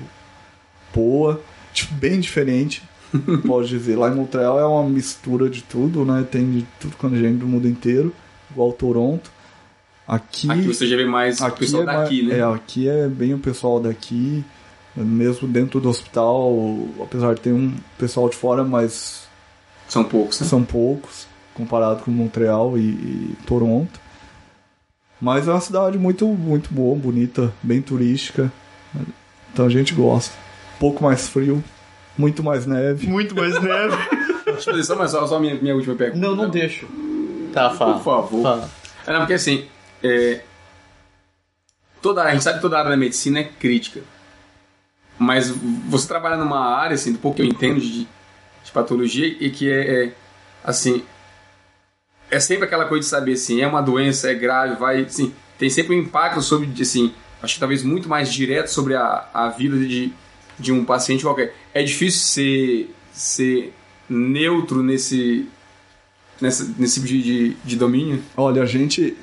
boa, 0.95 1.41
tipo, 1.73 1.95
bem 1.95 2.19
diferente, 2.21 2.83
pode 3.47 3.69
dizer. 3.69 3.97
Lá 3.97 4.09
em 4.11 4.15
Montreal 4.15 4.59
é 4.61 4.65
uma 4.65 4.89
mistura 4.89 5.49
de 5.51 5.63
tudo, 5.63 6.05
né? 6.05 6.27
Tem 6.31 6.51
de 6.51 6.67
tudo 6.79 6.97
quando 6.97 7.17
gente 7.17 7.39
do 7.39 7.47
mundo 7.47 7.69
inteiro, 7.69 8.15
igual 8.51 8.73
Toronto. 8.73 9.31
Aqui, 10.07 10.51
Aqui 10.51 10.63
você 10.67 10.87
já 10.87 10.97
vê 10.97 11.05
mais 11.05 11.41
o 11.41 11.51
pessoal 11.53 11.83
é, 11.85 11.87
daqui, 11.87 12.23
mais- 12.23 12.35
né? 12.35 12.39
é, 12.41 12.43
aqui 12.55 12.89
é 12.89 13.07
bem 13.09 13.33
o 13.35 13.39
pessoal 13.39 13.79
daqui, 13.79 14.45
mesmo 14.97 15.47
dentro 15.47 15.81
do 15.81 15.89
hospital, 15.89 16.53
apesar 17.01 17.35
de 17.35 17.41
ter 17.41 17.53
um 17.53 17.73
pessoal 17.97 18.29
de 18.29 18.35
fora, 18.37 18.65
mas 18.65 19.23
São 19.89 20.03
poucos, 20.03 20.41
né? 20.41 20.47
são 20.49 20.65
poucos 20.65 21.27
comparado 21.55 22.03
com 22.03 22.11
Montreal 22.11 22.77
e, 22.77 22.81
e 22.83 23.37
Toronto. 23.47 24.01
Mas 25.21 25.47
é 25.47 25.53
uma 25.53 25.61
cidade 25.61 25.99
muito, 25.99 26.27
muito 26.27 26.73
boa, 26.73 26.97
bonita, 26.99 27.53
bem 27.63 27.81
turística. 27.83 28.51
Então 29.53 29.67
a 29.67 29.69
gente 29.69 29.95
gosta. 29.95 30.35
pouco 30.79 31.05
mais 31.05 31.29
frio, 31.29 31.63
muito 32.21 32.43
mais 32.43 32.67
neve. 32.67 33.07
Muito 33.07 33.35
mais 33.35 33.61
neve. 33.61 33.97
Deixa 34.45 34.71
eu 34.71 34.75
fazer 34.75 34.85
só, 34.85 34.97
mais- 34.97 35.11
só, 35.11 35.27
só 35.27 35.41
minha, 35.41 35.55
minha 35.55 35.75
última 35.75 35.95
pergunta. 35.95 36.27
não, 36.27 36.37
não 36.37 36.51
deixo. 36.51 36.87
Tá, 37.53 37.71
fala. 37.71 37.95
Por 37.95 38.05
favor. 38.05 38.43
Fala. 38.43 38.71
É, 39.07 39.13
não, 39.13 39.21
porque 39.21 39.33
assim, 39.35 39.67
é, 40.03 40.41
toda, 42.03 42.23
a 42.23 42.31
gente 42.33 42.45
sabe 42.45 42.57
que 42.57 42.63
toda 42.63 42.79
área 42.79 42.91
da 42.91 42.97
medicina 42.97 43.41
é 43.41 43.45
crítica. 43.45 44.03
Mas 45.19 45.49
você 45.89 46.07
trabalha 46.09 46.37
numa 46.37 46.61
área, 46.77 46.95
assim, 46.95 47.13
do 47.13 47.19
pouco 47.19 47.37
que 47.37 47.43
eu 47.43 47.47
entendo 47.47 47.81
de, 47.81 48.07
de 48.65 48.71
patologia, 48.73 49.27
e 49.27 49.51
que 49.51 49.71
é, 49.71 50.05
é, 50.07 50.13
assim, 50.65 51.03
é 52.31 52.41
sempre 52.41 52.65
aquela 52.65 52.87
coisa 52.87 53.05
de 53.05 53.11
saber, 53.11 53.33
assim, 53.33 53.61
é 53.61 53.67
uma 53.67 53.83
doença, 53.83 54.31
é 54.31 54.35
grave, 54.35 54.77
vai, 54.77 55.03
assim, 55.03 55.35
tem 55.59 55.69
sempre 55.69 55.95
um 55.95 55.99
impacto 55.99 56.41
sobre, 56.41 56.71
assim, 56.81 57.13
acho 57.43 57.55
que 57.55 57.61
talvez 57.61 57.83
muito 57.83 58.09
mais 58.09 58.33
direto 58.33 58.69
sobre 58.69 58.95
a, 58.95 59.29
a 59.35 59.49
vida 59.51 59.77
de, 59.79 60.11
de 60.61 60.73
um 60.73 60.85
paciente 60.85 61.25
qualquer. 61.25 61.55
É 61.73 61.83
difícil 61.83 62.21
ser, 62.21 62.95
ser 63.13 63.73
neutro 64.09 64.83
nesse, 64.83 65.49
nessa, 66.41 66.69
nesse 66.79 66.95
tipo 67.01 67.07
de, 67.07 67.55
de, 67.65 67.77
domínio? 67.77 68.23
Olha, 68.37 68.63
a 68.63 68.67
gente 68.67 69.17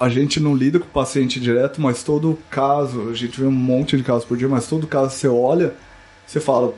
a 0.00 0.08
gente 0.08 0.40
não 0.40 0.56
lida 0.56 0.80
com 0.80 0.86
o 0.86 0.90
paciente 0.90 1.38
direto, 1.38 1.80
mas 1.80 2.02
todo 2.02 2.36
caso, 2.50 3.08
a 3.08 3.14
gente 3.14 3.40
vê 3.40 3.46
um 3.46 3.52
monte 3.52 3.96
de 3.96 4.02
casos 4.02 4.24
por 4.24 4.36
dia, 4.36 4.48
mas 4.48 4.66
todo 4.66 4.84
caso 4.84 5.14
você 5.14 5.28
olha, 5.28 5.74
você 6.26 6.40
fala, 6.40 6.74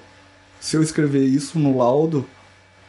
se 0.60 0.76
eu 0.76 0.82
escrever 0.82 1.24
isso 1.24 1.58
no 1.58 1.78
laudo, 1.78 2.26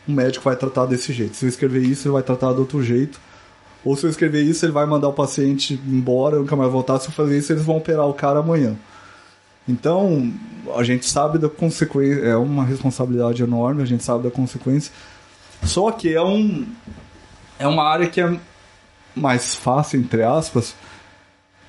o 0.05 0.11
médico 0.11 0.43
vai 0.43 0.57
tratar 0.57 0.87
desse 0.87 1.13
jeito. 1.13 1.37
Se 1.37 1.45
eu 1.45 1.49
escrever 1.49 1.83
isso, 1.83 2.07
ele 2.07 2.13
vai 2.13 2.23
tratar 2.23 2.51
de 2.51 2.59
outro 2.59 2.83
jeito. 2.83 3.19
Ou 3.83 3.95
se 3.95 4.05
eu 4.05 4.09
escrever 4.09 4.41
isso, 4.41 4.65
ele 4.65 4.71
vai 4.71 4.85
mandar 4.85 5.07
o 5.07 5.13
paciente 5.13 5.79
embora, 5.87 6.37
nunca 6.37 6.55
mais 6.55 6.71
voltar. 6.71 6.99
Se 6.99 7.07
eu 7.07 7.13
fazer 7.13 7.37
isso, 7.37 7.53
eles 7.53 7.63
vão 7.63 7.77
operar 7.77 8.07
o 8.07 8.13
cara 8.13 8.39
amanhã. 8.39 8.75
Então, 9.67 10.31
a 10.75 10.83
gente 10.83 11.05
sabe 11.05 11.37
da 11.37 11.49
consequência, 11.49 12.21
é 12.21 12.35
uma 12.35 12.63
responsabilidade 12.63 13.41
enorme, 13.41 13.81
a 13.81 13.85
gente 13.85 14.03
sabe 14.03 14.23
da 14.23 14.31
consequência. 14.31 14.91
Só 15.63 15.91
que 15.91 16.13
é 16.13 16.21
um 16.21 16.65
é 17.57 17.67
uma 17.67 17.83
área 17.83 18.07
que 18.07 18.19
é 18.19 18.37
mais 19.15 19.55
fácil 19.55 19.99
entre 19.99 20.21
aspas, 20.23 20.75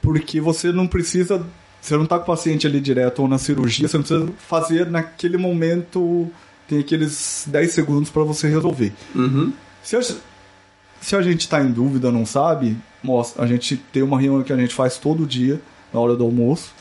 porque 0.02 0.40
você 0.40 0.72
não 0.72 0.86
precisa, 0.86 1.46
você 1.80 1.96
não 1.96 2.04
tá 2.04 2.18
com 2.18 2.24
o 2.24 2.26
paciente 2.26 2.66
ali 2.66 2.80
direto 2.80 3.22
ou 3.22 3.28
na 3.28 3.38
cirurgia, 3.38 3.88
você 3.88 3.96
não 3.96 4.04
precisa 4.04 4.32
fazer 4.48 4.90
naquele 4.90 5.38
momento 5.38 6.30
tem 6.68 6.80
aqueles 6.80 7.44
10 7.46 7.72
segundos 7.72 8.10
para 8.10 8.22
você 8.22 8.48
resolver. 8.48 8.92
Uhum. 9.14 9.52
Se 9.82 9.96
a, 9.96 10.02
se 10.02 11.16
a 11.16 11.22
gente 11.22 11.40
está 11.42 11.62
em 11.62 11.70
dúvida, 11.70 12.10
não 12.10 12.26
sabe, 12.26 12.76
mostra, 13.02 13.42
a 13.44 13.46
gente 13.46 13.76
tem 13.76 14.02
uma 14.02 14.20
reunião 14.20 14.42
que 14.42 14.52
a 14.52 14.56
gente 14.56 14.74
faz 14.74 14.98
todo 14.98 15.26
dia, 15.26 15.60
na 15.92 16.00
hora 16.00 16.16
do 16.16 16.24
almoço, 16.24 16.72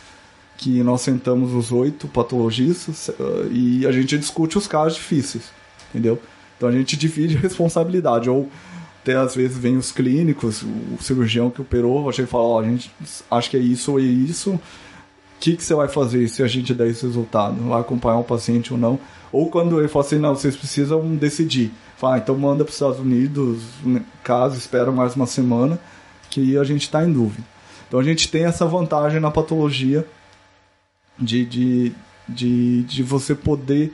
que 0.57 0.81
nós 0.83 1.01
sentamos 1.01 1.53
os 1.53 1.71
oito 1.71 2.07
patologistas 2.07 3.09
eh, 3.09 3.47
e 3.51 3.87
a 3.87 3.91
gente 3.91 4.17
discute 4.17 4.57
os 4.57 4.67
casos 4.67 4.95
difíceis, 4.95 5.51
entendeu? 5.89 6.19
Então 6.57 6.69
a 6.69 6.71
gente 6.71 6.95
divide 6.95 7.37
a 7.37 7.39
responsabilidade, 7.41 8.29
ou 8.29 8.49
até 9.01 9.15
às 9.15 9.35
vezes 9.35 9.57
vem 9.57 9.77
os 9.77 9.91
clínicos, 9.91 10.63
o 10.63 11.01
cirurgião 11.01 11.49
que 11.49 11.61
operou, 11.61 12.09
a 12.09 12.11
gente 12.11 12.27
fala, 12.27 12.43
ó, 12.43 12.61
a 12.61 12.63
gente 12.63 12.91
acha 13.29 13.49
que 13.49 13.57
é 13.57 13.59
isso 13.59 13.91
ou 13.91 13.99
é 13.99 14.03
isso, 14.03 14.51
o 14.51 14.59
que, 15.39 15.55
que 15.55 15.63
você 15.63 15.75
vai 15.75 15.87
fazer 15.87 16.27
se 16.27 16.41
a 16.41 16.47
gente 16.47 16.73
der 16.73 16.87
esse 16.87 17.05
resultado? 17.05 17.55
Vai 17.69 17.81
acompanhar 17.81 18.17
o 18.17 18.23
paciente 18.23 18.73
ou 18.73 18.79
não? 18.79 18.97
Ou 19.31 19.49
quando 19.49 19.77
ele 19.77 19.87
fala 19.87 20.05
assim, 20.05 20.17
não, 20.17 20.33
vocês 20.33 20.55
precisam 20.55 21.15
decidir. 21.15 21.71
Fala, 21.97 22.15
ah, 22.15 22.17
então 22.17 22.35
manda 22.35 22.63
para 22.63 22.69
os 22.69 22.75
Estados 22.75 22.99
Unidos, 22.99 23.61
né, 23.83 24.01
caso, 24.23 24.57
espera 24.57 24.91
mais 24.91 25.15
uma 25.15 25.27
semana, 25.27 25.77
que 26.29 26.57
a 26.57 26.63
gente 26.63 26.83
está 26.83 27.03
em 27.03 27.11
dúvida. 27.11 27.43
Então 27.87 27.99
a 27.99 28.03
gente 28.03 28.29
tem 28.29 28.45
essa 28.45 28.65
vantagem 28.65 29.19
na 29.19 29.29
patologia 29.29 30.05
de, 31.17 31.45
de, 31.45 31.91
de, 32.27 32.83
de 32.83 33.03
você 33.03 33.33
poder 33.35 33.93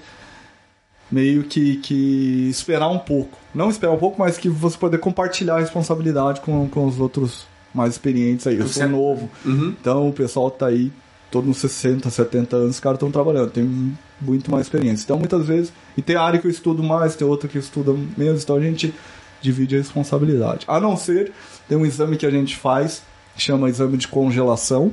meio 1.12 1.44
que, 1.44 1.78
que 1.78 2.48
esperar 2.50 2.88
um 2.90 3.00
pouco. 3.00 3.38
Não 3.54 3.70
esperar 3.70 3.92
um 3.94 3.98
pouco, 3.98 4.20
mas 4.20 4.38
que 4.38 4.48
você 4.50 4.78
poder 4.78 4.98
compartilhar 5.00 5.56
a 5.56 5.60
responsabilidade 5.60 6.40
com, 6.42 6.68
com 6.70 6.86
os 6.86 7.00
outros 7.00 7.46
mais 7.74 7.92
experientes 7.94 8.48
aí. 8.48 8.56
Eu 8.56 8.68
sou 8.68 8.84
Você- 8.84 8.86
novo, 8.88 9.30
Uhum. 9.46 9.76
então 9.80 10.08
o 10.10 10.14
pessoal 10.14 10.50
tá 10.50 10.68
aí 10.68 10.92
todos 11.30 11.50
uns 11.50 11.58
60, 11.58 12.10
70 12.10 12.58
anos, 12.58 12.72
os 12.72 12.80
caras 12.82 12.98
estão 12.98 13.10
trabalhando, 13.10 13.50
tem 13.52 13.96
muito 14.20 14.52
mais 14.52 14.66
experiência. 14.66 15.06
Então, 15.06 15.18
muitas 15.18 15.46
vezes, 15.48 15.72
e 15.96 16.02
tem 16.02 16.18
área 16.18 16.38
que 16.40 16.46
eu 16.46 16.52
estudo 16.52 16.84
mais, 16.84 17.16
tem 17.16 17.26
outra 17.26 17.48
que 17.48 17.58
estuda 17.58 17.94
menos, 18.18 18.44
então 18.44 18.58
a 18.58 18.62
gente 18.62 18.94
divide 19.42 19.76
a 19.76 19.78
responsabilidade. 19.80 20.66
A 20.68 20.78
não 20.80 20.98
ser, 20.98 21.32
tem 21.70 21.78
um 21.78 21.86
exame 21.86 22.18
que 22.18 22.26
a 22.26 22.30
gente 22.30 22.58
faz, 22.58 23.02
que 23.36 23.42
chama 23.42 23.70
exame 23.70 23.96
de 23.98 24.10
congelação, 24.10 24.92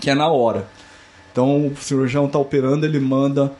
que 0.00 0.10
é 0.10 0.14
na 0.14 0.28
hora. 0.28 0.66
Então, 1.38 1.68
o 1.68 1.76
cirurgião 1.76 2.26
está 2.26 2.36
operando, 2.36 2.84
ele 2.84 2.98
manda 2.98 3.52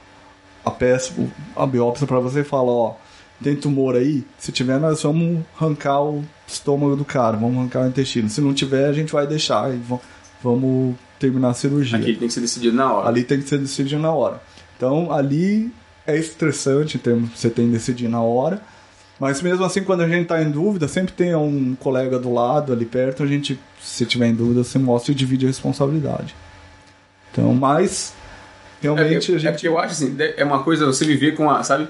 a 0.64 0.70
peça, 0.70 1.12
a 1.54 1.64
biópsia 1.64 2.08
para 2.08 2.18
você 2.18 2.40
e 2.40 2.44
fala, 2.44 2.72
ó, 2.72 2.94
tem 3.40 3.54
tumor 3.54 3.94
aí? 3.94 4.24
Se 4.36 4.50
tiver, 4.50 4.80
nós 4.80 5.00
vamos 5.04 5.44
arrancar 5.56 6.02
o 6.02 6.24
estômago 6.44 6.96
do 6.96 7.04
cara, 7.04 7.36
vamos 7.36 7.56
arrancar 7.56 7.84
o 7.84 7.86
intestino. 7.86 8.28
Se 8.28 8.40
não 8.40 8.52
tiver, 8.52 8.86
a 8.86 8.92
gente 8.92 9.12
vai 9.12 9.28
deixar 9.28 9.72
e 9.72 9.80
vamos 10.42 10.96
terminar 11.20 11.50
a 11.50 11.54
cirurgia. 11.54 11.96
Aqui 11.96 12.16
tem 12.16 12.26
que 12.26 12.34
ser 12.34 12.40
decidido 12.40 12.76
na 12.76 12.92
hora. 12.92 13.08
Ali 13.08 13.22
tem 13.22 13.40
que 13.40 13.48
ser 13.48 13.58
decidido 13.58 14.02
na 14.02 14.10
hora. 14.10 14.42
Então, 14.76 15.12
ali 15.12 15.72
é 16.04 16.16
estressante 16.16 16.96
em 16.96 17.00
termos 17.00 17.30
você 17.38 17.48
tem 17.48 17.66
que 17.66 17.74
decidir 17.74 18.08
na 18.08 18.20
hora. 18.20 18.60
Mas 19.20 19.40
mesmo 19.40 19.64
assim, 19.64 19.84
quando 19.84 20.00
a 20.00 20.08
gente 20.08 20.22
está 20.22 20.42
em 20.42 20.50
dúvida, 20.50 20.88
sempre 20.88 21.12
tem 21.12 21.32
um 21.32 21.76
colega 21.76 22.18
do 22.18 22.34
lado, 22.34 22.72
ali 22.72 22.84
perto, 22.84 23.22
a 23.22 23.26
gente, 23.26 23.56
se 23.80 24.04
tiver 24.04 24.26
em 24.26 24.34
dúvida, 24.34 24.64
você 24.64 24.80
mostra 24.80 25.12
e 25.12 25.14
divide 25.14 25.46
a 25.46 25.48
responsabilidade. 25.48 26.34
Então, 27.30 27.54
mas 27.54 28.14
realmente 28.80 29.32
é, 29.32 29.36
a 29.36 29.38
gente. 29.38 29.46
É 29.46 29.50
porque 29.50 29.68
eu 29.68 29.78
acho 29.78 29.92
assim, 29.92 30.16
é 30.36 30.44
uma 30.44 30.62
coisa 30.62 30.86
você 30.86 31.04
viver 31.04 31.34
com 31.34 31.50
a. 31.50 31.62
Sabe? 31.62 31.88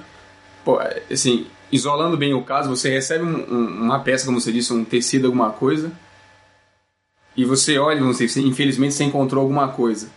Pô, 0.65 0.79
assim, 1.11 1.47
isolando 1.71 2.17
bem 2.17 2.35
o 2.35 2.43
caso, 2.43 2.69
você 2.69 2.91
recebe 2.91 3.25
um, 3.25 3.37
um, 3.53 3.83
uma 3.85 4.01
peça, 4.01 4.27
como 4.27 4.41
você 4.41 4.53
disse, 4.53 4.73
um 4.73 4.85
tecido, 4.85 5.27
alguma 5.27 5.51
coisa, 5.51 5.93
e 7.37 7.45
você 7.45 7.79
olha, 7.79 8.01
não 8.01 8.13
sei, 8.13 8.27
infelizmente 8.43 8.95
você 8.95 9.05
encontrou 9.05 9.43
alguma 9.43 9.69
coisa. 9.69 10.11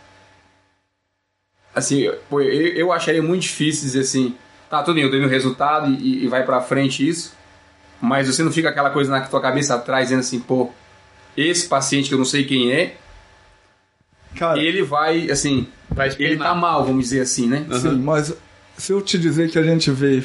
Assim, 1.74 2.12
pô, 2.30 2.42
eu, 2.42 2.74
eu 2.74 2.92
acharia 2.92 3.22
muito 3.22 3.44
difícil 3.44 3.84
dizer 3.84 4.02
assim, 4.02 4.36
tá, 4.70 4.84
tudo 4.84 4.96
bem, 4.96 5.04
eu 5.04 5.12
dei 5.12 5.20
meu 5.20 5.30
resultado 5.30 5.92
e, 5.92 6.24
e 6.24 6.28
vai 6.28 6.44
pra 6.44 6.62
frente 6.62 7.08
isso, 7.08 7.34
mas 8.02 8.28
você 8.28 8.44
não 8.44 8.52
fica 8.52 8.70
aquela 8.70 8.90
coisa 8.90 9.12
na 9.12 9.22
tua 9.22 9.42
cabeça 9.42 9.76
atrás 9.76 10.06
dizendo 10.06 10.22
assim, 10.22 10.40
pô, 10.40 10.70
esse 11.36 11.68
paciente 11.68 12.10
que 12.10 12.14
eu 12.14 12.18
não 12.18 12.26
sei 12.26 12.44
quem 12.44 12.72
é, 12.72 12.98
Cara, 14.36 14.60
ele 14.60 14.84
vai, 14.84 15.30
assim, 15.30 15.68
vai 15.90 16.10
ele 16.18 16.38
tá 16.38 16.56
mal, 16.56 16.86
vamos 16.86 17.06
dizer 17.06 17.22
assim, 17.22 17.48
né? 17.48 17.66
Sim, 17.80 17.90
uhum. 17.90 18.00
mas 18.00 18.34
se 18.78 18.92
eu 18.92 19.02
te 19.02 19.18
dizer 19.18 19.50
que 19.52 19.60
a 19.60 19.64
gente 19.64 19.92
vê 19.92 20.24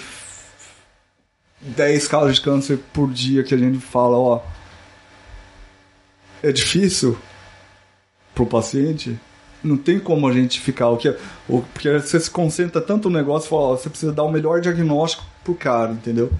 10 1.60 2.06
casos 2.08 2.36
de 2.36 2.40
câncer 2.40 2.78
por 2.92 3.10
dia 3.10 3.42
que 3.42 3.54
a 3.54 3.58
gente 3.58 3.78
fala, 3.78 4.16
ó, 4.16 4.42
é 6.42 6.52
difícil 6.52 7.18
pro 8.34 8.46
paciente, 8.46 9.18
não 9.62 9.76
tem 9.76 9.98
como 9.98 10.28
a 10.28 10.32
gente 10.32 10.60
ficar 10.60 10.88
o 10.90 10.96
que 10.96 11.08
é, 11.08 11.18
o, 11.48 11.62
porque 11.62 11.90
você 11.98 12.20
se 12.20 12.30
concentra 12.30 12.80
tanto 12.80 13.10
no 13.10 13.16
negócio, 13.16 13.48
fala, 13.48 13.62
ó, 13.62 13.76
você 13.76 13.88
precisa 13.88 14.12
dar 14.12 14.22
o 14.22 14.30
melhor 14.30 14.60
diagnóstico 14.60 15.24
pro 15.42 15.54
cara, 15.54 15.92
entendeu? 15.92 16.30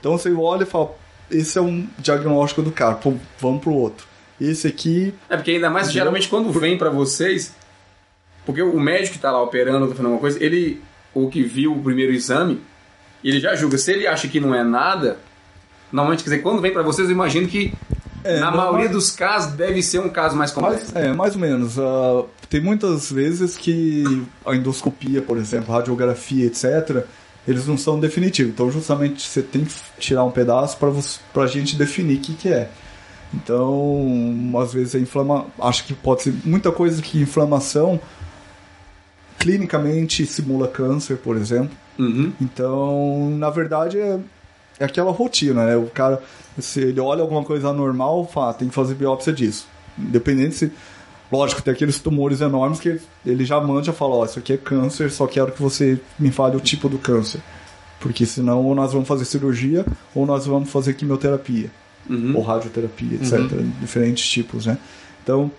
Então 0.00 0.18
você 0.18 0.32
olha 0.32 0.64
e 0.64 0.66
fala, 0.66 0.94
esse 1.30 1.56
é 1.56 1.60
um 1.60 1.86
diagnóstico 1.98 2.62
do 2.62 2.72
cara, 2.72 2.94
pô, 2.94 3.14
vamos 3.38 3.62
pro 3.62 3.72
outro. 3.72 4.11
Esse 4.42 4.66
aqui. 4.66 5.14
É 5.28 5.36
porque 5.36 5.52
ainda 5.52 5.70
mais 5.70 5.92
geralmente 5.92 6.28
quando 6.28 6.50
vem 6.50 6.76
para 6.76 6.90
vocês, 6.90 7.54
porque 8.44 8.62
o 8.62 8.80
médico 8.80 9.14
que 9.14 9.20
tá 9.20 9.30
lá 9.30 9.42
operando, 9.42 9.88
tá 9.88 9.94
falando 9.94 10.12
uma 10.12 10.20
coisa, 10.20 10.42
ele 10.42 10.82
o 11.14 11.28
que 11.28 11.42
viu 11.42 11.74
o 11.74 11.82
primeiro 11.82 12.12
exame, 12.12 12.60
ele 13.22 13.38
já 13.38 13.54
julga. 13.54 13.78
Se 13.78 13.92
ele 13.92 14.06
acha 14.06 14.26
que 14.28 14.40
não 14.40 14.54
é 14.54 14.64
nada, 14.64 15.18
normalmente, 15.92 16.24
quer 16.24 16.30
dizer, 16.30 16.42
quando 16.42 16.60
vem 16.60 16.72
para 16.72 16.82
vocês, 16.82 17.08
eu 17.08 17.14
imagino 17.14 17.46
que 17.46 17.72
é, 18.24 18.38
na 18.40 18.50
maioria 18.50 18.88
dos 18.88 19.10
casos 19.10 19.52
deve 19.52 19.82
ser 19.82 20.00
um 20.00 20.08
caso 20.08 20.36
mais 20.36 20.50
complexo. 20.50 20.96
é, 20.96 21.12
mais 21.12 21.34
ou 21.34 21.40
menos. 21.40 21.76
Uh, 21.76 22.26
tem 22.48 22.60
muitas 22.60 23.10
vezes 23.10 23.56
que 23.56 24.26
a 24.44 24.54
endoscopia, 24.54 25.22
por 25.22 25.38
exemplo, 25.38 25.72
radiografia, 25.72 26.46
etc., 26.46 27.04
eles 27.46 27.66
não 27.66 27.76
são 27.76 27.98
definitivos. 27.98 28.52
Então, 28.52 28.70
justamente, 28.70 29.22
você 29.22 29.42
tem 29.42 29.64
que 29.64 29.74
tirar 29.98 30.24
um 30.24 30.30
pedaço 30.30 30.78
para 31.32 31.42
a 31.42 31.46
gente 31.46 31.76
definir 31.76 32.18
o 32.18 32.20
que, 32.20 32.34
que 32.34 32.48
é. 32.48 32.70
Então, 33.34 34.52
às 34.60 34.72
vezes 34.72 34.94
a 34.94 34.98
inflama... 34.98 35.46
acho 35.60 35.84
que 35.84 35.94
pode 35.94 36.22
ser 36.22 36.34
muita 36.44 36.70
coisa 36.70 37.00
que 37.00 37.20
inflamação 37.20 37.98
clinicamente 39.38 40.26
simula 40.26 40.68
câncer, 40.68 41.16
por 41.16 41.36
exemplo. 41.36 41.76
Uhum. 41.98 42.32
Então, 42.40 43.30
na 43.38 43.50
verdade, 43.50 43.98
é, 43.98 44.18
é 44.78 44.84
aquela 44.84 45.10
rotina, 45.10 45.64
né? 45.66 45.76
O 45.76 45.86
cara, 45.86 46.22
se 46.58 46.80
ele 46.80 47.00
olha 47.00 47.22
alguma 47.22 47.42
coisa 47.42 47.68
anormal, 47.68 48.26
fala, 48.28 48.54
tem 48.54 48.68
que 48.68 48.74
fazer 48.74 48.94
biópsia 48.94 49.32
disso. 49.32 49.66
Independente 49.98 50.54
se. 50.54 50.72
Lógico, 51.30 51.62
tem 51.62 51.72
aqueles 51.72 51.98
tumores 51.98 52.42
enormes 52.42 52.78
que 52.78 53.00
ele 53.24 53.44
já 53.44 53.58
manda 53.58 53.88
e 53.88 53.92
fala: 53.92 54.14
Ó, 54.14 54.20
oh, 54.20 54.24
isso 54.26 54.38
aqui 54.38 54.52
é 54.52 54.56
câncer, 54.56 55.10
só 55.10 55.26
quero 55.26 55.50
que 55.50 55.62
você 55.62 55.98
me 56.18 56.30
fale 56.30 56.56
o 56.56 56.60
tipo 56.60 56.88
do 56.88 56.98
câncer. 56.98 57.40
Porque 57.98 58.26
senão, 58.26 58.64
ou 58.64 58.74
nós 58.74 58.92
vamos 58.92 59.08
fazer 59.08 59.24
cirurgia, 59.24 59.84
ou 60.14 60.26
nós 60.26 60.46
vamos 60.46 60.70
fazer 60.70 60.94
quimioterapia 60.94 61.70
uhum. 62.08 62.36
ou 62.36 62.42
radioterapia, 62.42 63.16
etc. 63.16 63.38
Uhum. 63.38 63.72
Diferentes 63.80 64.28
tipos, 64.28 64.66
né? 64.66 64.78
Então, 65.22 65.50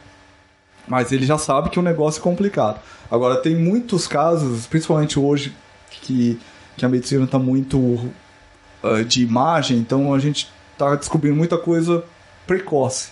mas 0.87 1.11
ele 1.11 1.25
já 1.25 1.37
sabe 1.37 1.69
que 1.69 1.79
o 1.79 1.81
negócio 1.81 2.19
é 2.19 2.23
complicado. 2.23 2.79
Agora, 3.09 3.37
tem 3.37 3.55
muitos 3.55 4.07
casos, 4.07 4.65
principalmente 4.67 5.19
hoje, 5.19 5.53
que, 5.89 6.39
que 6.75 6.85
a 6.85 6.89
medicina 6.89 7.25
está 7.25 7.39
muito 7.39 7.77
uh, 7.77 9.03
de 9.07 9.23
imagem, 9.23 9.77
então 9.77 10.13
a 10.13 10.19
gente 10.19 10.51
está 10.73 10.95
descobrindo 10.95 11.35
muita 11.35 11.57
coisa 11.57 12.03
precoce. 12.45 13.09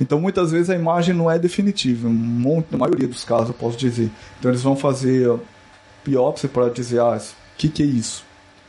Então, 0.00 0.20
muitas 0.20 0.52
vezes 0.52 0.70
a 0.70 0.74
imagem 0.74 1.14
não 1.14 1.30
é 1.30 1.38
definitiva, 1.38 2.08
monte, 2.08 2.68
na 2.70 2.78
maioria 2.78 3.08
dos 3.08 3.24
casos, 3.24 3.48
eu 3.48 3.54
posso 3.54 3.76
dizer. 3.76 4.10
Então, 4.38 4.50
eles 4.50 4.62
vão 4.62 4.76
fazer 4.76 5.34
biópsia 6.04 6.48
para 6.48 6.68
dizer, 6.68 7.00
ah, 7.00 7.16
o 7.16 7.56
que, 7.56 7.68
que 7.68 7.82
é 7.82 7.86
isso? 7.86 8.24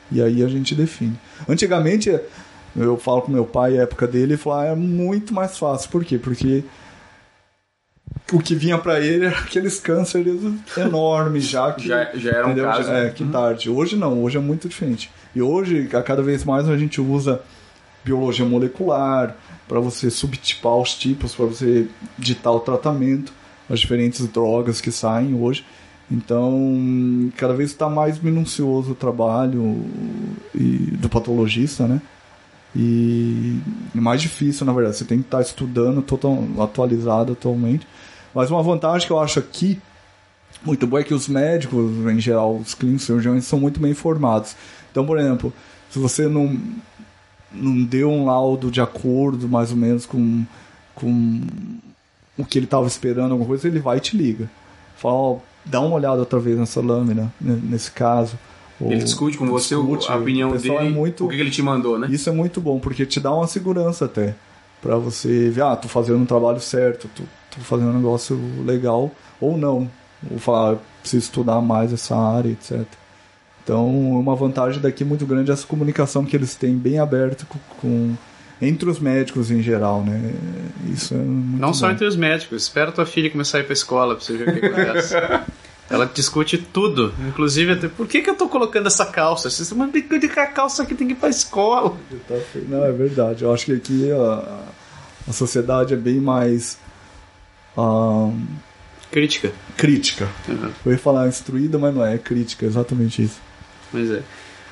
E 0.10 0.22
aí 0.22 0.42
a 0.42 0.48
gente 0.48 0.74
define. 0.74 1.20
Antigamente, 1.48 2.10
eu 2.78 2.98
falo 2.98 3.24
com 3.24 3.32
meu 3.32 3.46
pai, 3.46 3.78
a 3.78 3.84
época 3.84 4.08
dele, 4.08 4.34
ele 4.34 4.38
falou, 4.38 4.60
ah, 4.60 4.66
é 4.66 4.76
muito 4.76 5.34
mais 5.34 5.58
fácil. 5.58 5.90
Por 5.90 6.06
quê? 6.06 6.18
Porque 6.18 6.64
o 8.32 8.40
que 8.40 8.56
vinha 8.56 8.78
para 8.78 9.00
ele 9.00 9.26
era 9.26 9.38
aqueles 9.40 9.80
cânceres 9.80 10.42
enormes 10.78 11.46
já 11.46 11.72
que 11.72 11.88
já, 11.88 12.10
já 12.14 12.32
era 12.32 12.48
um 12.48 12.52
entendeu? 12.52 12.66
caso 12.66 12.92
é 12.92 13.10
que 13.10 13.24
uhum. 13.24 13.32
tarde 13.32 13.70
hoje 13.70 13.96
não 13.96 14.22
hoje 14.22 14.38
é 14.38 14.40
muito 14.40 14.68
diferente 14.68 15.10
e 15.36 15.42
hoje 15.42 15.90
a 15.94 16.02
cada 16.02 16.22
vez 16.22 16.44
mais 16.44 16.68
a 16.68 16.78
gente 16.78 17.00
usa 17.00 17.42
biologia 18.04 18.46
molecular 18.46 19.36
para 19.68 19.80
você 19.80 20.10
subtipar 20.10 20.76
os 20.78 20.94
tipos 20.94 21.36
para 21.36 21.46
você 21.46 21.88
ditar 22.18 22.52
o 22.52 22.60
tratamento 22.60 23.32
as 23.70 23.80
diferentes 23.80 24.26
drogas 24.28 24.82
que 24.82 24.92
saem 24.92 25.34
hoje 25.34 25.66
então 26.12 27.32
cada 27.38 27.54
vez 27.54 27.72
está 27.72 27.90
mais 27.90 28.20
minucioso 28.20 28.92
o 28.92 28.96
trabalho 28.96 29.86
e, 30.54 30.98
do 30.98 31.08
patologista 31.08 31.88
né 31.88 32.02
e 32.76 33.60
mais 33.94 34.22
difícil, 34.22 34.66
na 34.66 34.74
verdade. 34.74 34.98
Você 34.98 35.06
tem 35.06 35.20
que 35.20 35.26
estar 35.26 35.42
estudando, 35.42 36.02
total, 36.02 36.44
atualizado 36.60 37.34
atualmente. 37.34 37.88
Mas 38.34 38.52
uma 38.52 38.62
vantagem 38.62 39.08
que 39.08 39.12
eu 39.12 39.20
acho 39.20 39.40
aqui 39.40 39.82
muito 40.64 40.86
boa 40.88 41.02
é 41.02 41.04
que 41.04 41.14
os 41.14 41.28
médicos, 41.28 41.92
em 42.08 42.20
geral, 42.20 42.58
os 42.58 42.74
clínicos 42.74 43.06
cirurgiões, 43.06 43.46
são 43.46 43.60
muito 43.60 43.80
bem 43.80 43.92
informados. 43.92 44.56
Então, 44.92 45.06
por 45.06 45.18
exemplo, 45.18 45.54
se 45.90 46.00
você 46.00 46.28
não, 46.28 46.60
não 47.52 47.84
deu 47.84 48.10
um 48.10 48.26
laudo 48.26 48.70
de 48.70 48.82
acordo, 48.82 49.48
mais 49.48 49.72
ou 49.72 49.78
menos, 49.78 50.06
com, 50.06 50.46
com 50.96 51.42
o 52.38 52.46
que 52.46 52.58
ele 52.58 52.66
estava 52.66 52.88
esperando, 52.88 53.32
alguma 53.32 53.48
coisa, 53.48 53.68
ele 53.68 53.80
vai 53.80 53.98
e 53.98 54.02
te 54.02 54.18
liga. 54.18 54.50
Fala, 54.98 55.16
ó, 55.16 55.38
dá 55.64 55.80
uma 55.80 55.96
olhada 55.96 56.20
outra 56.20 56.40
vez 56.40 56.58
nessa 56.58 56.82
lâmina, 56.82 57.32
nesse 57.40 57.92
caso. 57.92 58.38
Ele 58.80 59.04
discute 59.04 59.38
com 59.38 59.48
você 59.48 59.76
discute, 59.76 60.12
a 60.12 60.16
opinião 60.16 60.52
dele, 60.56 60.76
é 60.76 60.84
muito, 60.90 61.26
o 61.26 61.30
que 61.30 61.36
ele 61.36 61.50
te 61.50 61.62
mandou, 61.62 61.98
né? 61.98 62.08
Isso 62.12 62.30
é 62.30 62.32
muito 62.32 62.62
bom, 62.62 62.80
porque 62.80 63.06
te 63.06 63.20
dá 63.20 63.34
uma 63.34 63.48
segurança 63.48 64.06
até. 64.06 64.36
para 64.82 64.98
você 64.98 65.50
ver, 65.50 65.64
ah, 65.64 65.76
tô 65.76 65.88
fazendo 65.88 66.20
um 66.20 66.26
trabalho 66.26 66.60
certo, 66.60 67.10
tô, 67.16 67.24
tô 67.56 67.62
fazendo 67.62 67.90
um 67.90 67.94
negócio 67.98 68.40
legal, 68.66 69.12
ou 69.42 69.58
não. 69.58 69.90
Ou 70.32 70.38
falar, 70.38 70.74
ah, 70.74 70.78
preciso 71.02 71.24
estudar 71.26 71.62
mais 71.62 71.92
essa 71.92 72.16
área, 72.16 72.50
etc. 72.50 72.86
Então, 73.64 73.90
uma 74.20 74.36
vantagem 74.36 74.80
daqui 74.82 75.04
muito 75.04 75.26
grande 75.26 75.52
é 75.52 75.54
essa 75.54 75.68
comunicação 75.68 76.24
que 76.24 76.36
eles 76.36 76.56
têm 76.56 76.76
bem 76.78 77.00
aberta 77.00 77.46
com, 77.46 77.60
com 77.82 78.16
entre 78.62 78.90
os 78.90 79.00
médicos 79.00 79.52
em 79.52 79.62
geral, 79.62 80.04
né? 80.04 80.34
Isso 80.92 81.14
é 81.14 81.18
Não 81.18 81.68
bom. 81.70 81.74
só 81.74 81.92
entre 81.92 82.06
os 82.06 82.16
médicos. 82.16 82.64
Espera 82.64 82.92
tua 82.92 83.06
filha 83.06 83.30
começar 83.30 83.58
a 83.58 83.62
ir 83.62 83.66
pra 83.66 83.74
escola 83.74 84.16
pra 84.16 84.24
você 84.24 84.38
ver 84.38 84.50
o 84.50 84.54
que 84.60 84.66
acontece. 84.66 85.16
Ela 85.90 86.06
discute 86.06 86.58
tudo, 86.58 87.14
inclusive 87.28 87.72
até 87.72 87.88
por 87.88 88.08
que, 88.08 88.22
que 88.22 88.30
eu 88.30 88.36
tô 88.36 88.50
colocando 88.50 88.88
essa 88.88 89.06
calça? 89.06 89.50
Você 89.50 89.74
mas 89.74 89.92
de 89.92 90.02
que 90.02 90.40
a 90.40 90.48
calça 90.48 90.84
aqui 90.84 90.94
tem 90.94 91.08
que 91.08 91.14
ir 91.14 91.16
pra 91.16 91.30
escola. 91.30 91.98
Não, 92.68 92.84
é 92.84 92.92
verdade. 92.92 93.44
Eu 93.44 93.54
acho 93.54 93.66
que 93.66 93.72
aqui 93.72 94.12
a, 94.12 94.64
a 95.30 95.34
sociedade 95.34 95.94
é 95.94 95.98
bem 95.98 96.20
mais. 96.20 96.78
Um, 97.78 98.46
crítica. 99.10 99.54
Crítica. 99.78 100.28
Uhum. 100.50 100.72
Eu 100.86 100.92
ia 100.92 100.98
falar 100.98 101.28
instruída, 101.28 101.78
mas 101.78 101.96
não 101.96 102.06
é, 102.06 102.16
é 102.16 102.18
crítica, 102.18 102.66
exatamente 102.66 103.24
isso. 103.24 103.40
Pois 103.90 104.12
é. 104.12 104.22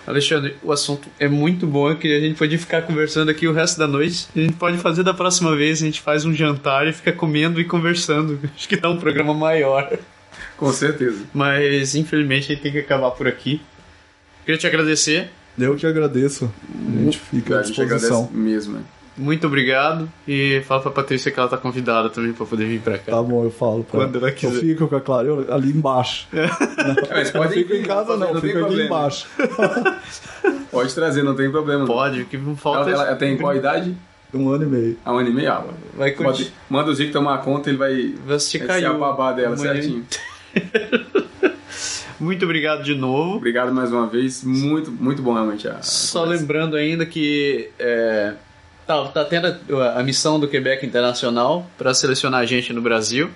Alexandre, 0.05 0.55
o 0.61 0.72
assunto 0.72 1.07
é 1.20 1.28
muito 1.28 1.66
bom, 1.66 1.95
que 1.95 2.13
a 2.16 2.20
gente 2.20 2.38
pode 2.38 2.57
ficar 2.57 2.84
conversando 2.84 3.32
aqui 3.32 3.47
o 3.47 3.53
resto 3.53 3.80
da 3.80 3.88
noite. 3.88 4.28
A 4.36 4.39
gente 4.39 4.53
pode 4.53 4.78
fazer 4.78 5.01
da 5.01 5.13
próxima 5.13 5.55
vez, 5.55 5.82
a 5.82 5.86
gente 5.86 6.01
faz 6.01 6.26
um 6.26 6.34
jantar 6.34 6.88
e 6.88 6.93
fica 6.93 7.11
comendo 7.11 7.59
e 7.59 7.66
conversando. 7.66 8.39
Acho 8.55 8.68
que 8.68 8.76
dá 8.76 8.89
um 8.89 8.97
programa 8.97 9.34
maior. 9.34 9.97
Com 10.58 10.72
certeza. 10.72 11.24
Mas 11.34 11.95
infelizmente 11.95 12.45
a 12.51 12.56
gente 12.56 12.62
tem 12.64 12.72
que 12.72 12.80
acabar 12.80 13.12
por 13.12 13.28
aqui. 13.28 13.62
Queria 14.45 14.58
te 14.60 14.68
agradecer. 14.68 15.30
Eu 15.58 15.76
que 15.76 15.86
agradeço. 15.88 16.51
A 16.74 17.01
gente 17.03 17.18
fica 17.20 17.56
à 17.56 17.60
a 17.60 17.64
gente 17.64 17.80
disposição. 17.82 18.30
mesmo. 18.32 18.76
né? 18.78 18.84
Muito 19.18 19.47
obrigado. 19.47 20.12
E 20.28 20.62
fala 20.68 20.82
pra 20.82 20.91
Patrícia 20.91 21.32
que 21.32 21.39
ela 21.39 21.47
tá 21.47 21.56
convidada 21.58 22.10
também 22.10 22.34
pra 22.34 22.45
poder 22.45 22.66
vir 22.66 22.82
pra 22.82 22.97
cá. 22.97 23.14
Tá 23.14 23.24
bom, 23.24 23.45
eu 23.45 23.49
falo. 23.51 23.84
Pra 23.86 24.01
Quando 24.01 24.18
ela 24.18 24.28
Eu 24.30 24.34
quiser. 24.36 24.60
fico 24.60 24.88
com 24.89 24.95
a 24.97 24.99
Clara, 25.01 25.26
eu, 25.28 25.53
ali 25.53 25.70
embaixo. 25.72 26.28
É, 26.34 26.45
mas 27.16 27.28
Eu 27.34 27.41
pode 27.41 27.53
fico 27.53 27.74
ir, 27.74 27.80
em 27.80 27.84
casa 27.84 28.18
não, 28.18 28.28
eu 28.28 28.41
tem 28.41 28.41
fico 28.41 28.58
aqui 28.58 28.60
problema. 28.68 28.86
embaixo. 28.86 29.28
Pode 30.72 30.93
trazer, 30.93 31.24
não 31.24 31.36
tem 31.36 31.49
problema. 31.49 31.86
Pode, 31.86 32.22
o 32.24 32.26
que 32.26 32.38
não 32.38 32.56
falta 32.58 32.89
Ela, 32.89 33.06
é- 33.06 33.08
ela 33.08 33.16
tem 33.16 33.38
qual 33.38 33.56
idade? 33.56 33.95
Um 34.34 34.49
ano 34.49 34.64
e 34.66 34.68
meio. 34.68 34.97
Há 35.06 35.14
um 35.14 35.18
ano 35.20 35.30
e 35.30 35.34
meio? 35.34 35.49
Ah, 35.51 35.64
Vai 35.95 36.12
pode, 36.12 36.24
curtir. 36.39 36.53
manda 36.70 36.91
o 36.91 36.93
Zico 36.93 37.14
tomar 37.14 37.38
conta, 37.38 37.70
ele 37.70 37.78
vai, 37.78 38.14
Vai 38.26 38.36
assistir 38.36 38.58
vai 38.58 38.68
se 38.80 38.84
Caiu. 38.84 38.95
ababar 38.95 39.34
dela 39.34 39.56
amanhã. 39.56 39.74
certinho. 39.74 40.06
Muito 42.20 42.45
obrigado 42.45 42.84
de 42.84 42.95
novo. 42.95 43.36
Obrigado 43.36 43.74
mais 43.74 43.91
uma 43.91 44.08
vez. 44.08 44.43
Muito, 44.43 44.91
muito 44.91 45.22
bom 45.22 45.34
realmente. 45.34 45.68
A, 45.68 45.82
Só 45.82 46.22
conversa. 46.22 46.41
lembrando 46.41 46.76
ainda 46.78 47.06
que 47.06 47.70
é, 47.78 48.34
tá, 48.88 49.06
tá 49.08 49.26
tendo 49.26 49.47
a, 49.47 49.99
a 49.99 50.03
missão 50.03 50.39
do 50.39 50.47
Quebec 50.47 50.86
Internacional 50.86 51.70
para 51.78 51.93
selecionar 51.93 52.41
a 52.41 52.45
gente 52.45 52.72
no 52.72 52.82
Brasil. 52.82 53.30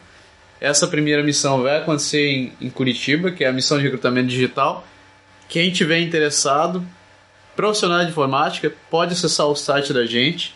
Essa 0.61 0.87
primeira 0.87 1.23
missão 1.23 1.61
vai 1.61 1.77
acontecer 1.77 2.25
em, 2.25 2.53
em 2.61 2.69
Curitiba, 2.69 3.31
que 3.31 3.43
é 3.43 3.47
a 3.47 3.53
missão 3.53 3.77
de 3.77 3.83
recrutamento 3.83 4.27
digital. 4.27 4.85
Quem 5.47 5.71
tiver 5.71 5.99
interessado, 5.99 6.85
profissional 7.55 8.03
de 8.03 8.11
informática, 8.11 8.71
pode 8.89 9.13
acessar 9.13 9.47
o 9.47 9.55
site 9.55 9.91
da 9.93 10.05
gente. 10.05 10.55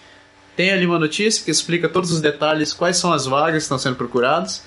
Tem 0.55 0.71
ali 0.71 0.85
uma 0.85 0.99
notícia 0.99 1.43
que 1.43 1.49
explica 1.49 1.89
todos 1.89 2.11
os 2.11 2.21
detalhes, 2.21 2.73
quais 2.73 2.97
são 2.97 3.11
as 3.11 3.25
vagas 3.25 3.55
que 3.55 3.63
estão 3.63 3.79
sendo 3.79 3.95
procuradas. 3.95 4.63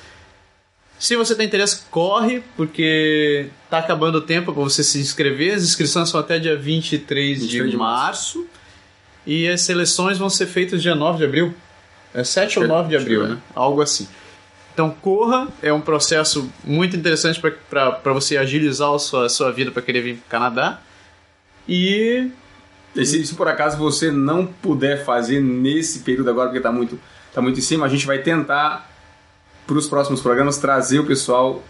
Se 0.99 1.14
você 1.14 1.34
tem 1.34 1.47
interesse, 1.47 1.82
corre, 1.90 2.42
porque 2.57 3.49
tá 3.68 3.78
acabando 3.78 4.16
o 4.16 4.20
tempo 4.22 4.53
para 4.53 4.62
você 4.62 4.82
se 4.82 4.99
inscrever. 4.99 5.55
As 5.55 5.62
inscrições 5.62 6.09
são 6.09 6.18
até 6.18 6.38
dia 6.38 6.57
23, 6.57 7.40
23 7.40 7.64
de, 7.66 7.70
de 7.70 7.76
março. 7.76 8.47
E 9.26 9.47
as 9.49 9.61
seleções 9.61 10.16
vão 10.18 10.30
ser 10.30 10.47
feitas 10.47 10.80
dia 10.80 10.94
9 10.94 11.18
de 11.18 11.24
abril. 11.24 11.55
É 12.14 12.24
7 12.24 12.59
ou 12.59 12.64
Acho 12.64 12.72
que- 12.72 12.76
9 12.78 12.88
de 12.88 12.97
abril, 12.97 13.28
né? 13.28 13.38
Algo 13.55 13.82
assim. 13.82 14.09
Então 14.72 14.90
corra, 14.90 15.49
é 15.62 15.72
um 15.72 15.80
processo 15.80 16.51
muito 16.64 16.97
interessante 16.97 17.40
para 17.40 18.12
você 18.12 18.36
agilizar 18.36 18.92
a 18.92 18.99
sua, 18.99 19.26
a 19.26 19.28
sua 19.28 19.51
vida 19.51 19.70
para 19.70 19.82
querer 19.82 20.01
vir 20.03 20.16
para 20.16 20.26
o 20.26 20.30
Canadá. 20.30 20.80
E 21.68 22.30
E 22.94 23.05
se, 23.05 23.26
se 23.26 23.34
por 23.34 23.49
acaso 23.49 23.76
você 23.76 24.11
não 24.11 24.47
puder 24.47 25.05
fazer 25.05 25.40
nesse 25.42 25.99
período 26.01 26.30
agora, 26.30 26.49
porque 26.49 26.61
tá 26.62 26.72
muito, 26.72 26.99
tá 27.34 27.42
muito 27.42 27.59
em 27.59 27.62
cima, 27.62 27.84
a 27.84 27.88
gente 27.88 28.07
vai 28.07 28.18
tentar, 28.18 28.90
para 29.67 29.77
os 29.77 29.89
próximos 29.89 30.21
programas, 30.21 30.59
trazer 30.59 30.99
o 30.99 31.07
pessoal 31.07 31.62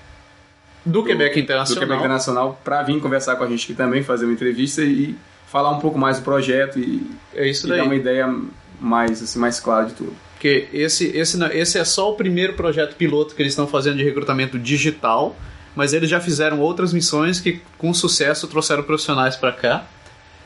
do, 0.85 1.03
Quebec 1.03 1.35
do 1.35 1.41
Internacional. 1.41 1.81
Quebec 1.81 1.99
Internacional 1.99 2.61
para 2.63 2.83
vir 2.83 3.01
conversar 3.01 3.37
com 3.37 3.45
a 3.45 3.49
gente 3.49 3.65
aqui 3.65 3.75
também, 3.75 4.03
fazer 4.03 4.25
uma 4.25 4.35
entrevista 4.35 4.83
e 4.83 5.17
falar 5.47 5.71
um 5.71 5.81
pouco 5.81 5.99
mais 5.99 6.19
do 6.19 6.25
projeto 6.25 6.79
e, 6.79 7.11
É 7.35 7.49
isso 7.49 7.67
e 7.67 7.77
dar 7.77 7.85
uma 7.85 7.95
ideia 7.95 8.33
mais, 8.81 9.23
assim, 9.23 9.39
mais 9.39 9.59
clara 9.59 9.87
de 9.87 9.95
tudo. 9.95 10.15
Porque 10.35 10.69
esse, 10.73 11.07
esse, 11.17 11.43
esse 11.53 11.79
é 11.79 11.85
só 11.85 12.13
o 12.13 12.15
primeiro 12.15 12.53
projeto 12.53 12.95
piloto 12.95 13.35
que 13.35 13.43
eles 13.43 13.53
estão 13.53 13.67
fazendo 13.67 13.97
de 13.97 14.05
recrutamento 14.05 14.59
digital, 14.59 15.35
mas 15.75 15.93
eles 15.93 16.11
já 16.11 16.21
fizeram 16.21 16.61
outras 16.61 16.93
missões 16.93 17.41
que, 17.41 17.61
com 17.79 17.93
sucesso, 17.95 18.47
trouxeram 18.47 18.83
profissionais 18.83 19.35
para 19.35 19.51
cá 19.53 19.87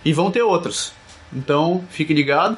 e 0.05 0.13
vão 0.13 0.31
ter 0.31 0.43
outros. 0.43 0.93
Então, 1.33 1.85
fique 1.91 2.15
ligado. 2.15 2.57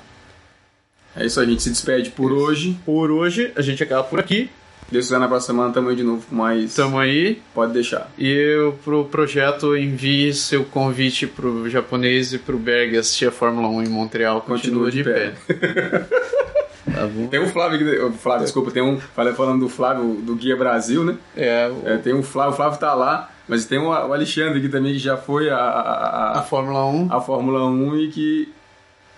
É 1.17 1.27
isso, 1.27 1.41
a 1.41 1.45
gente 1.45 1.63
se 1.63 1.71
despede 1.71 2.11
por 2.11 2.33
hoje. 2.33 2.79
Por 2.85 3.11
hoje, 3.11 3.51
a 3.57 3.63
gente 3.63 3.83
acaba 3.83 4.05
por 4.05 4.21
aqui. 4.21 4.51
Deus 4.91 5.07
quiser, 5.07 5.19
na 5.19 5.27
próxima 5.29 5.55
semana 5.55 5.73
tamo 5.73 5.89
aí 5.89 5.97
de 5.97 6.03
novo 6.03 6.23
com 6.29 6.35
mais. 6.37 6.75
Tamo 6.75 6.99
aí. 6.99 7.41
Pode 7.55 7.73
deixar. 7.73 8.11
E 8.19 8.29
eu, 8.31 8.73
pro 8.85 9.07
projeto, 9.07 9.75
envie 9.77 10.35
seu 10.35 10.65
convite 10.65 11.27
pro 11.27 11.69
japonês 11.71 12.33
e 12.35 12.39
pro 12.39 12.59
Berg 12.59 12.97
assistir 12.99 13.27
a 13.29 13.33
Fórmula 13.33 13.69
1 13.69 13.85
em 13.85 13.89
Montreal. 13.89 14.43
Continua, 14.43 14.85
Continua 14.87 14.91
de 14.91 14.99
de 14.99 15.05
pé. 15.05 15.33
pé. 15.47 15.99
tá 16.93 17.07
bom? 17.07 17.27
Tem 17.29 17.41
o 17.41 17.49
Flávio 17.49 17.77
aqui, 17.91 18.03
o 18.03 18.13
Flávio, 18.13 18.45
desculpa, 18.45 18.71
tem 18.71 18.83
um. 18.83 19.01
Falei 19.01 19.33
falando 19.33 19.61
do 19.61 19.69
Flávio 19.71 20.15
do 20.17 20.35
Guia 20.35 20.57
Brasil, 20.57 21.03
né? 21.05 21.17
É, 21.35 21.69
o- 21.71 21.89
É, 21.89 21.97
tem 21.97 22.13
o 22.13 22.23
Flávio, 22.23 22.53
o 22.53 22.57
Flávio 22.57 22.79
tá 22.79 22.93
lá, 22.93 23.31
mas 23.49 23.65
tem 23.65 23.79
o, 23.79 23.87
o 23.89 24.13
Alexandre 24.13 24.59
aqui 24.59 24.69
também 24.69 24.93
que 24.93 24.99
já 24.99 25.17
foi 25.17 25.49
a, 25.49 25.57
a, 25.57 26.33
a 26.35 26.39
a, 26.41 26.43
Fórmula 26.43 26.85
1 26.87 27.09
a 27.11 27.19
Fórmula 27.21 27.65
1 27.65 27.97
e 27.97 28.09
que 28.09 28.53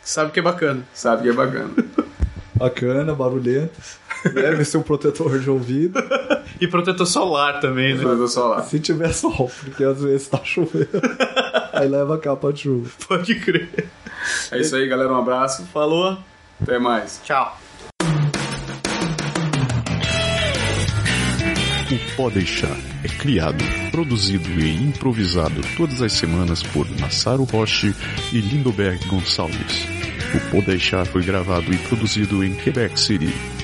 sabe 0.04 0.30
que 0.30 0.38
é 0.38 0.42
bacana. 0.42 0.82
sabe 0.94 1.22
que 1.24 1.28
é 1.30 1.32
bacana. 1.32 1.70
Bacana, 2.56 3.12
barulhento. 3.16 3.72
Deve 4.32 4.64
ser 4.64 4.78
um 4.78 4.82
protetor 4.82 5.38
de 5.38 5.50
ouvido. 5.50 5.98
E 6.60 6.68
protetor 6.68 7.04
solar 7.04 7.58
também, 7.58 7.96
né? 7.96 8.04
Só 8.28 8.46
lá. 8.46 8.62
Se 8.62 8.78
tiver 8.78 9.12
sol, 9.12 9.50
porque 9.60 9.82
às 9.82 10.00
vezes 10.00 10.28
tá 10.28 10.38
chovendo. 10.44 10.88
Aí 11.74 11.88
leva 11.88 12.14
a 12.14 12.18
capa 12.18 12.52
de 12.52 12.62
chuva. 12.62 12.88
Pode 13.08 13.34
crer. 13.34 13.88
É 14.52 14.60
isso 14.60 14.76
aí, 14.76 14.86
galera. 14.88 15.12
Um 15.12 15.18
abraço. 15.18 15.64
Falou. 15.72 16.16
Até 16.62 16.78
mais. 16.78 17.20
Tchau. 17.24 17.58
O 21.90 22.16
Pode 22.16 22.36
Deixar 22.36 22.76
é 23.04 23.08
criado, 23.08 23.62
produzido 23.90 24.48
e 24.58 24.74
improvisado 24.74 25.60
todas 25.76 26.00
as 26.00 26.12
semanas 26.12 26.62
por 26.62 26.88
Massaro 26.98 27.44
Roche 27.44 27.94
e 28.32 28.40
Lindoberg 28.40 29.06
Gonçalves. 29.06 29.86
O 30.34 30.50
Pode 30.50 30.66
Deixar 30.66 31.04
foi 31.04 31.22
gravado 31.22 31.72
e 31.72 31.78
produzido 31.78 32.42
em 32.42 32.54
Quebec 32.54 32.98
City, 32.98 33.32